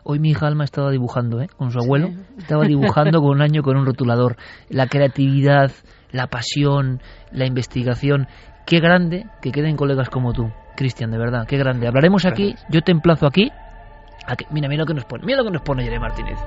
Hoy 0.05 0.19
mi 0.19 0.33
hija 0.33 0.47
Alma 0.47 0.65
estaba 0.65 0.91
dibujando, 0.91 1.41
¿eh? 1.41 1.49
Con 1.57 1.71
su 1.71 1.79
abuelo. 1.79 2.11
Estaba 2.37 2.67
dibujando 2.67 3.23
con 3.23 3.31
un 3.31 3.41
año 3.41 3.62
con 3.62 3.79
un 3.79 3.87
rotulador. 3.87 4.37
La 4.69 4.87
creatividad, 4.87 5.73
la 6.12 6.27
pasión, 6.27 7.01
la 7.33 7.47
investigación. 7.47 8.27
Qué 8.67 8.81
grande 8.81 9.25
que 9.41 9.51
queden 9.51 9.77
colegas 9.77 10.11
como 10.11 10.35
tú, 10.35 10.53
Cristian, 10.77 11.11
de 11.11 11.17
verdad. 11.17 11.47
Qué 11.49 11.57
grande. 11.57 11.89
Hablaremos 11.89 12.27
aquí. 12.27 12.55
Yo 12.69 12.83
te 12.83 12.93
emplazo 12.93 13.27
aquí. 13.27 13.51
Mira, 14.51 14.69
mira 14.69 14.83
lo 14.83 14.87
que 14.87 14.95
nos 14.95 15.05
pone. 15.05 15.25
Mira 15.25 15.39
lo 15.39 15.45
que 15.45 15.51
nos 15.51 15.62
pone 15.62 15.85
Yere 15.85 15.99
Martínez. 15.99 16.39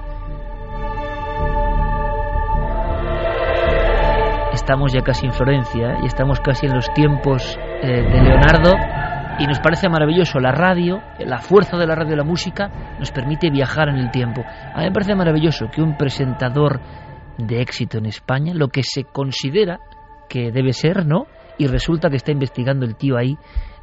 Estamos 4.54 4.92
ya 4.94 5.02
casi 5.02 5.26
en 5.26 5.34
Florencia 5.34 5.94
¿eh? 5.94 6.00
y 6.04 6.08
estamos 6.08 6.39
casi 6.42 6.65
en 6.65 6.74
los 6.76 6.92
tiempos 6.94 7.58
eh, 7.82 7.88
de 7.88 8.22
Leonardo 8.22 8.74
y 9.39 9.48
nos 9.48 9.60
parece 9.60 9.88
maravilloso 9.88 10.39
la 10.39 10.52
radio, 10.52 11.02
la 11.20 11.39
fuerza 11.39 11.78
de 11.78 11.88
la 11.88 11.96
radio 11.96 12.13
y 12.13 12.18
la 12.18 12.24
música 12.24 12.70
nos 13.00 13.12
permite 13.12 13.50
viajar 13.50 13.88
en 13.88 13.96
el 13.96 14.12
tiempo. 14.12 14.44
A 14.44 14.80
mí 14.80 14.86
me 14.86 14.92
parece 14.92 15.15
maravilloso 15.15 15.68
que 15.72 15.82
un 15.82 15.96
presentador 15.96 16.82
de 17.38 17.62
éxito 17.62 17.98
en 17.98 18.06
España, 18.06 18.54
lo 18.54 18.68
que 18.68 18.84
se 18.84 19.06
considera 19.06 19.80
que 20.28 20.52
debe 20.52 20.74
ser, 20.74 21.06
¿no? 21.06 21.26
Y 21.58 21.68
resulta 21.68 22.10
que 22.10 22.18
está 22.18 22.32
investigando 22.32 22.86
el 22.86 22.96
tío 22.96 23.18
ahí, 23.18 23.38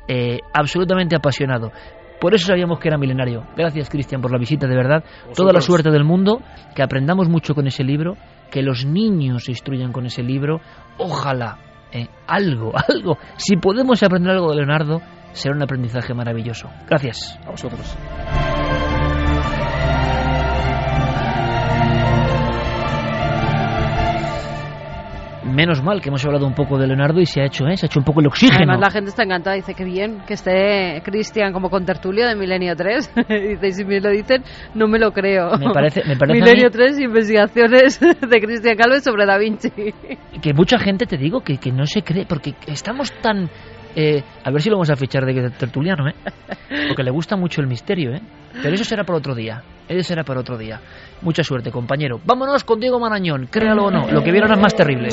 eh, 0.08 0.40
absolutamente 0.52 1.16
apasionado. 1.16 1.72
Por 2.20 2.34
eso 2.34 2.46
sabíamos 2.46 2.78
que 2.78 2.88
era 2.88 2.98
milenario. 2.98 3.46
Gracias, 3.56 3.90
Cristian, 3.90 4.20
por 4.20 4.32
la 4.32 4.38
visita, 4.38 4.66
de 4.66 4.74
verdad. 4.74 5.04
Toda 5.34 5.52
la 5.52 5.60
suerte 5.60 5.90
del 5.90 6.04
mundo, 6.04 6.40
que 6.74 6.82
aprendamos 6.82 7.28
mucho 7.28 7.54
con 7.54 7.66
ese 7.66 7.84
libro, 7.84 8.16
que 8.50 8.62
los 8.62 8.84
niños 8.84 9.44
se 9.44 9.52
instruyan 9.52 9.92
con 9.92 10.06
ese 10.06 10.22
libro. 10.22 10.60
Ojalá, 10.98 11.58
eh, 11.92 12.08
algo, 12.26 12.72
algo. 12.88 13.18
Si 13.36 13.56
podemos 13.56 14.02
aprender 14.02 14.32
algo 14.32 14.50
de 14.50 14.56
Leonardo, 14.56 15.00
será 15.32 15.54
un 15.54 15.62
aprendizaje 15.62 16.14
maravilloso. 16.14 16.70
Gracias. 16.88 17.38
A 17.46 17.50
vosotros. 17.50 17.96
Menos 25.56 25.82
mal 25.82 26.02
que 26.02 26.10
hemos 26.10 26.22
hablado 26.26 26.46
un 26.46 26.52
poco 26.54 26.76
de 26.78 26.86
Leonardo 26.86 27.18
y 27.20 27.24
se 27.26 27.40
ha 27.40 27.46
hecho, 27.46 27.66
¿eh? 27.66 27.76
Se 27.78 27.86
ha 27.86 27.88
hecho 27.88 27.98
un 27.98 28.04
poco 28.04 28.20
el 28.20 28.26
oxígeno. 28.26 28.58
Además, 28.58 28.80
la 28.80 28.90
gente 28.90 29.08
está 29.08 29.22
encantada. 29.22 29.56
Dice 29.56 29.72
que 29.74 29.84
bien 29.84 30.20
que 30.26 30.34
esté 30.34 31.00
Cristian 31.02 31.52
como 31.54 31.70
contertulio 31.70 32.26
de 32.28 32.36
Milenio 32.36 32.76
3. 32.76 33.14
dice, 33.28 33.66
y 33.68 33.72
si 33.72 33.84
me 33.86 34.00
lo 34.00 34.10
dicen, 34.10 34.44
no 34.74 34.86
me 34.86 34.98
lo 34.98 35.12
creo. 35.12 35.56
Me 35.58 35.72
parece- 35.72 36.02
me 36.06 36.16
parece 36.16 36.38
a 36.38 36.44
Milenio 36.44 36.64
mí- 36.66 36.70
3, 36.70 36.98
investigaciones 37.00 38.00
de 38.00 38.40
Cristian 38.40 38.76
Calves 38.76 39.02
sobre 39.04 39.24
Da 39.24 39.38
Vinci. 39.38 39.70
que 40.42 40.52
mucha 40.52 40.78
gente 40.78 41.06
te 41.06 41.16
digo 41.16 41.40
que, 41.40 41.56
que 41.56 41.72
no 41.72 41.86
se 41.86 42.02
cree 42.02 42.26
porque 42.26 42.52
estamos 42.66 43.10
tan 43.22 43.48
eh, 43.96 44.22
a 44.44 44.50
ver 44.50 44.60
si 44.60 44.68
lo 44.68 44.76
vamos 44.76 44.90
a 44.90 44.96
fichar 44.96 45.24
de 45.24 45.50
tertuliano 45.50 46.06
¿eh? 46.06 46.14
porque 46.88 47.02
le 47.02 47.10
gusta 47.10 47.34
mucho 47.34 47.62
el 47.62 47.66
misterio 47.66 48.14
¿eh? 48.14 48.20
pero 48.62 48.74
eso 48.74 48.84
será 48.84 49.04
para 49.04 49.18
otro 49.18 49.34
día. 49.34 49.62
Eso 49.88 50.08
será 50.08 50.22
para 50.22 50.40
otro 50.40 50.58
día. 50.58 50.80
Mucha 51.22 51.42
suerte 51.42 51.70
compañero. 51.70 52.20
Vámonos 52.24 52.64
con 52.64 52.78
Diego 52.78 53.00
Marañón 53.00 53.46
créalo 53.50 53.86
o 53.86 53.90
no. 53.90 54.06
Lo 54.10 54.22
que 54.22 54.32
vieron 54.32 54.52
es 54.52 54.58
más 54.58 54.74
terrible 54.74 55.08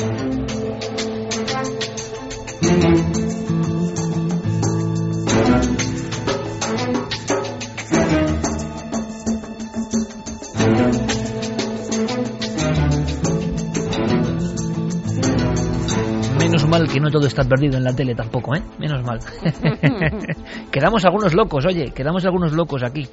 mal 16.78 16.88
que 16.88 17.00
no 17.00 17.10
todo 17.10 17.26
está 17.26 17.44
perdido 17.44 17.78
en 17.78 17.84
la 17.84 17.94
tele 17.94 18.14
tampoco, 18.14 18.54
¿eh? 18.56 18.62
Menos 18.78 19.02
mal. 19.04 19.18
quedamos 20.72 21.04
algunos 21.04 21.34
locos, 21.34 21.64
oye, 21.66 21.92
quedamos 21.94 22.24
algunos 22.24 22.52
locos 22.52 22.82
aquí. 22.82 23.06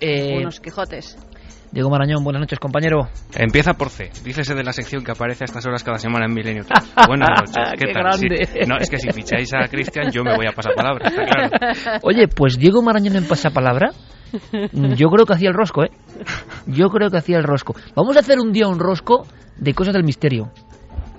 Eh, 0.00 0.38
Unos 0.40 0.60
Quijotes. 0.60 1.16
Diego 1.70 1.90
Marañón, 1.90 2.22
buenas 2.24 2.40
noches, 2.40 2.58
compañero. 2.58 3.08
Empieza 3.34 3.74
por 3.74 3.90
C. 3.90 4.10
Dícese 4.24 4.54
de 4.54 4.62
la 4.62 4.72
sección 4.72 5.04
que 5.04 5.12
aparece 5.12 5.44
a 5.44 5.46
estas 5.46 5.66
horas 5.66 5.82
cada 5.84 5.98
semana 5.98 6.26
en 6.26 6.34
Milenio 6.34 6.64
3. 6.64 6.94
Buenas 7.08 7.28
noches. 7.28 7.72
¿Qué, 7.78 7.86
Qué 7.86 7.92
tal? 7.92 8.02
grande. 8.02 8.44
Sí. 8.44 8.58
No, 8.68 8.76
es 8.78 8.88
que 8.88 8.98
si 8.98 9.10
ficháis 9.10 9.52
a 9.54 9.68
Cristian, 9.68 10.10
yo 10.10 10.22
me 10.22 10.34
voy 10.34 10.46
a 10.46 10.52
pasar 10.52 10.74
palabra, 10.74 11.08
está 11.08 11.24
claro. 11.24 11.98
Oye, 12.02 12.28
pues 12.28 12.56
Diego 12.58 12.82
Marañón 12.82 13.16
en 13.16 13.26
pasapalabra, 13.26 13.90
yo 14.72 15.08
creo 15.08 15.26
que 15.26 15.34
hacía 15.34 15.48
el 15.48 15.54
rosco, 15.54 15.84
¿eh? 15.84 15.90
Yo 16.66 16.88
creo 16.88 17.10
que 17.10 17.18
hacía 17.18 17.38
el 17.38 17.44
rosco. 17.44 17.74
Vamos 17.94 18.16
a 18.16 18.20
hacer 18.20 18.38
un 18.38 18.52
día 18.52 18.68
un 18.68 18.78
rosco 18.78 19.26
de 19.56 19.74
cosas 19.74 19.94
del 19.94 20.04
misterio. 20.04 20.50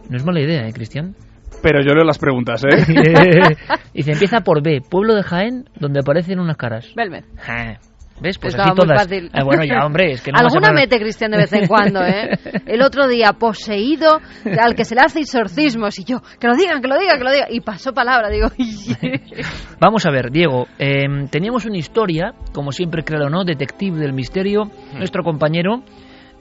No 0.10 0.18
es 0.18 0.26
mala 0.26 0.40
idea, 0.40 0.68
¿eh, 0.68 0.74
Cristian? 0.74 1.16
Pero 1.62 1.82
yo 1.82 1.94
leo 1.94 2.04
las 2.04 2.20
preguntas, 2.20 2.64
¿eh? 2.64 2.86
Dice, 3.94 4.12
empieza 4.12 4.42
por 4.42 4.62
B, 4.62 4.82
pueblo 4.88 5.16
de 5.16 5.24
Jaén, 5.24 5.66
donde 5.76 6.00
aparecen 6.00 6.40
unas 6.40 6.58
caras. 6.58 6.88
Belmed. 6.96 7.24
Ja. 7.38 7.80
¿Ves? 8.20 8.40
Pues 8.40 8.56
Estaba 8.56 8.72
así 8.72 8.78
muy 8.78 8.88
todas. 8.88 9.04
fácil. 9.04 9.26
Eh, 9.32 9.44
bueno, 9.44 9.64
ya, 9.64 9.86
hombre, 9.86 10.12
es 10.14 10.22
que 10.22 10.32
no 10.32 10.38
vas 10.38 10.44
a 10.44 10.46
Alguna 10.48 10.72
mete 10.74 11.00
Cristian 11.00 11.32
de 11.32 11.38
vez 11.38 11.54
en 11.54 11.68
cuando, 11.68 12.02
¿eh? 12.04 12.32
El 12.66 12.82
otro 12.82 13.08
día, 13.08 13.34
poseído, 13.34 14.20
al 14.60 14.74
que 14.76 14.86
se 14.86 14.96
le 14.96 15.02
hace 15.02 15.20
exorcismos, 15.20 16.00
y 16.00 16.04
yo, 16.04 16.22
que 16.40 16.48
lo 16.48 16.56
digan, 16.56 16.82
que 16.82 16.88
lo 16.88 16.98
digan, 16.98 17.18
que 17.20 17.24
lo 17.24 17.32
digan. 17.32 17.48
Y 17.52 17.62
pasó 17.62 17.94
palabra, 17.94 18.30
digo, 18.30 18.48
Vamos 19.80 20.06
a 20.08 20.12
ver, 20.12 20.32
Diego, 20.32 20.66
eh, 20.80 21.06
teníamos 21.30 21.66
una 21.66 21.78
historia, 21.78 22.34
como 22.54 22.72
siempre 22.72 23.04
creo, 23.04 23.30
¿no? 23.30 23.44
Detective 23.44 24.00
del 24.00 24.14
misterio, 24.14 24.72
nuestro 24.96 25.24
compañero, 25.24 25.84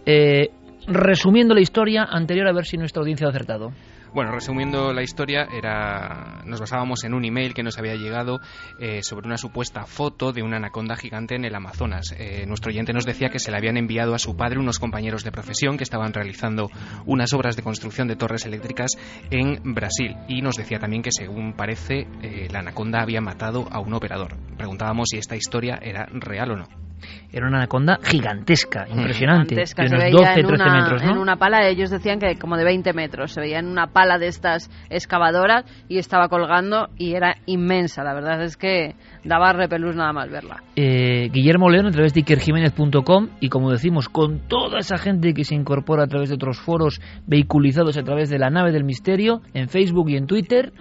eh, 0.07 0.49
resumiendo 0.87 1.55
la 1.55 1.61
historia 1.61 2.07
anterior 2.09 2.49
a 2.49 2.53
ver 2.53 2.65
si 2.65 2.79
nuestra 2.79 3.01
audiencia 3.01 3.27
ha 3.27 3.31
acertado. 3.31 3.73
Bueno, 4.17 4.33
resumiendo 4.33 4.95
la 4.95 5.03
historia, 5.03 5.47
era 5.53 6.41
nos 6.47 6.59
basábamos 6.59 7.05
en 7.05 7.13
un 7.13 7.27
email 7.27 7.53
que 7.53 7.63
nos 7.63 7.77
había 7.77 7.97
llegado 7.97 8.41
eh, 8.79 9.03
sobre 9.03 9.27
una 9.27 9.37
supuesta 9.37 9.85
foto 9.85 10.33
de 10.33 10.43
una 10.43 10.57
anaconda 10.57 10.97
gigante 10.97 11.35
en 11.35 11.45
el 11.45 11.55
Amazonas. 11.55 12.15
Eh, 12.19 12.47
nuestro 12.47 12.71
oyente 12.71 12.95
nos 12.95 13.05
decía 13.05 13.29
que 13.29 13.39
se 13.39 13.51
le 13.51 13.59
habían 13.59 13.77
enviado 13.77 14.15
a 14.15 14.19
su 14.19 14.35
padre 14.35 14.59
unos 14.59 14.79
compañeros 14.79 15.23
de 15.23 15.33
profesión 15.33 15.77
que 15.77 15.85
estaban 15.85 16.15
realizando 16.15 16.71
unas 17.05 17.35
obras 17.35 17.57
de 17.57 17.63
construcción 17.63 18.09
de 18.09 18.17
torres 18.17 18.47
eléctricas 18.47 18.93
en 19.31 19.75
Brasil. 19.75 20.17
Y 20.29 20.41
nos 20.41 20.57
decía 20.57 20.79
también 20.79 21.03
que, 21.03 21.13
según 21.13 21.53
parece, 21.53 22.07
eh, 22.23 22.49
la 22.51 22.61
anaconda 22.61 23.03
había 23.03 23.21
matado 23.21 23.69
a 23.71 23.81
un 23.81 23.93
operador. 23.93 24.39
Preguntábamos 24.57 25.09
si 25.11 25.19
esta 25.19 25.37
historia 25.37 25.79
era 25.83 26.07
real 26.07 26.53
o 26.53 26.57
no. 26.57 26.86
Era 27.33 27.49
una 27.49 27.59
anaconda 27.59 27.99
gigantesca, 28.03 28.87
impresionante, 28.89 29.55
gigantesca, 29.55 29.83
de 29.83 29.89
se 29.89 29.95
unos 29.95 30.05
veía 30.05 30.17
12, 30.17 30.41
en 30.41 30.47
13 30.47 30.63
una, 30.63 30.81
metros, 30.81 31.03
¿no? 31.03 31.13
en 31.13 31.19
una 31.19 31.37
pala, 31.37 31.69
ellos 31.69 31.91
decían 31.91 32.19
que 32.19 32.37
como 32.37 32.57
de 32.57 32.65
20 32.65 32.93
metros, 32.93 33.33
se 33.33 33.41
veía 33.41 33.59
en 33.59 33.67
una 33.67 33.89
pala 33.89 34.19
de 34.19 34.29
estas 34.29 34.71
excavadoras 34.91 35.65
y 35.89 35.99
estaba 35.99 36.29
colgando 36.29 36.89
y 36.97 37.15
era 37.15 37.37
inmensa, 37.47 38.03
la 38.03 38.15
verdad 38.15 38.43
es 38.43 38.57
que 38.57 38.95
daba 39.25 39.53
repelús 39.53 39.97
nada 39.97 40.13
más 40.13 40.31
verla. 40.31 40.63
eh, 40.77 41.29
Guillermo 41.33 41.69
León 41.69 41.87
a 41.87 41.91
través 41.91 42.15
de 42.15 42.21
ikerjiménez.com 42.21 43.29
y 43.41 43.49
como 43.49 43.71
decimos, 43.71 44.09
con 44.09 44.41
toda 44.49 44.79
esa 44.79 44.97
gente 44.97 45.35
que 45.35 45.45
se 45.45 45.55
incorpora 45.55 46.05
a 46.05 46.07
través 46.07 46.29
de 46.29 46.37
otros 46.37 46.59
foros 46.59 47.01
vehiculizados 47.27 47.97
a 47.97 48.03
través 48.03 48.31
de 48.31 48.39
la 48.39 48.51
nave 48.51 48.73
del 48.73 48.85
misterio, 48.85 49.43
en 49.55 49.69
Facebook 49.69 50.09
y 50.11 50.17
en 50.17 50.27
Twitter, 50.27 50.73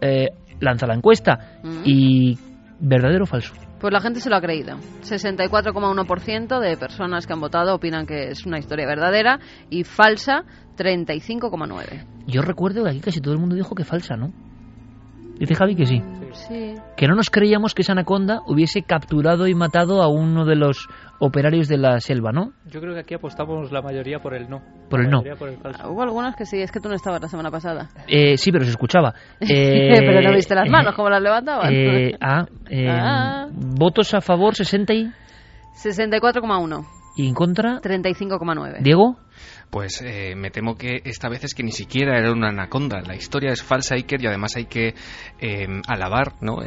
eh, 0.00 0.28
lanza 0.60 0.86
la 0.86 0.94
encuesta. 0.94 1.58
Mm. 1.62 1.82
Y 1.84 2.38
verdadero 2.80 3.24
o 3.24 3.26
falso. 3.26 3.54
Pues 3.84 3.92
la 3.92 4.00
gente 4.00 4.20
se 4.20 4.30
lo 4.30 4.36
ha 4.36 4.40
creído. 4.40 4.78
64,1% 5.02 6.58
de 6.58 6.78
personas 6.78 7.26
que 7.26 7.34
han 7.34 7.40
votado 7.42 7.74
opinan 7.74 8.06
que 8.06 8.30
es 8.30 8.46
una 8.46 8.58
historia 8.58 8.86
verdadera 8.86 9.40
y 9.68 9.84
falsa 9.84 10.44
35,9%. 10.78 12.06
Yo 12.26 12.40
recuerdo 12.40 12.84
que 12.84 12.88
aquí 12.88 13.00
casi 13.00 13.20
todo 13.20 13.34
el 13.34 13.40
mundo 13.40 13.54
dijo 13.54 13.74
que 13.74 13.84
falsa, 13.84 14.16
¿no? 14.16 14.32
Dice 15.38 15.54
Javi 15.54 15.76
que 15.76 15.84
sí. 15.84 16.00
Sí. 16.34 16.74
Que 16.96 17.06
no 17.08 17.14
nos 17.14 17.30
creíamos 17.30 17.74
que 17.74 17.82
esa 17.82 17.92
anaconda 17.92 18.40
hubiese 18.46 18.82
capturado 18.82 19.46
y 19.46 19.54
matado 19.54 20.02
a 20.02 20.08
uno 20.08 20.44
de 20.44 20.56
los 20.56 20.86
operarios 21.20 21.68
de 21.68 21.78
la 21.78 22.00
selva, 22.00 22.32
¿no? 22.32 22.52
Yo 22.66 22.80
creo 22.80 22.92
que 22.94 23.00
aquí 23.00 23.14
apostamos 23.14 23.70
la 23.72 23.80
mayoría 23.82 24.18
por 24.18 24.34
el 24.34 24.48
no. 24.50 24.60
Por 24.90 25.00
el 25.00 25.08
no. 25.10 25.18
mayoría 25.18 25.36
por 25.38 25.48
el 25.48 25.56
falso. 25.58 25.88
Hubo 25.90 26.02
algunos 26.02 26.34
que 26.36 26.44
sí, 26.44 26.60
es 26.60 26.70
que 26.72 26.80
tú 26.80 26.88
no 26.88 26.94
estabas 26.94 27.22
la 27.22 27.28
semana 27.28 27.50
pasada. 27.50 27.88
Eh, 28.08 28.36
sí, 28.36 28.50
pero 28.52 28.64
se 28.64 28.70
escuchaba. 28.70 29.14
Eh, 29.40 29.90
Pero 30.00 30.20
no 30.22 30.34
viste 30.34 30.54
las 30.54 30.66
eh, 30.66 30.70
manos, 30.70 30.94
como 30.94 31.08
las 31.08 31.22
levantaban. 31.22 31.72
eh, 31.72 32.12
ah, 32.20 32.44
eh, 32.68 32.86
Ah. 32.90 33.46
votos 33.52 34.12
a 34.14 34.20
favor 34.20 34.54
60 34.54 34.92
y, 34.92 35.10
64,1. 35.82 36.84
y 37.16 37.28
en 37.28 37.34
contra 37.34 37.80
35,9. 37.80 38.82
Diego. 38.82 39.16
Pues 39.70 40.02
eh, 40.02 40.34
me 40.36 40.50
temo 40.50 40.76
que 40.76 41.00
esta 41.04 41.28
vez 41.28 41.44
es 41.44 41.54
que 41.54 41.62
ni 41.62 41.72
siquiera 41.72 42.18
era 42.18 42.32
una 42.32 42.48
anaconda. 42.48 43.00
La 43.00 43.16
historia 43.16 43.52
es 43.52 43.62
falsa, 43.62 43.96
Iker, 43.96 44.22
y 44.22 44.26
además 44.26 44.56
hay 44.56 44.66
que 44.66 44.94
eh, 45.40 45.66
alabar 45.88 46.34
¿no? 46.40 46.58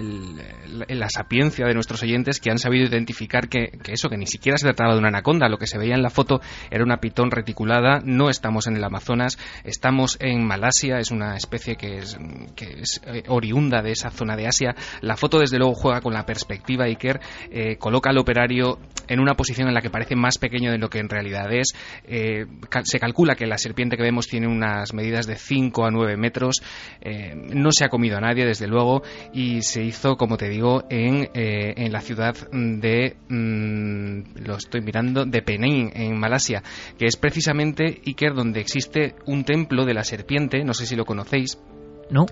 la 0.88 1.10
sapiencia 1.10 1.66
de 1.66 1.74
nuestros 1.74 2.04
oyentes 2.04 2.40
que 2.40 2.52
han 2.52 2.60
sabido 2.60 2.86
identificar 2.86 3.48
que, 3.48 3.70
que 3.82 3.94
eso, 3.94 4.10
que 4.10 4.18
ni 4.18 4.28
siquiera 4.28 4.58
se 4.58 4.66
trataba 4.66 4.94
de 4.94 5.00
una 5.00 5.08
anaconda. 5.08 5.48
Lo 5.50 5.58
que 5.58 5.68
se 5.68 5.78
veía 5.78 5.96
en 5.96 6.02
la 6.02 6.10
foto 6.10 6.42
era 6.70 6.84
una 6.84 6.98
pitón 6.98 7.32
reticulada. 7.32 8.02
No 8.04 8.30
estamos 8.30 8.68
en 8.68 8.76
el 8.76 8.84
Amazonas, 8.84 9.38
estamos 9.64 10.18
en 10.20 10.46
Malasia. 10.46 11.00
Es 11.00 11.12
una 11.12 11.36
especie 11.36 11.76
que 11.76 12.00
es, 12.00 12.18
que 12.56 12.82
es 12.82 13.02
eh, 13.06 13.24
oriunda 13.28 13.82
de 13.82 13.92
esa 13.92 14.10
zona 14.10 14.36
de 14.36 14.48
Asia. 14.48 14.76
La 15.02 15.16
foto, 15.16 15.40
desde 15.40 15.58
luego, 15.58 15.74
juega 15.76 16.02
con 16.02 16.14
la 16.14 16.26
perspectiva, 16.26 16.86
Iker. 16.86 17.20
eh, 17.52 17.78
coloca 17.78 18.10
al 18.10 18.18
operario 18.18 18.80
en 19.08 19.20
una 19.20 19.36
posición 19.36 19.68
en 19.68 19.74
la 19.74 19.82
que 19.82 19.90
parece 19.90 20.16
más 20.16 20.38
pequeño 20.38 20.72
de 20.72 20.78
lo 20.78 20.90
que 20.90 21.00
en 21.00 21.10
realidad 21.10 21.52
es. 21.54 21.74
Se 22.88 23.00
calcula 23.00 23.36
que 23.36 23.46
la 23.46 23.58
serpiente 23.58 23.98
que 23.98 24.04
vemos 24.04 24.28
tiene 24.28 24.48
unas 24.48 24.94
medidas 24.94 25.28
de 25.28 25.36
5 25.36 25.86
a 25.86 25.92
9 25.92 26.16
metros. 26.16 26.62
Eh, 27.02 27.36
no 27.36 27.72
se 27.74 27.84
ha 27.84 27.90
comido 27.90 28.18
a 28.18 28.22
nadie, 28.22 28.46
desde 28.46 28.66
luego, 28.66 29.04
y 29.34 29.62
se 29.62 29.84
hizo, 29.84 30.16
como 30.16 30.38
te 30.38 30.48
digo, 30.48 30.86
en, 30.90 31.30
eh, 31.34 31.74
en 31.76 31.92
la 31.92 32.00
ciudad 32.00 32.36
de. 32.52 33.18
mm, 33.28 34.46
lo 34.46 34.56
estoy 34.56 34.80
mirando, 34.80 35.26
de 35.26 35.42
Penang, 35.42 35.92
en 35.94 36.18
Malasia, 36.18 36.64
que 36.98 37.08
es 37.08 37.18
precisamente 37.18 38.02
Iker, 38.06 38.34
donde 38.34 38.62
existe 38.62 39.16
un 39.26 39.44
templo 39.44 39.84
de 39.84 39.94
la 39.94 40.06
serpiente. 40.06 40.64
No 40.64 40.74
sé 40.74 40.86
si 40.86 40.96
lo 40.96 41.04
conocéis. 41.04 41.60
No. 42.10 42.26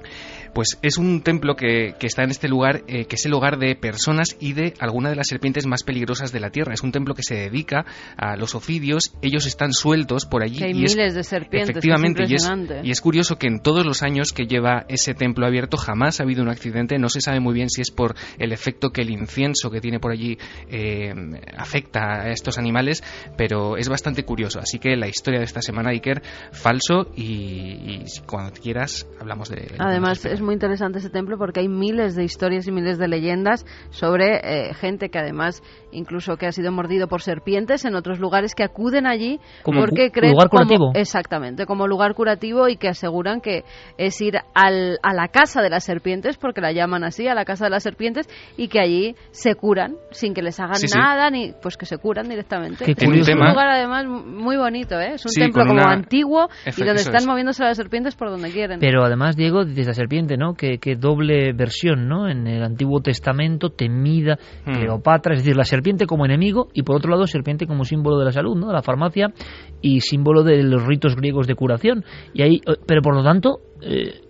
Pues 0.56 0.80
es 0.82 0.98
un 0.98 1.22
templo 1.22 1.58
que, 1.58 1.96
que 2.00 2.08
está 2.08 2.24
en 2.24 2.32
este 2.32 2.48
lugar, 2.48 2.84
eh, 2.88 3.06
que 3.06 3.18
es 3.18 3.26
el 3.26 3.34
hogar 3.34 3.60
de 3.60 3.76
personas 3.76 4.38
y 4.40 4.54
de 4.54 4.74
alguna 4.80 5.10
de 5.10 5.18
las 5.18 5.28
serpientes 5.28 5.66
más 5.68 5.84
peligrosas 5.84 6.32
de 6.32 6.40
la 6.40 6.50
Tierra. 6.50 6.74
Es 6.74 6.82
un 6.82 6.94
templo 6.94 7.14
que 7.14 7.24
se 7.24 7.36
dedica 7.36 7.86
a 8.16 8.38
los 8.38 8.56
ofidios. 8.56 9.14
Ellos 9.22 9.46
están 9.48 9.74
sueltos 9.74 10.26
por 10.26 10.44
allí. 10.44 10.60
Que 10.60 10.66
hay 10.68 10.72
y 10.72 10.86
es- 10.86 10.96
miles 10.96 11.14
de 11.14 11.24
serpientes, 11.26 11.70
es 11.72 11.76
Efectivamente, 11.76 12.24
y, 12.26 12.36
es, 12.36 12.50
y 12.84 12.90
es 12.90 13.02
curioso 13.02 13.38
que 13.38 13.48
en 13.48 13.60
todos 13.60 13.86
los 13.86 14.02
años 14.02 14.32
que 14.32 14.46
lleva 14.46 14.86
ese 14.88 15.14
templo 15.14 15.46
abierto 15.46 15.76
jamás 15.76 16.22
ha 16.22 16.24
habido 16.24 16.42
un 16.42 16.48
accidente. 16.48 16.98
No 17.00 17.10
se 17.10 17.20
sabe 17.20 17.42
muy 17.42 17.54
bien 17.54 17.70
si 17.70 17.82
es 17.82 17.92
por 17.92 18.16
el 18.40 18.54
efecto 18.54 18.92
que 18.92 19.02
el 19.02 19.10
incienso 19.10 19.70
que 19.70 19.82
tiene 19.82 20.00
por 20.00 20.14
allí 20.14 20.38
eh, 20.70 21.14
afecta 21.58 22.22
a 22.22 22.32
estos 22.32 22.58
animales, 22.58 23.04
pero 23.38 23.76
es 23.76 23.90
bastante 23.90 24.24
curioso. 24.24 24.60
Así 24.60 24.80
que 24.80 24.96
la 24.96 25.10
historia 25.10 25.40
de 25.40 25.46
esta 25.46 25.62
semana, 25.62 25.90
Iker, 25.90 26.22
falso 26.54 27.12
y, 27.14 27.24
y 27.26 28.04
cuando 28.26 28.54
quieras 28.54 29.06
hablamos 29.20 29.50
de... 29.50 29.58
de 29.58 29.76
Además, 29.80 30.24
más 30.24 30.26
es 30.26 30.45
muy 30.46 30.54
interesante 30.54 31.00
ese 31.00 31.10
templo 31.10 31.38
porque 31.38 31.60
hay 31.60 31.68
miles 31.68 32.16
de 32.16 32.24
historias 32.24 32.68
y 32.68 32.72
miles 32.72 32.98
de 32.98 33.08
leyendas 33.08 33.66
sobre 33.90 34.40
eh, 34.70 34.74
gente 34.76 35.10
que 35.10 35.20
además, 35.20 35.62
incluso 35.92 36.38
que 36.38 36.46
ha 36.48 36.52
sido 36.52 36.72
mordido 36.72 37.08
por 37.08 37.22
serpientes 37.22 37.84
en 37.86 37.96
otros 37.96 38.20
lugares 38.20 38.56
que 38.56 38.64
acuden 38.64 39.08
allí 39.08 39.40
Como 39.64 39.82
porque 39.82 40.12
creen 40.12 40.34
lugar 40.34 40.50
como- 40.50 40.64
curativo. 40.64 40.92
exactamente, 40.96 41.66
como 41.66 41.88
lugar 41.88 42.14
curativo 42.14 42.70
y 42.70 42.78
que 42.78 42.88
aseguran 42.90 43.42
que 43.42 43.64
es 43.98 44.22
ir 44.22 44.38
al, 44.54 44.98
a 45.04 45.14
la 45.14 45.28
casa 45.28 45.62
de 45.62 45.70
las 45.70 45.84
serpientes, 45.84 46.38
porque 46.38 46.62
la 46.62 46.72
llaman 46.72 47.04
así, 47.04 47.28
a 47.28 47.34
la 47.36 47.44
casa 47.46 47.66
de 47.66 47.72
las 47.72 47.84
serpientes, 47.84 48.28
y 48.58 48.68
que 48.68 48.80
allí 48.80 49.16
se 49.32 49.56
curan 49.56 49.96
sin 50.12 50.34
que 50.34 50.42
les 50.42 50.60
hagan 50.60 50.76
Sí, 50.76 50.88
sí. 50.88 50.98
nada, 50.98 51.30
ni 51.30 51.54
pues 51.62 51.78
que 51.78 51.86
se 51.86 51.98
curan 51.98 52.30
directamente. 52.30 52.86
Qué 52.86 52.92
es 52.92 53.08
un 53.08 53.22
tema- 53.24 53.50
lugar 53.50 53.68
además 53.70 54.06
muy 54.06 54.58
bonito, 54.58 55.00
¿eh? 55.00 55.14
es 55.16 55.26
un 55.26 55.32
Sí, 55.32 55.42
templo 55.42 55.64
como 55.66 55.74
una- 55.82 55.92
antiguo 55.92 56.48
y 56.66 56.84
donde 56.84 57.02
están 57.02 57.16
es. 57.22 57.28
moviéndose 57.28 57.64
las 57.64 57.78
serpientes 57.78 58.16
por 58.16 58.30
donde 58.30 58.52
quieren. 58.52 58.80
Pero 58.80 59.04
además, 59.04 59.36
Diego, 59.36 59.66
dices 59.66 59.88
la 59.88 59.94
serpiente, 59.94 60.35
¿no? 60.38 60.54
Que, 60.56 60.78
que 60.80 60.96
doble 60.96 61.54
versión, 61.54 62.08
¿no? 62.08 62.28
En 62.30 62.48
el 62.48 62.64
Antiguo 62.64 63.02
Testamento, 63.02 63.70
temida, 63.70 64.38
Hmm. 64.66 64.74
Cleopatra, 64.74 65.34
es 65.34 65.42
decir, 65.42 65.56
la 65.56 65.64
serpiente 65.66 66.06
como 66.06 66.26
enemigo 66.26 66.68
y 66.74 66.84
por 66.84 66.96
otro 66.96 67.12
lado, 67.12 67.28
serpiente 67.28 67.68
como 67.68 67.84
símbolo 67.86 68.18
de 68.18 68.26
la 68.26 68.32
salud, 68.32 68.56
¿no? 68.56 68.68
De 68.68 68.74
la 68.74 68.82
farmacia 68.82 69.34
y 69.82 70.02
símbolo 70.02 70.44
de 70.44 70.64
los 70.64 70.86
ritos 70.86 71.16
griegos 71.16 71.48
de 71.48 71.56
curación. 71.56 72.04
Y 72.34 72.42
ahí, 72.42 72.62
eh, 72.68 72.76
pero 72.88 73.02
por 73.02 73.16
lo 73.16 73.24
tanto, 73.24 73.60
eh, 73.82 74.22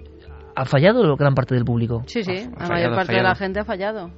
ha 0.55 0.65
fallado 0.65 1.15
gran 1.15 1.33
parte 1.35 1.53
del 1.55 1.65
público. 1.65 2.03
Sí, 2.07 2.23
sí, 2.23 2.31
Ha- 2.31 2.35
ha 2.35 2.39
la 2.43 2.49
fallado, 2.49 2.69
mayor 2.73 2.95
parte 2.95 3.15
de 3.15 3.23
la 3.23 3.35
gente 3.35 3.59
ha 3.59 3.65
fallado. 3.65 4.09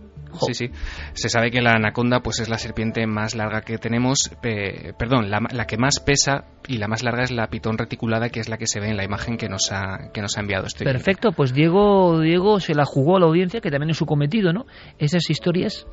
Sí, 0.45 0.53
sí. 0.53 0.69
Se 1.13 1.29
sabe 1.29 1.51
que 1.51 1.61
la 1.61 1.71
anaconda 1.73 2.19
pues 2.21 2.39
es 2.39 2.49
la 2.49 2.57
serpiente 2.57 3.05
más 3.07 3.35
larga 3.35 3.61
que 3.61 3.77
tenemos, 3.77 4.31
eh, 4.43 4.93
perdón, 4.97 5.29
la, 5.29 5.39
la 5.51 5.65
que 5.65 5.77
más 5.77 5.99
pesa 5.99 6.45
y 6.67 6.77
la 6.77 6.87
más 6.87 7.03
larga 7.03 7.23
es 7.23 7.31
la 7.31 7.47
pitón 7.47 7.77
reticulada, 7.77 8.29
que 8.29 8.39
es 8.39 8.49
la 8.49 8.57
que 8.57 8.67
se 8.67 8.79
ve 8.79 8.89
en 8.89 8.97
la 8.97 9.03
imagen 9.05 9.37
que 9.37 9.47
nos 9.49 9.71
ha, 9.71 10.11
que 10.13 10.21
nos 10.21 10.37
ha 10.37 10.41
enviado 10.41 10.65
este. 10.67 10.83
Perfecto, 10.85 11.31
pues 11.31 11.53
Diego, 11.53 12.19
Diego 12.19 12.59
se 12.59 12.73
la 12.75 12.85
jugó 12.85 13.17
a 13.17 13.19
la 13.21 13.25
audiencia, 13.27 13.61
que 13.61 13.71
también 13.71 13.91
es 13.91 13.97
su 13.97 14.05
cometido, 14.05 14.51
¿no? 14.53 14.65
Esas 14.99 15.29
historias 15.29 15.85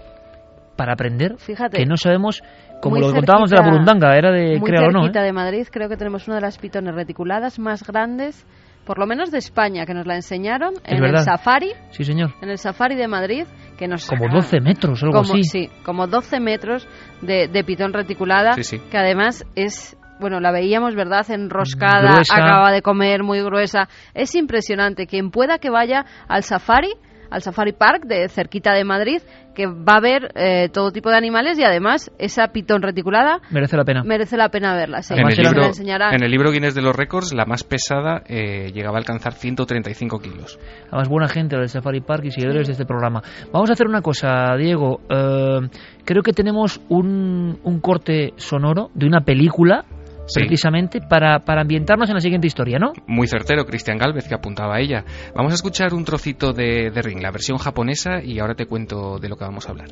para 0.77 0.95
aprender, 0.95 1.37
Fíjate, 1.39 1.77
que 1.79 1.87
no 1.87 1.97
sabemos, 1.97 2.43
como 2.83 2.99
lo 2.99 3.13
contábamos 3.13 3.49
de 3.51 3.57
la 3.57 3.63
burundanga, 3.63 4.17
era 4.17 4.33
de 4.33 4.59
Muy 4.59 4.69
créalo 4.71 4.89
o 4.89 4.91
no. 4.91 5.01
cerquita 5.03 5.21
¿eh? 5.23 5.27
de 5.27 5.33
Madrid, 5.33 5.67
creo 5.71 5.89
que 5.89 5.97
tenemos 5.97 6.27
una 6.27 6.37
de 6.37 6.43
las 6.43 6.59
pitones 6.59 6.95
reticuladas 6.97 7.61
más 7.61 7.85
grandes, 7.87 8.45
por 8.85 8.99
lo 8.99 9.07
menos 9.07 9.31
de 9.31 9.39
España, 9.39 9.87
que 9.87 9.95
nos 9.95 10.05
la 10.05 10.17
enseñaron 10.17 10.75
en 10.85 11.01
verdad. 11.01 11.21
el 11.21 11.25
Safari, 11.25 11.71
Sí, 11.91 12.03
señor. 12.03 12.35
en 12.43 12.51
el 12.51 12.59
Safari 12.59 12.97
de 12.97 13.07
Madrid, 13.07 13.45
que 13.77 13.89
nos 13.89 14.07
Como 14.07 14.25
sacaron- 14.25 14.41
12 14.43 14.61
metros, 14.61 15.03
algo 15.03 15.23
como, 15.23 15.35
así. 15.35 15.43
Sí, 15.45 15.71
como 15.85 16.07
12 16.07 16.41
metros 16.41 16.87
de, 17.23 17.49
de 17.49 17.65
pitón 17.65 17.93
reticulada, 17.93 18.55
Sí, 18.55 18.65
sí. 18.65 18.79
que 18.91 18.97
además 18.99 19.45
es, 19.55 19.97
bueno, 20.21 20.41
la 20.41 20.53
veíamos, 20.53 20.95
¿verdad? 20.95 21.29
Enroscada, 21.31 22.13
Gruesa. 22.15 22.35
acaba 22.37 22.71
de 22.73 22.83
comer, 22.83 23.23
muy 23.23 23.41
gruesa. 23.43 23.89
Es 24.15 24.35
impresionante. 24.35 25.07
Quien 25.07 25.31
pueda 25.31 25.59
que 25.59 25.71
vaya 25.71 26.05
al 26.29 26.43
safari 26.45 26.93
al 27.35 27.43
Safari 27.43 27.73
Park 27.73 28.05
de 28.07 28.29
cerquita 28.29 28.73
de 28.73 28.85
Madrid, 28.85 29.21
que 29.55 29.67
va 29.67 29.97
a 29.97 30.01
ver 30.01 30.31
eh, 30.35 30.69
todo 30.73 30.91
tipo 30.91 31.11
de 31.11 31.17
animales 31.17 31.59
y 31.59 31.65
además 31.65 32.11
esa 32.19 32.49
pitón 32.49 32.83
reticulada 32.83 33.41
Merece 33.51 33.77
la 33.77 33.85
pena. 33.85 34.03
merece 34.05 34.37
la 34.37 34.49
pena 34.49 34.75
verla. 34.75 35.03
sí. 35.03 35.15
En 35.15 35.21
el, 35.29 35.37
libro, 35.37 35.63
en 36.13 36.23
el 36.25 36.31
libro 36.31 36.51
Guinness 36.51 36.75
de 36.75 36.83
los 36.83 36.95
Récords, 36.95 37.33
la 37.35 37.45
más 37.45 37.63
pesada 37.65 38.23
eh, 38.27 38.71
llegaba 38.73 38.97
a 38.97 39.01
alcanzar 39.01 39.33
135 39.33 40.19
kilos. 40.21 40.59
Además, 40.89 41.09
buena 41.09 41.29
gente 41.29 41.57
del 41.57 41.69
Safari 41.69 42.01
Park 42.01 42.25
y 42.25 42.31
seguidores 42.31 42.67
de 42.67 42.73
este 42.73 42.85
programa. 42.87 43.23
Vamos 43.53 43.71
a 43.71 43.75
hacer 43.75 43.87
una 43.87 44.03
cosa, 44.03 44.57
Diego. 44.57 45.01
Eh, 45.09 45.61
creo 46.05 46.23
que 46.23 46.33
tenemos 46.33 46.81
un, 46.89 47.59
un 47.63 47.81
corte 47.81 48.33
sonoro 48.37 48.91
de 48.95 49.07
una 49.07 49.21
película, 49.23 49.85
Sí. 50.27 50.41
precisamente, 50.41 51.01
para, 51.01 51.41
para 51.41 51.63
ambientarnos 51.63 52.09
en 52.09 52.15
la 52.15 52.21
siguiente 52.21 52.47
historia, 52.47 52.79
¿no? 52.79 52.93
Muy 53.07 53.27
certero, 53.27 53.67
Cristian 53.67 53.99
Galvez, 53.99 54.27
que 54.27 54.35
apuntaba 54.35 54.77
a 54.77 54.81
ella. 54.81 55.05
Vamos 55.35 55.53
a 55.53 55.55
escuchar 55.57 55.93
un 55.93 56.05
trocito 56.05 56.53
de, 56.53 56.91
de 56.91 57.03
Ring, 57.03 57.21
la 57.21 57.31
versión 57.31 57.59
japonesa, 57.59 58.23
y 58.23 58.39
ahora 58.39 58.55
te 58.55 58.67
cuento 58.67 59.19
de 59.19 59.29
lo 59.29 59.37
que 59.37 59.45
vamos 59.45 59.67
a 59.67 59.71
hablar. 59.71 59.89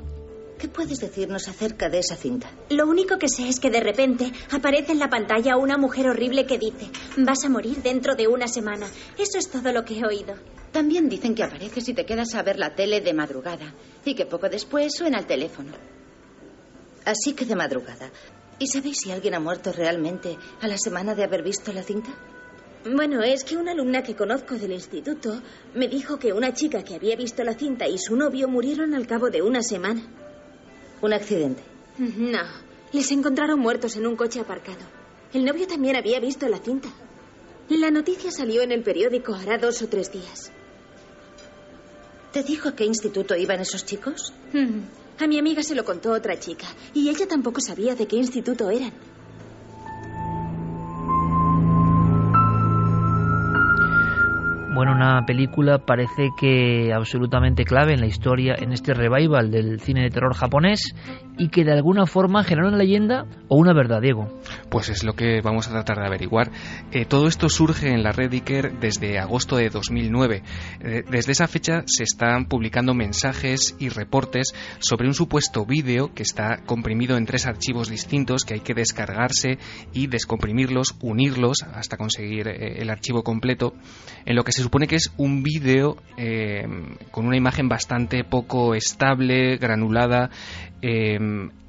¿Qué 0.58 0.68
puedes 0.68 1.00
decirnos 1.00 1.48
acerca 1.48 1.88
de 1.88 1.98
esa 1.98 2.14
cinta? 2.14 2.48
Lo 2.70 2.86
único 2.86 3.18
que 3.18 3.28
sé 3.28 3.48
es 3.48 3.58
que 3.58 3.68
de 3.68 3.80
repente 3.80 4.30
aparece 4.52 4.92
en 4.92 5.00
la 5.00 5.10
pantalla 5.10 5.56
una 5.56 5.76
mujer 5.76 6.08
horrible 6.08 6.46
que 6.46 6.56
dice, 6.56 6.86
vas 7.16 7.44
a 7.44 7.48
morir 7.48 7.82
dentro 7.82 8.14
de 8.14 8.28
una 8.28 8.46
semana. 8.46 8.86
Eso 9.18 9.38
es 9.38 9.50
todo 9.50 9.72
lo 9.72 9.84
que 9.84 9.98
he 9.98 10.06
oído. 10.06 10.34
También 10.70 11.08
dicen 11.08 11.34
que 11.34 11.42
apareces 11.42 11.88
y 11.88 11.94
te 11.94 12.06
quedas 12.06 12.34
a 12.36 12.42
ver 12.42 12.60
la 12.60 12.76
tele 12.76 13.00
de 13.00 13.12
madrugada 13.12 13.74
y 14.04 14.14
que 14.14 14.24
poco 14.24 14.48
después 14.48 14.94
suena 14.96 15.18
el 15.18 15.26
teléfono. 15.26 15.72
Así 17.04 17.32
que 17.32 17.44
de 17.44 17.56
madrugada. 17.56 18.10
¿Y 18.62 18.68
sabéis 18.68 18.98
si 19.02 19.10
alguien 19.10 19.34
ha 19.34 19.40
muerto 19.40 19.72
realmente 19.72 20.38
a 20.60 20.68
la 20.68 20.78
semana 20.78 21.16
de 21.16 21.24
haber 21.24 21.42
visto 21.42 21.72
la 21.72 21.82
cinta? 21.82 22.10
Bueno, 22.84 23.20
es 23.20 23.42
que 23.42 23.56
una 23.56 23.72
alumna 23.72 24.04
que 24.04 24.14
conozco 24.14 24.54
del 24.54 24.70
instituto 24.70 25.42
me 25.74 25.88
dijo 25.88 26.16
que 26.16 26.32
una 26.32 26.54
chica 26.54 26.84
que 26.84 26.94
había 26.94 27.16
visto 27.16 27.42
la 27.42 27.54
cinta 27.54 27.88
y 27.88 27.98
su 27.98 28.14
novio 28.14 28.46
murieron 28.46 28.94
al 28.94 29.08
cabo 29.08 29.30
de 29.30 29.42
una 29.42 29.64
semana. 29.64 30.00
Un 31.00 31.12
accidente. 31.12 31.60
No, 31.98 32.38
les 32.92 33.10
encontraron 33.10 33.58
muertos 33.58 33.96
en 33.96 34.06
un 34.06 34.14
coche 34.14 34.38
aparcado. 34.38 34.86
El 35.32 35.44
novio 35.44 35.66
también 35.66 35.96
había 35.96 36.20
visto 36.20 36.48
la 36.48 36.60
cinta. 36.60 36.88
La 37.68 37.90
noticia 37.90 38.30
salió 38.30 38.62
en 38.62 38.70
el 38.70 38.84
periódico 38.84 39.34
hará 39.34 39.58
dos 39.58 39.82
o 39.82 39.88
tres 39.88 40.12
días. 40.12 40.52
¿Te 42.30 42.44
dijo 42.44 42.68
a 42.68 42.76
qué 42.76 42.84
instituto 42.84 43.34
iban 43.34 43.58
esos 43.58 43.84
chicos? 43.84 44.32
Hmm. 44.52 44.82
A 45.18 45.26
mi 45.26 45.38
amiga 45.38 45.62
se 45.62 45.74
lo 45.74 45.84
contó 45.84 46.12
otra 46.12 46.38
chica 46.38 46.66
y 46.94 47.08
ella 47.08 47.26
tampoco 47.28 47.60
sabía 47.60 47.94
de 47.94 48.06
qué 48.06 48.16
instituto 48.16 48.70
eran. 48.70 49.11
Bueno, 54.74 54.92
una 54.92 55.26
película 55.26 55.84
parece 55.84 56.30
que 56.38 56.94
absolutamente 56.94 57.64
clave 57.64 57.92
en 57.92 58.00
la 58.00 58.06
historia, 58.06 58.54
en 58.58 58.72
este 58.72 58.94
revival 58.94 59.50
del 59.50 59.80
cine 59.80 60.04
de 60.04 60.08
terror 60.08 60.34
japonés 60.34 60.94
y 61.38 61.48
que 61.48 61.64
de 61.64 61.72
alguna 61.72 62.06
forma 62.06 62.42
generó 62.42 62.68
una 62.68 62.78
leyenda 62.78 63.26
o 63.48 63.56
una 63.56 63.74
verdad, 63.74 64.00
Diego. 64.00 64.28
Pues 64.70 64.88
es 64.88 65.04
lo 65.04 65.12
que 65.12 65.42
vamos 65.42 65.68
a 65.68 65.72
tratar 65.72 65.98
de 65.98 66.06
averiguar. 66.06 66.50
Eh, 66.90 67.04
todo 67.04 67.26
esto 67.26 67.50
surge 67.50 67.92
en 67.92 68.02
la 68.02 68.12
red 68.12 68.32
Iker 68.32 68.78
desde 68.80 69.18
agosto 69.18 69.56
de 69.56 69.68
2009. 69.68 70.42
Eh, 70.80 71.02
desde 71.10 71.32
esa 71.32 71.48
fecha 71.48 71.82
se 71.84 72.04
están 72.04 72.46
publicando 72.46 72.94
mensajes 72.94 73.76
y 73.78 73.90
reportes 73.90 74.54
sobre 74.78 75.06
un 75.06 75.14
supuesto 75.14 75.66
vídeo 75.66 76.14
que 76.14 76.22
está 76.22 76.62
comprimido 76.64 77.18
en 77.18 77.26
tres 77.26 77.46
archivos 77.46 77.90
distintos 77.90 78.44
que 78.44 78.54
hay 78.54 78.60
que 78.60 78.74
descargarse 78.74 79.58
y 79.92 80.06
descomprimirlos, 80.06 80.96
unirlos 81.02 81.58
hasta 81.74 81.98
conseguir 81.98 82.48
eh, 82.48 82.80
el 82.80 82.88
archivo 82.88 83.22
completo, 83.22 83.74
en 84.24 84.36
lo 84.36 84.44
que 84.44 84.52
se 84.52 84.61
supone 84.62 84.86
que 84.86 84.96
es 84.96 85.12
un 85.16 85.42
vídeo 85.42 85.96
eh, 86.16 86.66
con 87.10 87.26
una 87.26 87.36
imagen 87.36 87.68
bastante 87.68 88.24
poco 88.24 88.74
estable, 88.74 89.56
granulada. 89.58 90.30
Eh, 90.80 91.18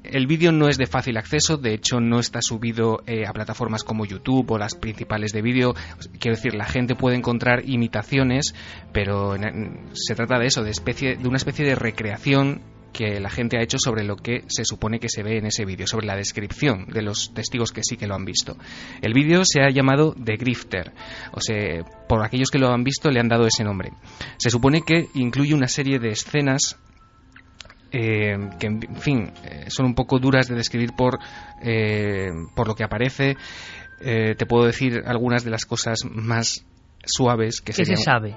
el 0.04 0.26
vídeo 0.26 0.52
no 0.52 0.68
es 0.68 0.76
de 0.76 0.86
fácil 0.86 1.16
acceso, 1.16 1.56
de 1.56 1.72
hecho 1.72 1.98
no 2.00 2.18
está 2.20 2.40
subido 2.42 3.02
eh, 3.06 3.26
a 3.26 3.32
plataformas 3.32 3.84
como 3.84 4.04
YouTube 4.04 4.50
o 4.50 4.58
las 4.58 4.74
principales 4.74 5.32
de 5.32 5.40
vídeo. 5.42 5.74
Quiero 6.18 6.36
decir, 6.36 6.54
la 6.54 6.66
gente 6.66 6.94
puede 6.94 7.16
encontrar 7.16 7.62
imitaciones, 7.66 8.54
pero 8.92 9.34
en- 9.34 9.78
se 9.94 10.14
trata 10.14 10.38
de 10.38 10.46
eso, 10.46 10.62
de, 10.62 10.70
especie, 10.70 11.16
de 11.16 11.26
una 11.28 11.38
especie 11.38 11.64
de 11.64 11.74
recreación 11.74 12.60
que 12.94 13.20
la 13.20 13.28
gente 13.28 13.58
ha 13.58 13.62
hecho 13.62 13.76
sobre 13.78 14.04
lo 14.04 14.16
que 14.16 14.44
se 14.46 14.64
supone 14.64 15.00
que 15.00 15.08
se 15.10 15.22
ve 15.22 15.36
en 15.36 15.46
ese 15.46 15.66
vídeo, 15.66 15.86
sobre 15.86 16.06
la 16.06 16.16
descripción 16.16 16.86
de 16.86 17.02
los 17.02 17.34
testigos 17.34 17.72
que 17.72 17.82
sí 17.82 17.96
que 17.96 18.06
lo 18.06 18.14
han 18.14 18.24
visto. 18.24 18.56
El 19.02 19.12
vídeo 19.12 19.44
se 19.44 19.60
ha 19.60 19.68
llamado 19.68 20.14
The 20.14 20.36
Grifter, 20.36 20.92
o 21.32 21.40
sea, 21.40 21.84
por 22.08 22.24
aquellos 22.24 22.50
que 22.50 22.58
lo 22.58 22.68
han 22.72 22.84
visto 22.84 23.10
le 23.10 23.20
han 23.20 23.28
dado 23.28 23.46
ese 23.46 23.64
nombre. 23.64 23.90
Se 24.38 24.48
supone 24.48 24.82
que 24.82 25.08
incluye 25.14 25.52
una 25.52 25.68
serie 25.68 25.98
de 25.98 26.10
escenas 26.10 26.78
eh, 27.92 28.36
que, 28.58 28.66
en 28.66 28.96
fin, 28.96 29.32
eh, 29.44 29.64
son 29.68 29.86
un 29.86 29.94
poco 29.94 30.18
duras 30.18 30.48
de 30.48 30.54
describir 30.54 30.92
por, 30.96 31.18
eh, 31.62 32.30
por 32.54 32.68
lo 32.68 32.74
que 32.74 32.84
aparece. 32.84 33.36
Eh, 34.00 34.34
te 34.36 34.46
puedo 34.46 34.66
decir 34.66 35.02
algunas 35.06 35.44
de 35.44 35.50
las 35.50 35.64
cosas 35.64 36.00
más 36.10 36.64
suaves 37.04 37.60
que 37.60 37.72
¿Qué 37.72 37.84
se 37.84 37.96
sabe? 37.96 38.36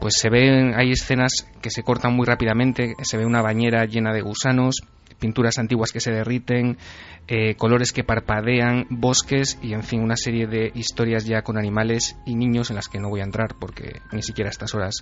Pues 0.00 0.14
se 0.18 0.30
ven, 0.30 0.72
hay 0.76 0.92
escenas 0.92 1.46
que 1.60 1.70
se 1.70 1.82
cortan 1.82 2.14
muy 2.14 2.26
rápidamente, 2.26 2.94
se 3.02 3.16
ve 3.18 3.26
una 3.26 3.42
bañera 3.42 3.84
llena 3.84 4.12
de 4.12 4.22
gusanos, 4.22 4.76
pinturas 5.18 5.58
antiguas 5.58 5.92
que 5.92 6.00
se 6.00 6.10
derriten, 6.10 6.78
eh, 7.28 7.54
colores 7.56 7.92
que 7.92 8.02
parpadean, 8.04 8.86
bosques 8.88 9.58
y 9.62 9.74
en 9.74 9.82
fin 9.82 10.02
una 10.02 10.16
serie 10.16 10.46
de 10.46 10.72
historias 10.74 11.26
ya 11.26 11.42
con 11.42 11.58
animales 11.58 12.16
y 12.24 12.34
niños 12.34 12.70
en 12.70 12.76
las 12.76 12.88
que 12.88 12.98
no 12.98 13.10
voy 13.10 13.20
a 13.20 13.24
entrar 13.24 13.54
porque 13.60 14.00
ni 14.12 14.22
siquiera 14.22 14.48
a 14.48 14.52
estas 14.52 14.74
horas 14.74 14.94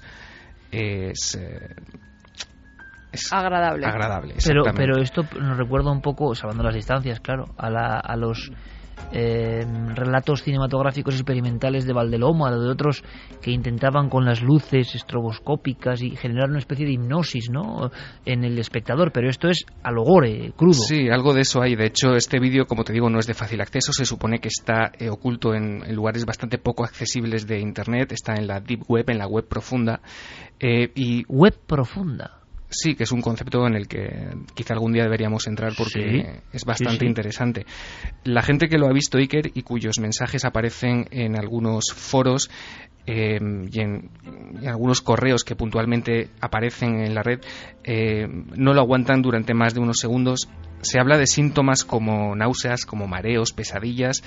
es, 0.72 1.36
eh, 1.40 1.74
es 3.12 3.32
Agradable. 3.32 3.86
agradable. 3.86 4.34
Pero, 4.44 4.64
pero 4.74 4.98
esto 5.00 5.22
nos 5.40 5.56
recuerda 5.56 5.90
un 5.90 6.02
poco, 6.02 6.34
salvando 6.34 6.62
las 6.64 6.74
distancias, 6.74 7.20
claro, 7.20 7.46
a, 7.56 7.70
la- 7.70 8.00
a 8.00 8.16
los 8.16 8.50
eh, 9.12 9.64
relatos 9.94 10.42
cinematográficos 10.42 11.14
experimentales 11.14 11.86
de 11.86 11.92
Valdeloma, 11.92 12.50
de 12.50 12.68
otros 12.68 13.02
que 13.40 13.50
intentaban 13.50 14.08
con 14.08 14.24
las 14.24 14.42
luces 14.42 14.94
estroboscópicas 14.94 16.02
y 16.02 16.16
generar 16.16 16.50
una 16.50 16.58
especie 16.58 16.86
de 16.86 16.92
hipnosis 16.92 17.50
¿no? 17.50 17.90
en 18.24 18.44
el 18.44 18.58
espectador, 18.58 19.12
pero 19.12 19.28
esto 19.28 19.48
es 19.48 19.64
a 19.82 19.90
lo 19.90 20.02
gore, 20.02 20.52
crudo. 20.56 20.74
Sí, 20.74 21.08
algo 21.08 21.34
de 21.34 21.42
eso 21.42 21.62
hay. 21.62 21.76
De 21.76 21.86
hecho, 21.86 22.14
este 22.14 22.38
vídeo, 22.38 22.66
como 22.66 22.84
te 22.84 22.92
digo, 22.92 23.08
no 23.10 23.18
es 23.18 23.26
de 23.26 23.34
fácil 23.34 23.60
acceso. 23.60 23.92
Se 23.92 24.04
supone 24.04 24.40
que 24.40 24.48
está 24.48 24.92
eh, 24.98 25.08
oculto 25.08 25.54
en, 25.54 25.82
en 25.84 25.94
lugares 25.94 26.24
bastante 26.24 26.58
poco 26.58 26.84
accesibles 26.84 27.46
de 27.46 27.60
Internet. 27.60 28.12
Está 28.12 28.34
en 28.34 28.46
la 28.46 28.60
Deep 28.60 28.82
Web, 28.88 29.10
en 29.10 29.18
la 29.18 29.26
web 29.26 29.46
profunda. 29.46 30.00
Eh, 30.60 30.90
y 30.94 31.24
Web 31.28 31.58
profunda. 31.66 32.37
Sí, 32.68 32.94
que 32.94 33.04
es 33.04 33.12
un 33.12 33.20
concepto 33.20 33.66
en 33.66 33.74
el 33.74 33.88
que 33.88 34.08
quizá 34.54 34.74
algún 34.74 34.92
día 34.92 35.04
deberíamos 35.04 35.46
entrar 35.46 35.72
porque 35.76 36.00
Sí, 36.00 36.40
es 36.52 36.64
bastante 36.64 36.92
sí, 36.94 36.98
sí. 37.00 37.06
interesante. 37.06 37.66
La 38.24 38.42
gente 38.42 38.68
que 38.68 38.78
lo 38.78 38.86
ha 38.86 38.92
visto 38.92 39.18
Iker 39.18 39.50
y 39.54 39.62
cuyos 39.62 39.98
mensajes 40.00 40.44
aparecen 40.44 41.06
en 41.10 41.36
algunos 41.38 41.86
foros 41.94 42.50
eh, 43.06 43.38
y, 43.72 43.80
en, 43.80 44.10
y 44.60 44.64
en 44.64 44.68
algunos 44.68 45.00
correos 45.00 45.42
que 45.44 45.56
puntualmente 45.56 46.28
aparecen 46.40 47.00
en 47.00 47.14
la 47.14 47.22
red 47.22 47.40
eh, 47.84 48.26
no 48.56 48.74
lo 48.74 48.80
aguantan 48.80 49.22
durante 49.22 49.54
más 49.54 49.72
de 49.74 49.80
unos 49.80 49.96
segundos. 49.98 50.48
Se 50.82 51.00
habla 51.00 51.16
de 51.16 51.26
síntomas 51.26 51.84
como 51.84 52.36
náuseas, 52.36 52.84
como 52.84 53.06
mareos, 53.06 53.52
pesadillas 53.52 54.22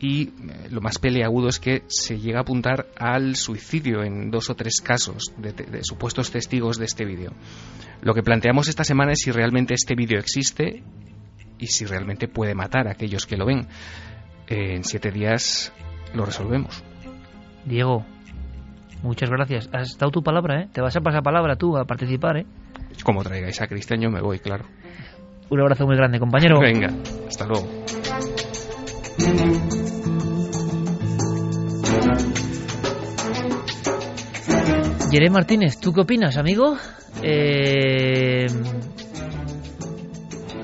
y 0.00 0.28
eh, 0.28 0.32
lo 0.70 0.80
más 0.80 0.98
peleagudo 0.98 1.48
es 1.48 1.58
que 1.58 1.82
se 1.88 2.18
llega 2.18 2.38
a 2.38 2.42
apuntar 2.42 2.86
al 2.98 3.36
suicidio 3.36 4.02
en 4.02 4.30
dos 4.30 4.50
o 4.50 4.54
tres 4.54 4.80
casos 4.82 5.32
de, 5.38 5.82
supuestos 5.82 6.30
testigos 6.30 6.78
de 6.78 6.84
este 6.84 7.04
vídeo. 7.04 7.32
Lo 8.02 8.14
que 8.14 8.22
planteamos 8.22 8.68
esta 8.68 8.84
semana 8.84 9.12
es 9.12 9.20
si 9.20 9.30
realmente 9.30 9.74
este 9.74 9.94
vídeo 9.94 10.18
existe 10.18 10.82
y 11.58 11.66
si 11.68 11.84
realmente 11.84 12.28
puede 12.28 12.54
matar 12.54 12.88
a 12.88 12.92
aquellos 12.92 13.26
que 13.26 13.36
lo 13.36 13.46
ven. 13.46 13.66
Eh, 14.48 14.74
en 14.76 14.84
siete 14.84 15.10
días 15.10 15.72
lo 16.12 16.24
resolvemos. 16.26 16.82
Diego, 17.64 18.04
muchas 19.02 19.30
gracias. 19.30 19.70
Has 19.72 19.96
dado 19.96 20.10
tu 20.10 20.22
palabra, 20.22 20.62
¿eh? 20.62 20.68
Te 20.72 20.80
vas 20.80 20.94
a 20.96 21.00
pasar 21.00 21.22
palabra 21.22 21.56
tú 21.56 21.78
a 21.78 21.84
participar, 21.84 22.38
¿eh? 22.38 22.46
Como 23.02 23.22
traigáis 23.22 23.60
a 23.60 23.66
Cristian, 23.66 24.00
yo 24.00 24.10
me 24.10 24.20
voy, 24.20 24.38
claro. 24.38 24.66
Un 25.50 25.60
abrazo 25.60 25.86
muy 25.86 25.96
grande, 25.96 26.18
compañero. 26.18 26.60
Venga, 26.60 26.88
hasta 27.26 27.46
luego. 27.46 27.68
Yeré 35.10 35.30
Martínez, 35.30 35.78
¿tú 35.78 35.92
qué 35.92 36.00
opinas, 36.00 36.36
amigo? 36.36 36.76
Eh... 37.22 38.46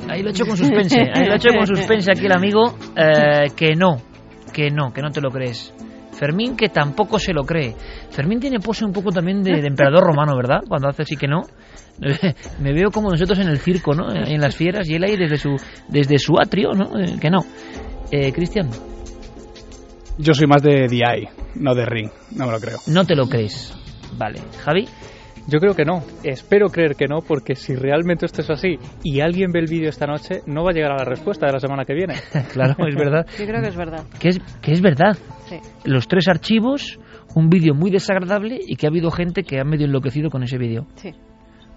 Ahí 0.09 0.23
lo 0.23 0.29
he 0.29 0.33
hecho 0.33 0.45
con 0.45 0.57
suspense, 0.57 0.99
ahí 1.15 1.25
lo 1.25 1.35
he 1.35 1.37
hecho 1.37 1.51
con 1.57 1.67
suspense 1.69 2.11
aquí 2.11 2.27
el 2.27 2.33
amigo, 2.33 2.75
eh, 2.97 3.47
que 3.55 3.77
no, 3.77 3.99
que 4.53 4.71
no, 4.71 4.93
que 4.93 5.03
no 5.03 5.11
te 5.11 5.21
lo 5.21 5.31
crees. 5.31 5.73
Fermín 6.13 6.57
que 6.57 6.69
tampoco 6.69 7.19
se 7.19 7.33
lo 7.33 7.45
cree. 7.45 7.75
Fermín 8.11 8.41
tiene 8.41 8.59
pose 8.59 8.85
un 8.85 8.93
poco 8.93 9.11
también 9.11 9.43
de, 9.43 9.61
de 9.61 9.69
emperador 9.69 10.05
romano, 10.05 10.37
¿verdad? 10.37 10.63
Cuando 10.69 10.89
hace 10.89 11.03
así 11.03 11.17
que 11.17 11.29
no. 11.29 11.43
Me 12.61 12.73
veo 12.73 12.91
como 12.91 13.09
nosotros 13.11 13.39
en 13.39 13.49
el 13.49 13.59
circo, 13.59 13.95
¿no? 13.95 14.13
En 14.13 14.41
las 14.41 14.57
fieras 14.57 14.89
y 14.89 14.95
él 14.97 15.05
ahí 15.05 15.17
desde 15.17 15.37
su, 15.37 15.57
desde 15.89 16.19
su 16.19 16.35
atrio, 16.39 16.73
¿no? 16.73 16.99
Eh, 16.99 17.19
Que 17.21 17.31
no. 17.31 17.39
Eh, 18.11 18.33
Cristian, 18.33 18.69
Yo 20.21 20.35
soy 20.35 20.47
más 20.47 20.63
de 20.63 20.87
DI, 20.87 21.29
no 21.55 21.75
de 21.75 21.87
Ring, 21.87 22.11
no 22.37 22.47
me 22.47 22.53
lo 22.53 22.61
creo. 22.61 22.77
no 22.89 23.05
te 23.05 23.15
lo 23.15 23.27
crees. 23.27 23.75
Vale. 24.19 24.41
Javi. 24.63 24.87
Yo 25.49 25.59
creo 25.59 25.75
que 25.75 25.85
no, 25.85 26.05
espero 26.23 26.69
creer 26.69 26.95
que 26.95 27.07
no, 27.07 27.21
porque 27.27 27.55
si 27.55 27.75
realmente 27.75 28.27
esto 28.27 28.43
es 28.43 28.51
así 28.51 28.79
y 29.03 29.21
alguien 29.21 29.51
ve 29.51 29.61
el 29.61 29.67
vídeo 29.67 29.89
esta 29.89 30.07
noche, 30.07 30.43
no 30.47 30.63
va 30.63 30.71
a 30.71 30.75
llegar 30.75 30.93
a 30.93 30.99
la 30.99 31.05
respuesta 31.05 31.47
de 31.47 31.53
la 31.53 31.59
semana 31.59 31.87
que 31.87 31.95
viene. 31.95 32.15
claro, 32.53 32.77
es 32.87 32.95
verdad. 32.95 33.27
Yo 33.39 33.47
creo 33.47 33.63
que 33.63 33.69
es 33.69 33.77
verdad. 33.77 34.05
Que 34.21 34.29
es, 34.29 34.41
que 34.61 34.73
es 34.73 34.83
verdad. 34.83 35.17
Sí. 35.47 35.57
Los 35.85 36.07
tres 36.07 36.29
archivos, 36.29 37.01
un 37.35 37.49
vídeo 37.49 37.75
muy 37.75 37.91
desagradable 37.91 38.59
y 38.65 38.77
que 38.77 38.87
ha 38.87 38.91
habido 38.91 39.11
gente 39.11 39.43
que 39.43 39.59
ha 39.59 39.65
medio 39.65 39.87
enloquecido 39.87 40.29
con 40.29 40.43
ese 40.43 40.59
vídeo. 40.59 40.87
Sí. 40.97 41.13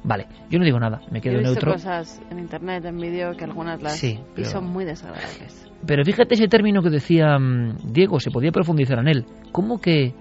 Vale, 0.04 0.28
yo 0.50 0.60
no 0.60 0.66
digo 0.66 0.80
nada, 0.80 1.00
me 1.12 1.20
Yo 1.20 1.24
quedo 1.24 1.34
he 1.36 1.38
visto 1.40 1.52
neutro. 1.54 1.72
cosas 1.74 2.22
en 2.30 2.40
internet, 2.40 2.84
en 2.86 2.98
vídeo, 2.98 3.32
que 3.38 3.46
algunas 3.46 3.82
las 3.82 3.98
Sí, 3.98 4.20
y 4.20 4.24
pero- 4.36 4.50
son 4.50 4.66
muy 4.66 4.84
desagradables. 4.86 5.70
Pero 5.86 6.04
fíjate 6.04 6.36
ese 6.36 6.48
término 6.48 6.82
que 6.82 6.90
decía 6.90 7.38
mm, 7.40 7.92
Diego, 7.92 8.20
se 8.20 8.30
podía 8.32 8.52
profundizar 8.52 9.00
en 9.00 9.08
él. 9.08 9.26
¿Cómo 9.52 9.80
que 9.80 10.14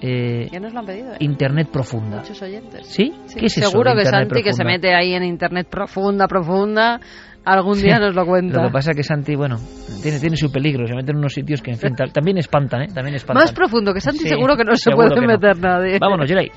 eh, 0.00 0.48
Ya 0.50 0.58
nos 0.58 0.72
lo 0.72 0.80
han 0.80 0.86
pedido, 0.86 1.12
¿eh? 1.12 1.16
Internet 1.20 1.68
profunda? 1.72 2.18
Muchos 2.18 2.42
oyentes. 2.42 2.86
¿Sí? 2.88 3.12
Sí, 3.26 3.38
¿Qué 3.38 3.46
es 3.46 3.58
eso? 3.58 3.70
Seguro 3.70 3.90
de 3.94 4.02
que 4.02 4.04
Santi, 4.08 4.42
que 4.42 4.52
se 4.52 4.62
profunda? 4.64 4.64
mete 4.72 4.94
ahí 4.96 5.14
en 5.14 5.22
internet 5.22 5.68
profunda, 5.70 6.26
profunda, 6.26 7.00
algún 7.44 7.80
día 7.80 7.96
Sí. 7.96 8.00
nos 8.02 8.14
lo 8.16 8.26
cuenta. 8.26 8.60
Lo 8.60 8.68
que 8.68 8.72
pasa 8.72 8.90
es 8.90 8.96
que 8.96 9.02
Santi, 9.04 9.36
bueno, 9.36 9.58
tiene, 10.02 10.18
tiene 10.18 10.36
su 10.36 10.50
peligro, 10.50 10.86
se 10.88 10.94
mete 10.96 11.12
en 11.12 11.18
unos 11.18 11.32
sitios 11.32 11.62
que, 11.62 11.70
en 11.70 11.78
fin, 11.78 11.94
también 12.12 12.38
espantan, 12.38 12.82
¿eh? 12.82 12.88
También 12.92 13.14
espantan. 13.14 13.44
Más 13.44 13.52
profundo 13.52 13.94
que 13.94 14.00
Santi, 14.00 14.20
Sí, 14.24 14.28
seguro 14.30 14.56
que 14.56 14.64
no 14.64 14.74
se 14.74 14.90
puede 14.90 15.14
que 15.14 15.20
no. 15.20 15.26
meter 15.28 15.56
nadie. 15.58 15.98
Vámonos, 16.00 16.26
Geray. 16.28 16.50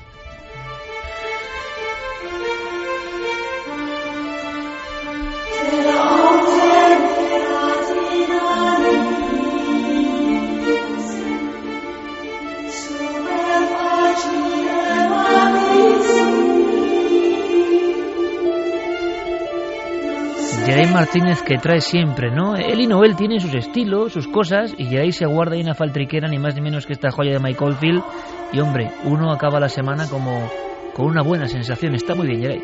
Martínez 20.96 21.42
que 21.42 21.58
trae 21.58 21.82
siempre, 21.82 22.30
¿no? 22.30 22.56
Él 22.56 22.80
y 22.80 22.86
Noel 22.86 23.16
tienen 23.16 23.38
sus 23.38 23.54
estilos, 23.54 24.14
sus 24.14 24.26
cosas, 24.28 24.74
y 24.78 24.86
Geray 24.86 25.12
se 25.12 25.26
guarda 25.26 25.54
ahí 25.54 25.60
una 25.60 25.74
faltriquera, 25.74 26.26
ni 26.26 26.38
más 26.38 26.54
ni 26.54 26.62
menos 26.62 26.86
que 26.86 26.94
esta 26.94 27.10
joya 27.10 27.32
de 27.32 27.38
Michael 27.38 27.74
Field. 27.74 28.02
Y 28.50 28.60
hombre, 28.60 28.90
uno 29.04 29.30
acaba 29.30 29.60
la 29.60 29.68
semana 29.68 30.08
como 30.08 30.50
con 30.94 31.04
una 31.04 31.20
buena 31.20 31.48
sensación. 31.48 31.94
Está 31.94 32.14
muy 32.14 32.28
bien, 32.28 32.40
Geray. 32.40 32.62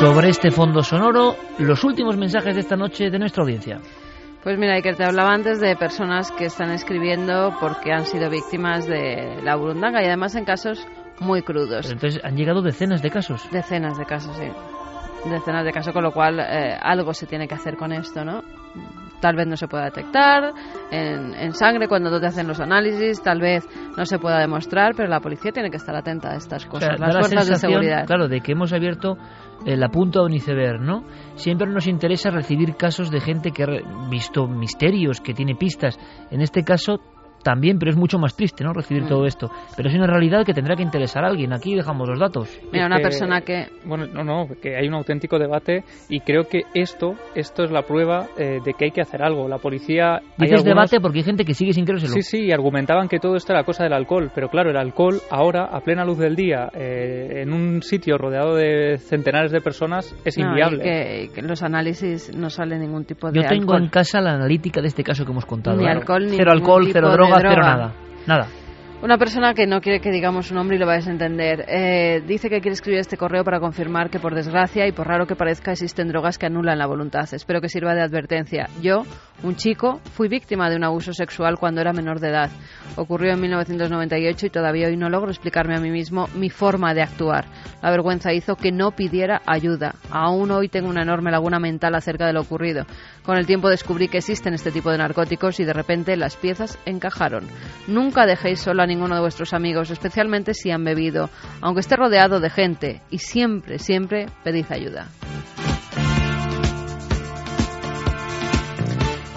Sobre 0.00 0.30
este 0.30 0.50
fondo 0.50 0.82
sonoro, 0.82 1.36
los 1.58 1.84
últimos 1.84 2.16
mensajes 2.16 2.54
de 2.54 2.62
esta 2.62 2.76
noche 2.76 3.10
de 3.10 3.18
nuestra 3.18 3.42
audiencia. 3.42 3.78
Pues 4.42 4.56
mira, 4.56 4.72
Iker, 4.76 4.96
te 4.96 5.04
hablaba 5.04 5.34
antes 5.34 5.60
de 5.60 5.76
personas 5.76 6.32
que 6.32 6.46
están 6.46 6.70
escribiendo 6.70 7.54
porque 7.60 7.92
han 7.92 8.06
sido 8.06 8.30
víctimas 8.30 8.86
de 8.86 9.42
la 9.42 9.54
burundanga 9.56 10.02
y 10.02 10.06
además 10.06 10.34
en 10.34 10.46
casos 10.46 10.86
muy 11.20 11.42
crudos. 11.42 11.86
Pero 11.86 11.94
entonces 11.94 12.20
han 12.24 12.36
llegado 12.36 12.62
decenas 12.62 13.02
de 13.02 13.10
casos. 13.10 13.48
Decenas 13.50 13.98
de 13.98 14.04
casos, 14.04 14.36
sí. 14.36 14.48
Decenas 15.28 15.64
de 15.64 15.72
casos, 15.72 15.92
con 15.92 16.04
lo 16.04 16.12
cual 16.12 16.38
eh, 16.40 16.76
algo 16.80 17.12
se 17.12 17.26
tiene 17.26 17.48
que 17.48 17.54
hacer 17.54 17.76
con 17.76 17.92
esto, 17.92 18.24
¿no? 18.24 18.42
Tal 19.20 19.34
vez 19.34 19.48
no 19.48 19.56
se 19.56 19.66
pueda 19.66 19.86
detectar 19.86 20.52
en, 20.92 21.34
en 21.34 21.52
sangre 21.52 21.88
cuando 21.88 22.08
no 22.08 22.20
te 22.20 22.26
hacen 22.26 22.46
los 22.46 22.60
análisis, 22.60 23.20
tal 23.20 23.40
vez 23.40 23.66
no 23.96 24.06
se 24.06 24.20
pueda 24.20 24.38
demostrar, 24.38 24.92
pero 24.96 25.08
la 25.08 25.18
policía 25.18 25.50
tiene 25.50 25.70
que 25.70 25.76
estar 25.76 25.96
atenta 25.96 26.30
a 26.30 26.36
estas 26.36 26.64
O 26.66 26.68
cosas, 26.68 27.00
da 27.00 27.08
las 27.08 27.32
la 27.32 27.44
de 27.44 27.56
seguridad. 27.56 28.06
Claro, 28.06 28.28
de 28.28 28.40
que 28.40 28.52
hemos 28.52 28.72
abierto 28.72 29.16
eh, 29.66 29.76
la 29.76 29.88
punta 29.88 30.20
de 30.20 30.26
un 30.26 30.34
iceberg, 30.34 30.80
¿no? 30.80 31.02
Siempre 31.34 31.66
nos 31.68 31.88
interesa 31.88 32.30
recibir 32.30 32.76
casos 32.76 33.10
de 33.10 33.20
gente 33.20 33.50
que 33.50 33.64
ha 33.64 34.08
visto 34.08 34.46
misterios, 34.46 35.20
que 35.20 35.34
tiene 35.34 35.56
pistas. 35.56 35.98
En 36.30 36.40
este 36.40 36.62
caso 36.62 37.00
también, 37.42 37.78
pero 37.78 37.90
es 37.90 37.96
mucho 37.96 38.18
más 38.18 38.36
triste, 38.36 38.64
¿no? 38.64 38.72
Recibir 38.72 39.04
Mm. 39.04 39.08
todo 39.08 39.26
esto. 39.26 39.50
Pero 39.76 39.88
es 39.88 39.94
una 39.94 40.06
realidad 40.06 40.44
que 40.44 40.54
tendrá 40.54 40.76
que 40.76 40.82
interesar 40.82 41.24
a 41.24 41.28
alguien. 41.28 41.52
Aquí 41.52 41.74
dejamos 41.74 42.08
los 42.08 42.18
datos. 42.18 42.48
Mira, 42.72 42.84
Es 42.84 42.86
una 42.86 42.96
que- 42.96 43.02
persona 43.02 43.40
que 43.42 43.66
Bueno, 43.84 44.06
no, 44.06 44.24
no, 44.24 44.46
que 44.60 44.76
hay 44.76 44.86
un 44.88 44.94
auténtico 44.94 45.38
debate 45.38 45.84
y 46.08 46.20
creo 46.20 46.44
que 46.44 46.62
esto, 46.74 47.14
esto 47.34 47.64
es 47.64 47.70
la 47.70 47.82
prueba 47.82 48.26
eh, 48.36 48.58
de 48.64 48.74
que 48.74 48.86
hay 48.86 48.90
que 48.90 49.00
hacer 49.00 49.22
algo. 49.22 49.48
La 49.48 49.58
policía... 49.58 50.20
Dices 50.36 50.58
algunos- 50.58 50.64
debate 50.64 51.00
porque 51.00 51.18
hay 51.18 51.24
gente 51.24 51.44
que 51.44 51.54
sigue 51.54 51.72
sin 51.72 51.84
creérselo. 51.84 52.12
Sí, 52.12 52.22
sí, 52.22 52.44
y 52.46 52.52
argumentaban 52.52 53.08
que 53.08 53.18
todo 53.18 53.36
esto 53.36 53.52
era 53.52 53.64
cosa 53.64 53.84
del 53.84 53.92
alcohol, 53.92 54.30
pero 54.34 54.48
claro, 54.48 54.70
el 54.70 54.76
alcohol 54.76 55.16
ahora, 55.30 55.64
a 55.72 55.80
plena 55.80 56.04
luz 56.04 56.18
del 56.18 56.36
día, 56.36 56.68
eh, 56.74 57.42
en 57.42 57.52
un 57.52 57.82
sitio 57.82 58.18
rodeado 58.18 58.54
de 58.56 58.98
centenares 58.98 59.52
de 59.52 59.60
personas, 59.60 60.14
es 60.24 60.36
no, 60.38 60.44
y 60.44 60.48
inviable. 60.48 60.82
que, 60.82 61.22
y 61.24 61.28
que 61.28 61.42
los 61.42 61.62
análisis 61.62 62.34
no 62.36 62.50
sale 62.50 62.78
ningún 62.78 63.04
tipo 63.04 63.30
de 63.30 63.40
Yo 63.42 63.48
tengo 63.48 63.72
alcohol. 63.72 63.82
en 63.84 63.88
casa 63.90 64.20
la 64.20 64.32
analítica 64.34 64.80
de 64.80 64.88
este 64.88 65.02
caso 65.04 65.24
que 65.24 65.30
hemos 65.32 65.46
contado. 65.46 65.76
Ni 65.78 65.84
¿eh? 65.86 65.90
alcohol, 65.90 66.24
ni 66.26 66.36
cero 66.36 66.50
alcohol, 66.52 66.88
cero 66.92 67.08
de 67.10 67.16
cero 67.36 67.50
droga. 67.50 67.68
nada. 67.68 67.92
Nada. 68.26 68.46
Una 69.00 69.16
persona 69.16 69.54
que 69.54 69.68
no 69.68 69.80
quiere 69.80 70.00
que 70.00 70.10
digamos 70.10 70.48
su 70.48 70.54
nombre 70.56 70.74
y 70.74 70.80
lo 70.80 70.86
vais 70.86 71.06
a 71.06 71.12
entender. 71.12 71.64
eh, 71.68 72.20
dice 72.26 72.50
que 72.50 72.60
quiere 72.60 72.72
escribir 72.72 72.98
este 72.98 73.16
correo 73.16 73.44
para 73.44 73.60
confirmar 73.60 74.10
que, 74.10 74.18
por 74.18 74.34
desgracia 74.34 74.88
y 74.88 74.92
por 74.92 75.06
raro 75.06 75.24
que 75.24 75.36
parezca, 75.36 75.70
existen 75.70 76.08
drogas 76.08 76.36
que 76.36 76.46
anulan 76.46 76.78
la 76.78 76.86
voluntad. 76.86 77.32
Espero 77.32 77.60
que 77.60 77.68
sirva 77.68 77.94
de 77.94 78.02
advertencia. 78.02 78.68
Yo, 78.82 79.04
un 79.44 79.54
chico, 79.54 80.00
fui 80.14 80.26
víctima 80.26 80.68
de 80.68 80.74
un 80.74 80.82
abuso 80.82 81.12
sexual 81.12 81.58
cuando 81.60 81.80
era 81.80 81.92
menor 81.92 82.18
de 82.18 82.30
edad. 82.30 82.50
Ocurrió 82.96 83.34
en 83.34 83.40
1998 83.40 84.46
y 84.46 84.50
todavía 84.50 84.88
hoy 84.88 84.96
no 84.96 85.08
logro 85.08 85.30
explicarme 85.30 85.76
a 85.76 85.80
mí 85.80 85.90
mismo 85.90 86.28
mi 86.34 86.50
forma 86.50 86.92
de 86.92 87.02
actuar. 87.02 87.44
La 87.80 87.92
vergüenza 87.92 88.32
hizo 88.32 88.56
que 88.56 88.72
no 88.72 88.90
pidiera 88.90 89.42
ayuda. 89.46 89.94
Aún 90.10 90.50
hoy 90.50 90.68
tengo 90.68 90.88
una 90.88 91.02
enorme 91.02 91.30
laguna 91.30 91.60
mental 91.60 91.94
acerca 91.94 92.26
de 92.26 92.32
lo 92.32 92.40
ocurrido. 92.40 92.84
Con 93.22 93.36
el 93.36 93.46
tiempo 93.46 93.68
descubrí 93.68 94.08
que 94.08 94.18
existen 94.18 94.54
este 94.54 94.72
tipo 94.72 94.90
de 94.90 94.98
narcóticos 94.98 95.60
y 95.60 95.64
de 95.64 95.72
repente 95.72 96.16
las 96.16 96.34
piezas 96.34 96.80
encajaron. 96.84 97.44
Nunca 97.86 98.26
dejéis 98.26 98.58
solo 98.58 98.82
a 98.82 98.87
ninguno 98.88 99.14
de 99.14 99.20
vuestros 99.20 99.54
amigos, 99.54 99.90
especialmente 99.90 100.54
si 100.54 100.70
han 100.70 100.82
bebido, 100.82 101.30
aunque 101.60 101.80
esté 101.80 101.96
rodeado 101.96 102.40
de 102.40 102.50
gente, 102.50 103.02
y 103.10 103.18
siempre, 103.18 103.78
siempre 103.78 104.26
pedid 104.42 104.66
ayuda. 104.70 105.06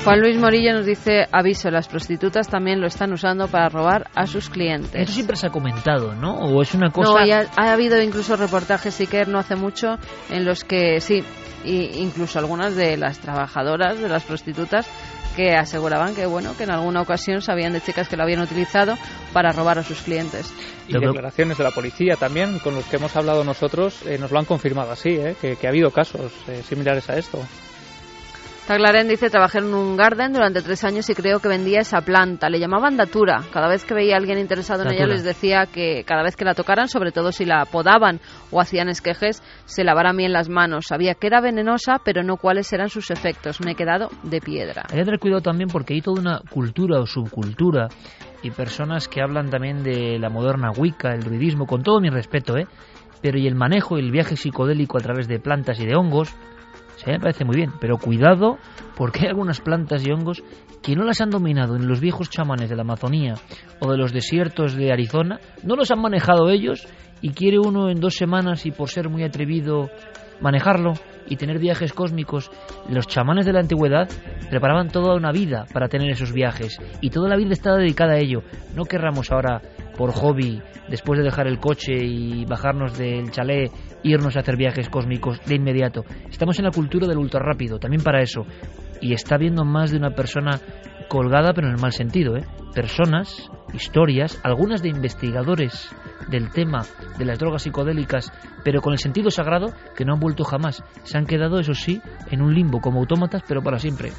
Juan 0.04 0.20
Luis 0.20 0.36
Morillo 0.40 0.74
nos 0.74 0.88
dice, 0.88 1.28
aviso, 1.32 1.70
las 1.70 1.88
prostitutas 1.88 2.48
también 2.48 2.82
lo 2.82 2.88
están 2.88 3.14
usando 3.14 3.48
para 3.48 3.70
robar 3.70 4.10
a 4.16 4.26
sus 4.26 4.50
clientes. 4.50 4.96
Eso 4.96 5.14
siempre 5.14 5.36
se 5.36 5.46
ha 5.46 5.52
comentado, 5.52 6.16
¿no? 6.16 6.40
O 6.40 6.60
es 6.64 6.74
una 6.74 6.90
cosa... 6.90 7.20
No, 7.20 7.24
y 7.24 7.32
ha, 7.32 7.46
ha 7.56 7.72
habido 7.72 8.02
incluso 8.02 8.36
reportajes, 8.36 9.00
Iker, 9.00 9.28
no 9.28 9.38
hace 9.38 9.56
mucho, 9.56 10.00
en 10.32 10.44
los 10.44 10.64
que 10.64 11.00
sí, 11.02 11.24
y 11.64 12.00
incluso 12.00 12.40
algunas 12.40 12.76
de 12.76 12.98
las 12.98 13.20
trabajadoras, 13.20 14.00
de 14.00 14.10
las 14.10 14.24
prostitutas, 14.24 14.90
que 15.36 15.56
aseguraban 15.56 16.16
que 16.16 16.26
bueno 16.26 16.56
que 16.58 16.64
en 16.64 16.72
alguna 16.72 17.02
ocasión 17.02 17.42
sabían 17.42 17.74
de 17.74 17.82
chicas 17.82 18.08
que 18.08 18.18
lo 18.18 18.24
habían 18.24 18.42
utilizado 18.42 18.98
para 19.34 19.52
robar 19.52 19.80
a 19.80 19.84
sus 19.84 20.02
clientes. 20.02 20.54
Y 20.88 20.94
declaraciones 20.94 21.58
de 21.58 21.64
la 21.64 21.72
policía 21.72 22.16
también, 22.16 22.60
con 22.60 22.76
los 22.76 22.86
que 22.86 22.98
hemos 22.98 23.16
hablado 23.16 23.44
nosotros, 23.44 24.06
eh, 24.06 24.18
nos 24.18 24.32
lo 24.32 24.40
han 24.40 24.46
confirmado 24.46 24.92
así, 24.92 25.10
eh, 25.10 25.36
que, 25.40 25.56
que 25.56 25.68
ha 25.68 25.70
habido 25.70 25.92
casos 25.92 26.32
eh, 26.48 26.62
similares 26.68 27.10
a 27.10 27.18
esto. 27.18 27.40
Taglaren 28.68 29.08
dice, 29.08 29.30
trabajé 29.30 29.58
en 29.58 29.74
un 29.74 29.98
garden 29.98 30.34
durante 30.34 30.62
tres 30.62 30.84
años 30.84 31.10
y 31.10 31.16
creo 31.16 31.40
que 31.40 31.48
vendía 31.48 31.80
esa 31.80 32.02
planta. 32.02 32.50
Le 32.50 32.60
llamaban 32.60 32.96
datura. 32.96 33.42
Cada 33.52 33.68
vez 33.68 33.84
que 33.84 33.96
veía 33.96 34.14
a 34.14 34.18
alguien 34.18 34.38
interesado 34.38 34.84
en 34.84 34.94
ella 34.94 35.08
les 35.08 35.24
decía 35.24 35.66
que 35.66 36.04
cada 36.06 36.22
vez 36.24 36.36
que 36.36 36.46
la 36.46 36.54
tocaran, 36.54 36.88
sobre 36.88 37.12
todo 37.12 37.32
si 37.32 37.44
la 37.44 37.66
podaban 37.66 38.20
o 38.52 38.62
hacían 38.62 38.88
esquejes, 38.88 39.42
se 39.66 39.84
lavaran 39.84 40.16
bien 40.16 40.32
las 40.32 40.48
manos. 40.48 40.86
Sabía 40.88 41.16
que 41.16 41.28
era 41.28 41.42
venenosa, 41.42 42.00
pero 42.06 42.24
no 42.24 42.38
cuáles 42.38 42.72
eran 42.72 42.90
sus 42.90 43.10
efectos. 43.10 43.60
Me 43.62 43.72
he 43.72 43.76
quedado 43.76 44.10
de 44.24 44.40
piedra. 44.40 44.84
Hay 44.90 45.00
que 45.00 45.06
tener 45.06 45.20
cuidado 45.20 45.42
también 45.42 45.70
porque 45.70 45.96
hay 45.96 46.02
toda 46.02 46.22
una 46.22 46.42
cultura 46.50 47.00
o 47.00 47.08
subcultura 47.08 47.88
y 48.44 48.52
personas 48.52 49.08
que 49.08 49.22
hablan 49.22 49.50
también 49.50 49.84
de 49.84 50.20
la 50.20 50.30
moderna 50.30 50.70
Wicca, 50.72 51.14
el 51.14 51.24
druidismo, 51.24 51.66
con 51.66 51.82
todo 51.82 52.00
mi 52.00 52.10
respeto, 52.10 52.58
¿eh? 52.58 52.68
Pero 53.22 53.38
y 53.38 53.48
el 53.48 53.56
manejo 53.56 53.98
y 53.98 54.02
el 54.02 54.12
viaje 54.12 54.36
psicodélico 54.36 54.98
a 54.98 55.02
través 55.02 55.28
de 55.28 55.40
plantas 55.40 55.80
y 55.80 55.86
de 55.86 55.96
hongos, 55.96 56.34
me 57.08 57.20
parece 57.20 57.46
muy 57.46 57.56
bien, 57.56 57.72
pero 57.80 57.98
cuidado 57.98 58.58
porque 58.96 59.22
hay 59.22 59.28
algunas 59.28 59.62
plantas 59.62 60.06
y 60.06 60.12
hongos 60.12 60.44
que 60.82 60.96
no 60.96 61.04
las 61.04 61.22
han 61.22 61.30
dominado 61.30 61.76
en 61.76 61.88
los 61.88 62.00
viejos 62.00 62.30
chamanes 62.30 62.70
de 62.70 62.76
la 62.76 62.82
Amazonía 62.82 63.36
o 63.80 63.92
de 63.92 63.98
los 63.98 64.14
desiertos 64.14 64.76
de 64.76 64.92
Arizona, 64.92 65.40
no 65.64 65.76
los 65.76 65.92
han 65.92 66.02
manejado 66.02 66.50
ellos 66.50 66.88
y 67.22 67.32
quiere 67.32 67.60
uno 67.60 67.90
en 67.90 68.00
dos 68.00 68.16
semanas 68.16 68.66
y 68.66 68.72
por 68.72 68.90
ser 68.90 69.10
muy 69.10 69.24
atrevido 69.24 69.90
manejarlo 70.42 70.94
y 71.28 71.36
tener 71.38 71.60
viajes 71.60 71.94
cósmicos. 71.94 72.52
Los 72.90 73.08
chamanes 73.08 73.46
de 73.46 73.54
la 73.54 73.60
antigüedad 73.60 74.10
preparaban 74.50 74.90
toda 74.90 75.16
una 75.16 75.32
vida 75.32 75.66
para 75.74 75.88
tener 75.88 76.10
esos 76.10 76.34
viajes 76.34 76.78
y 77.02 77.10
toda 77.10 77.30
la 77.30 77.38
vida 77.38 77.54
estaba 77.54 77.78
dedicada 77.78 78.14
a 78.14 78.20
ello. 78.20 78.44
No 78.76 78.86
querramos 78.86 79.32
ahora, 79.32 79.62
por 79.98 80.12
hobby, 80.12 80.62
después 80.90 81.18
de 81.18 81.26
dejar 81.26 81.48
el 81.48 81.60
coche 81.60 81.94
y 81.94 82.46
bajarnos 82.46 82.98
del 82.98 83.32
chalet, 83.32 83.72
irnos 84.04 84.36
a 84.36 84.42
hacer 84.42 84.58
viajes 84.58 84.90
cósmicos 84.90 85.40
de 85.46 85.56
inmediato. 85.56 86.04
Estamos 86.30 86.58
en 86.60 86.66
la 86.66 86.72
cultura 86.72 87.08
del 87.08 87.18
ultra 87.18 87.40
rápido, 87.40 87.80
también 87.80 88.04
para 88.04 88.22
eso. 88.22 88.46
Y 89.00 89.14
está 89.14 89.38
viendo 89.38 89.66
más 89.66 89.92
de 89.92 89.98
una 89.98 90.12
persona 90.12 90.60
colgada, 91.12 91.52
pero 91.54 91.68
en 91.68 91.74
el 91.74 91.82
mal 91.82 91.92
sentido, 91.92 92.38
¿eh? 92.38 92.46
Personas, 92.74 93.52
historias, 93.74 94.40
algunas 94.44 94.82
de 94.82 94.88
investigadores 94.88 95.94
del 96.30 96.52
tema 96.52 96.86
de 97.18 97.26
las 97.26 97.38
drogas 97.38 97.64
psicodélicas, 97.64 98.32
pero 98.64 98.82
con 98.82 98.94
el 98.94 99.00
sentido 99.00 99.30
sagrado, 99.30 99.74
que 99.98 100.06
no 100.06 100.14
han 100.14 100.22
vuelto 100.22 100.46
jamás. 100.46 100.82
Se 101.04 101.18
han 101.18 101.26
quedado, 101.26 101.60
eso 101.60 101.74
sí, 101.74 102.02
en 102.30 102.42
un 102.42 102.56
limbo 102.56 102.80
como 102.80 103.02
autómatas, 103.02 103.44
pero 103.46 103.62
para 103.62 103.78
siempre. 103.78 104.14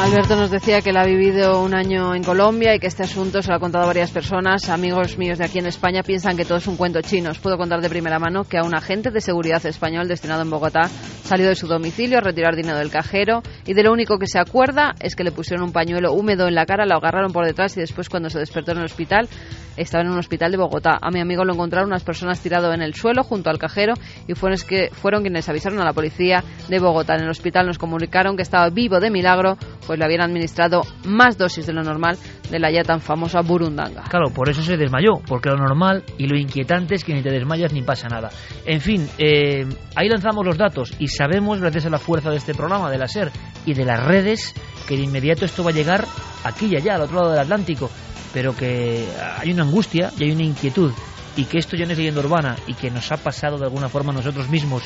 Alberto 0.00 0.34
nos 0.34 0.50
decía 0.50 0.80
que 0.80 0.90
él 0.90 0.96
ha 0.96 1.04
vivido 1.04 1.62
un 1.62 1.74
año 1.74 2.14
en 2.14 2.24
Colombia 2.24 2.74
y 2.74 2.78
que 2.78 2.86
este 2.86 3.02
asunto 3.02 3.42
se 3.42 3.50
lo 3.50 3.56
ha 3.56 3.60
contado 3.60 3.84
a 3.84 3.88
varias 3.88 4.10
personas. 4.10 4.70
Amigos 4.70 5.18
míos 5.18 5.36
de 5.36 5.44
aquí 5.44 5.58
en 5.58 5.66
España 5.66 6.02
piensan 6.02 6.38
que 6.38 6.46
todo 6.46 6.56
es 6.56 6.66
un 6.66 6.78
cuento 6.78 7.02
chino. 7.02 7.30
Os 7.30 7.38
puedo 7.38 7.58
contar 7.58 7.82
de 7.82 7.90
primera 7.90 8.18
mano 8.18 8.44
que 8.44 8.56
a 8.56 8.62
un 8.62 8.74
agente 8.74 9.10
de 9.10 9.20
seguridad 9.20 9.64
español 9.66 10.08
destinado 10.08 10.40
en 10.40 10.48
Bogotá 10.48 10.88
salió 11.22 11.46
de 11.48 11.54
su 11.54 11.66
domicilio 11.66 12.16
a 12.16 12.22
retirar 12.22 12.56
dinero 12.56 12.78
del 12.78 12.90
cajero 12.90 13.42
y 13.66 13.74
de 13.74 13.82
lo 13.82 13.92
único 13.92 14.18
que 14.18 14.26
se 14.26 14.38
acuerda 14.38 14.94
es 15.00 15.14
que 15.14 15.22
le 15.22 15.32
pusieron 15.32 15.66
un 15.66 15.72
pañuelo 15.72 16.14
húmedo 16.14 16.48
en 16.48 16.54
la 16.54 16.64
cara, 16.64 16.86
lo 16.86 16.94
agarraron 16.94 17.32
por 17.32 17.44
detrás 17.44 17.76
y 17.76 17.80
después 17.80 18.08
cuando 18.08 18.30
se 18.30 18.38
despertó 18.38 18.72
en 18.72 18.78
el 18.78 18.84
hospital 18.86 19.28
estaba 19.76 20.02
en 20.04 20.10
un 20.10 20.18
hospital 20.18 20.50
de 20.50 20.58
Bogotá. 20.58 20.98
A 21.00 21.10
mi 21.10 21.20
amigo 21.20 21.44
lo 21.44 21.54
encontraron 21.54 21.88
unas 21.88 22.04
personas 22.04 22.40
tirado 22.40 22.72
en 22.72 22.82
el 22.82 22.94
suelo 22.94 23.22
junto 23.22 23.50
al 23.50 23.58
cajero 23.58 23.94
y 24.26 24.34
fueron, 24.34 24.58
que, 24.66 24.90
fueron 24.92 25.22
quienes 25.22 25.48
avisaron 25.48 25.80
a 25.80 25.84
la 25.84 25.92
policía 25.92 26.42
de 26.68 26.78
Bogotá. 26.78 27.14
En 27.14 27.22
el 27.22 27.30
hospital 27.30 27.66
nos 27.66 27.78
comunicaron 27.78 28.36
que 28.36 28.42
estaba 28.42 28.68
vivo 28.70 29.00
de 29.00 29.10
milagro, 29.10 29.56
pues 29.86 29.98
le 29.98 30.04
habían 30.04 30.22
administrado 30.22 30.82
más 31.04 31.36
dosis 31.38 31.66
de 31.66 31.72
lo 31.72 31.82
normal 31.82 32.16
de 32.50 32.58
la 32.58 32.70
ya 32.70 32.82
tan 32.82 33.00
famosa 33.00 33.40
burundanga. 33.40 34.04
Claro, 34.08 34.30
por 34.30 34.48
eso 34.48 34.62
se 34.62 34.76
desmayó, 34.76 35.20
porque 35.26 35.50
lo 35.50 35.56
normal 35.56 36.04
y 36.18 36.26
lo 36.26 36.36
inquietante 36.36 36.96
es 36.96 37.04
que 37.04 37.14
ni 37.14 37.22
te 37.22 37.30
desmayas 37.30 37.72
ni 37.72 37.82
pasa 37.82 38.08
nada. 38.08 38.30
En 38.66 38.80
fin, 38.80 39.08
eh, 39.18 39.66
ahí 39.94 40.08
lanzamos 40.08 40.44
los 40.44 40.58
datos 40.58 40.94
y 40.98 41.08
sabemos, 41.08 41.60
gracias 41.60 41.86
a 41.86 41.90
la 41.90 41.98
fuerza 41.98 42.30
de 42.30 42.36
este 42.36 42.54
programa, 42.54 42.90
de 42.90 42.98
la 42.98 43.08
SER 43.08 43.30
y 43.66 43.74
de 43.74 43.84
las 43.84 44.04
redes, 44.04 44.54
que 44.88 44.96
de 44.96 45.02
inmediato 45.02 45.44
esto 45.44 45.62
va 45.62 45.70
a 45.70 45.74
llegar 45.74 46.04
aquí 46.44 46.66
y 46.66 46.76
allá, 46.76 46.96
al 46.96 47.02
otro 47.02 47.16
lado 47.16 47.30
del 47.30 47.40
Atlántico 47.40 47.90
pero 48.32 48.54
que 48.54 49.12
hay 49.38 49.50
una 49.52 49.64
angustia 49.64 50.12
y 50.16 50.24
hay 50.24 50.32
una 50.32 50.44
inquietud 50.44 50.92
y 51.40 51.46
que 51.46 51.56
esto 51.56 51.74
ya 51.74 51.86
no 51.86 51.92
es 51.92 51.98
leyenda 51.98 52.20
urbana 52.20 52.54
y 52.66 52.74
que 52.74 52.90
nos 52.90 53.10
ha 53.12 53.16
pasado 53.16 53.56
de 53.56 53.64
alguna 53.64 53.88
forma 53.88 54.12
a 54.12 54.16
nosotros 54.16 54.50
mismos, 54.50 54.82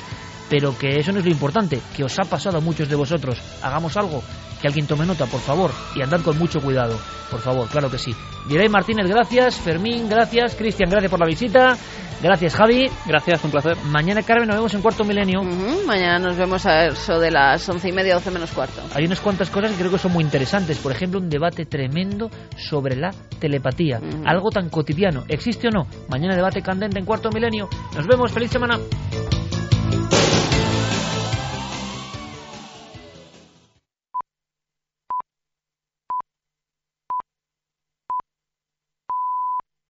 pero 0.48 0.78
que 0.78 1.00
eso 1.00 1.10
no 1.10 1.18
es 1.18 1.24
lo 1.24 1.32
importante, 1.32 1.80
que 1.96 2.04
os 2.04 2.16
ha 2.20 2.24
pasado 2.24 2.58
a 2.58 2.60
muchos 2.60 2.88
de 2.88 2.94
vosotros. 2.94 3.40
Hagamos 3.60 3.96
algo, 3.96 4.22
que 4.60 4.68
alguien 4.68 4.86
tome 4.86 5.04
nota, 5.04 5.26
por 5.26 5.40
favor, 5.40 5.72
y 5.96 6.02
andad 6.02 6.20
con 6.20 6.38
mucho 6.38 6.60
cuidado, 6.60 6.96
por 7.28 7.40
favor, 7.40 7.66
claro 7.66 7.90
que 7.90 7.98
sí. 7.98 8.14
Direi 8.48 8.68
Martínez, 8.68 9.08
gracias, 9.08 9.56
Fermín, 9.56 10.08
gracias, 10.08 10.54
Cristian, 10.54 10.90
gracias 10.90 11.10
por 11.10 11.18
la 11.18 11.26
visita. 11.26 11.76
Gracias, 12.22 12.54
Javi. 12.54 12.88
Gracias, 13.06 13.44
un 13.44 13.50
placer. 13.50 13.76
Mañana, 13.84 14.22
Carmen, 14.22 14.48
nos 14.48 14.56
vemos 14.56 14.72
en 14.72 14.80
Cuarto 14.80 15.04
Milenio. 15.04 15.42
Mañana 15.86 16.18
nos 16.18 16.36
vemos 16.38 16.64
a 16.64 16.86
eso 16.86 17.18
de 17.18 17.30
las 17.30 17.68
once 17.68 17.90
y 17.90 17.92
media, 17.92 18.14
doce 18.14 18.30
menos 18.30 18.50
cuarto. 18.50 18.80
Hay 18.94 19.04
unas 19.04 19.20
cuantas 19.20 19.50
cosas 19.50 19.72
que 19.72 19.76
creo 19.76 19.90
que 19.90 19.98
son 19.98 20.12
muy 20.12 20.24
interesantes. 20.24 20.78
Por 20.78 20.92
ejemplo, 20.92 21.20
un 21.20 21.28
debate 21.28 21.66
tremendo 21.66 22.30
sobre 22.56 22.96
la 22.96 23.10
telepatía. 23.38 24.00
Algo 24.24 24.48
tan 24.48 24.70
cotidiano. 24.70 25.24
¿Existe 25.28 25.68
o 25.68 25.70
no? 25.70 25.86
Mañana 26.08 26.34
debate 26.44 26.60
candente 26.60 26.98
en 26.98 27.06
Cuarto 27.06 27.30
Milenio. 27.30 27.70
Nos 27.94 28.06
vemos. 28.06 28.30
Feliz 28.30 28.50
semana. 28.50 28.78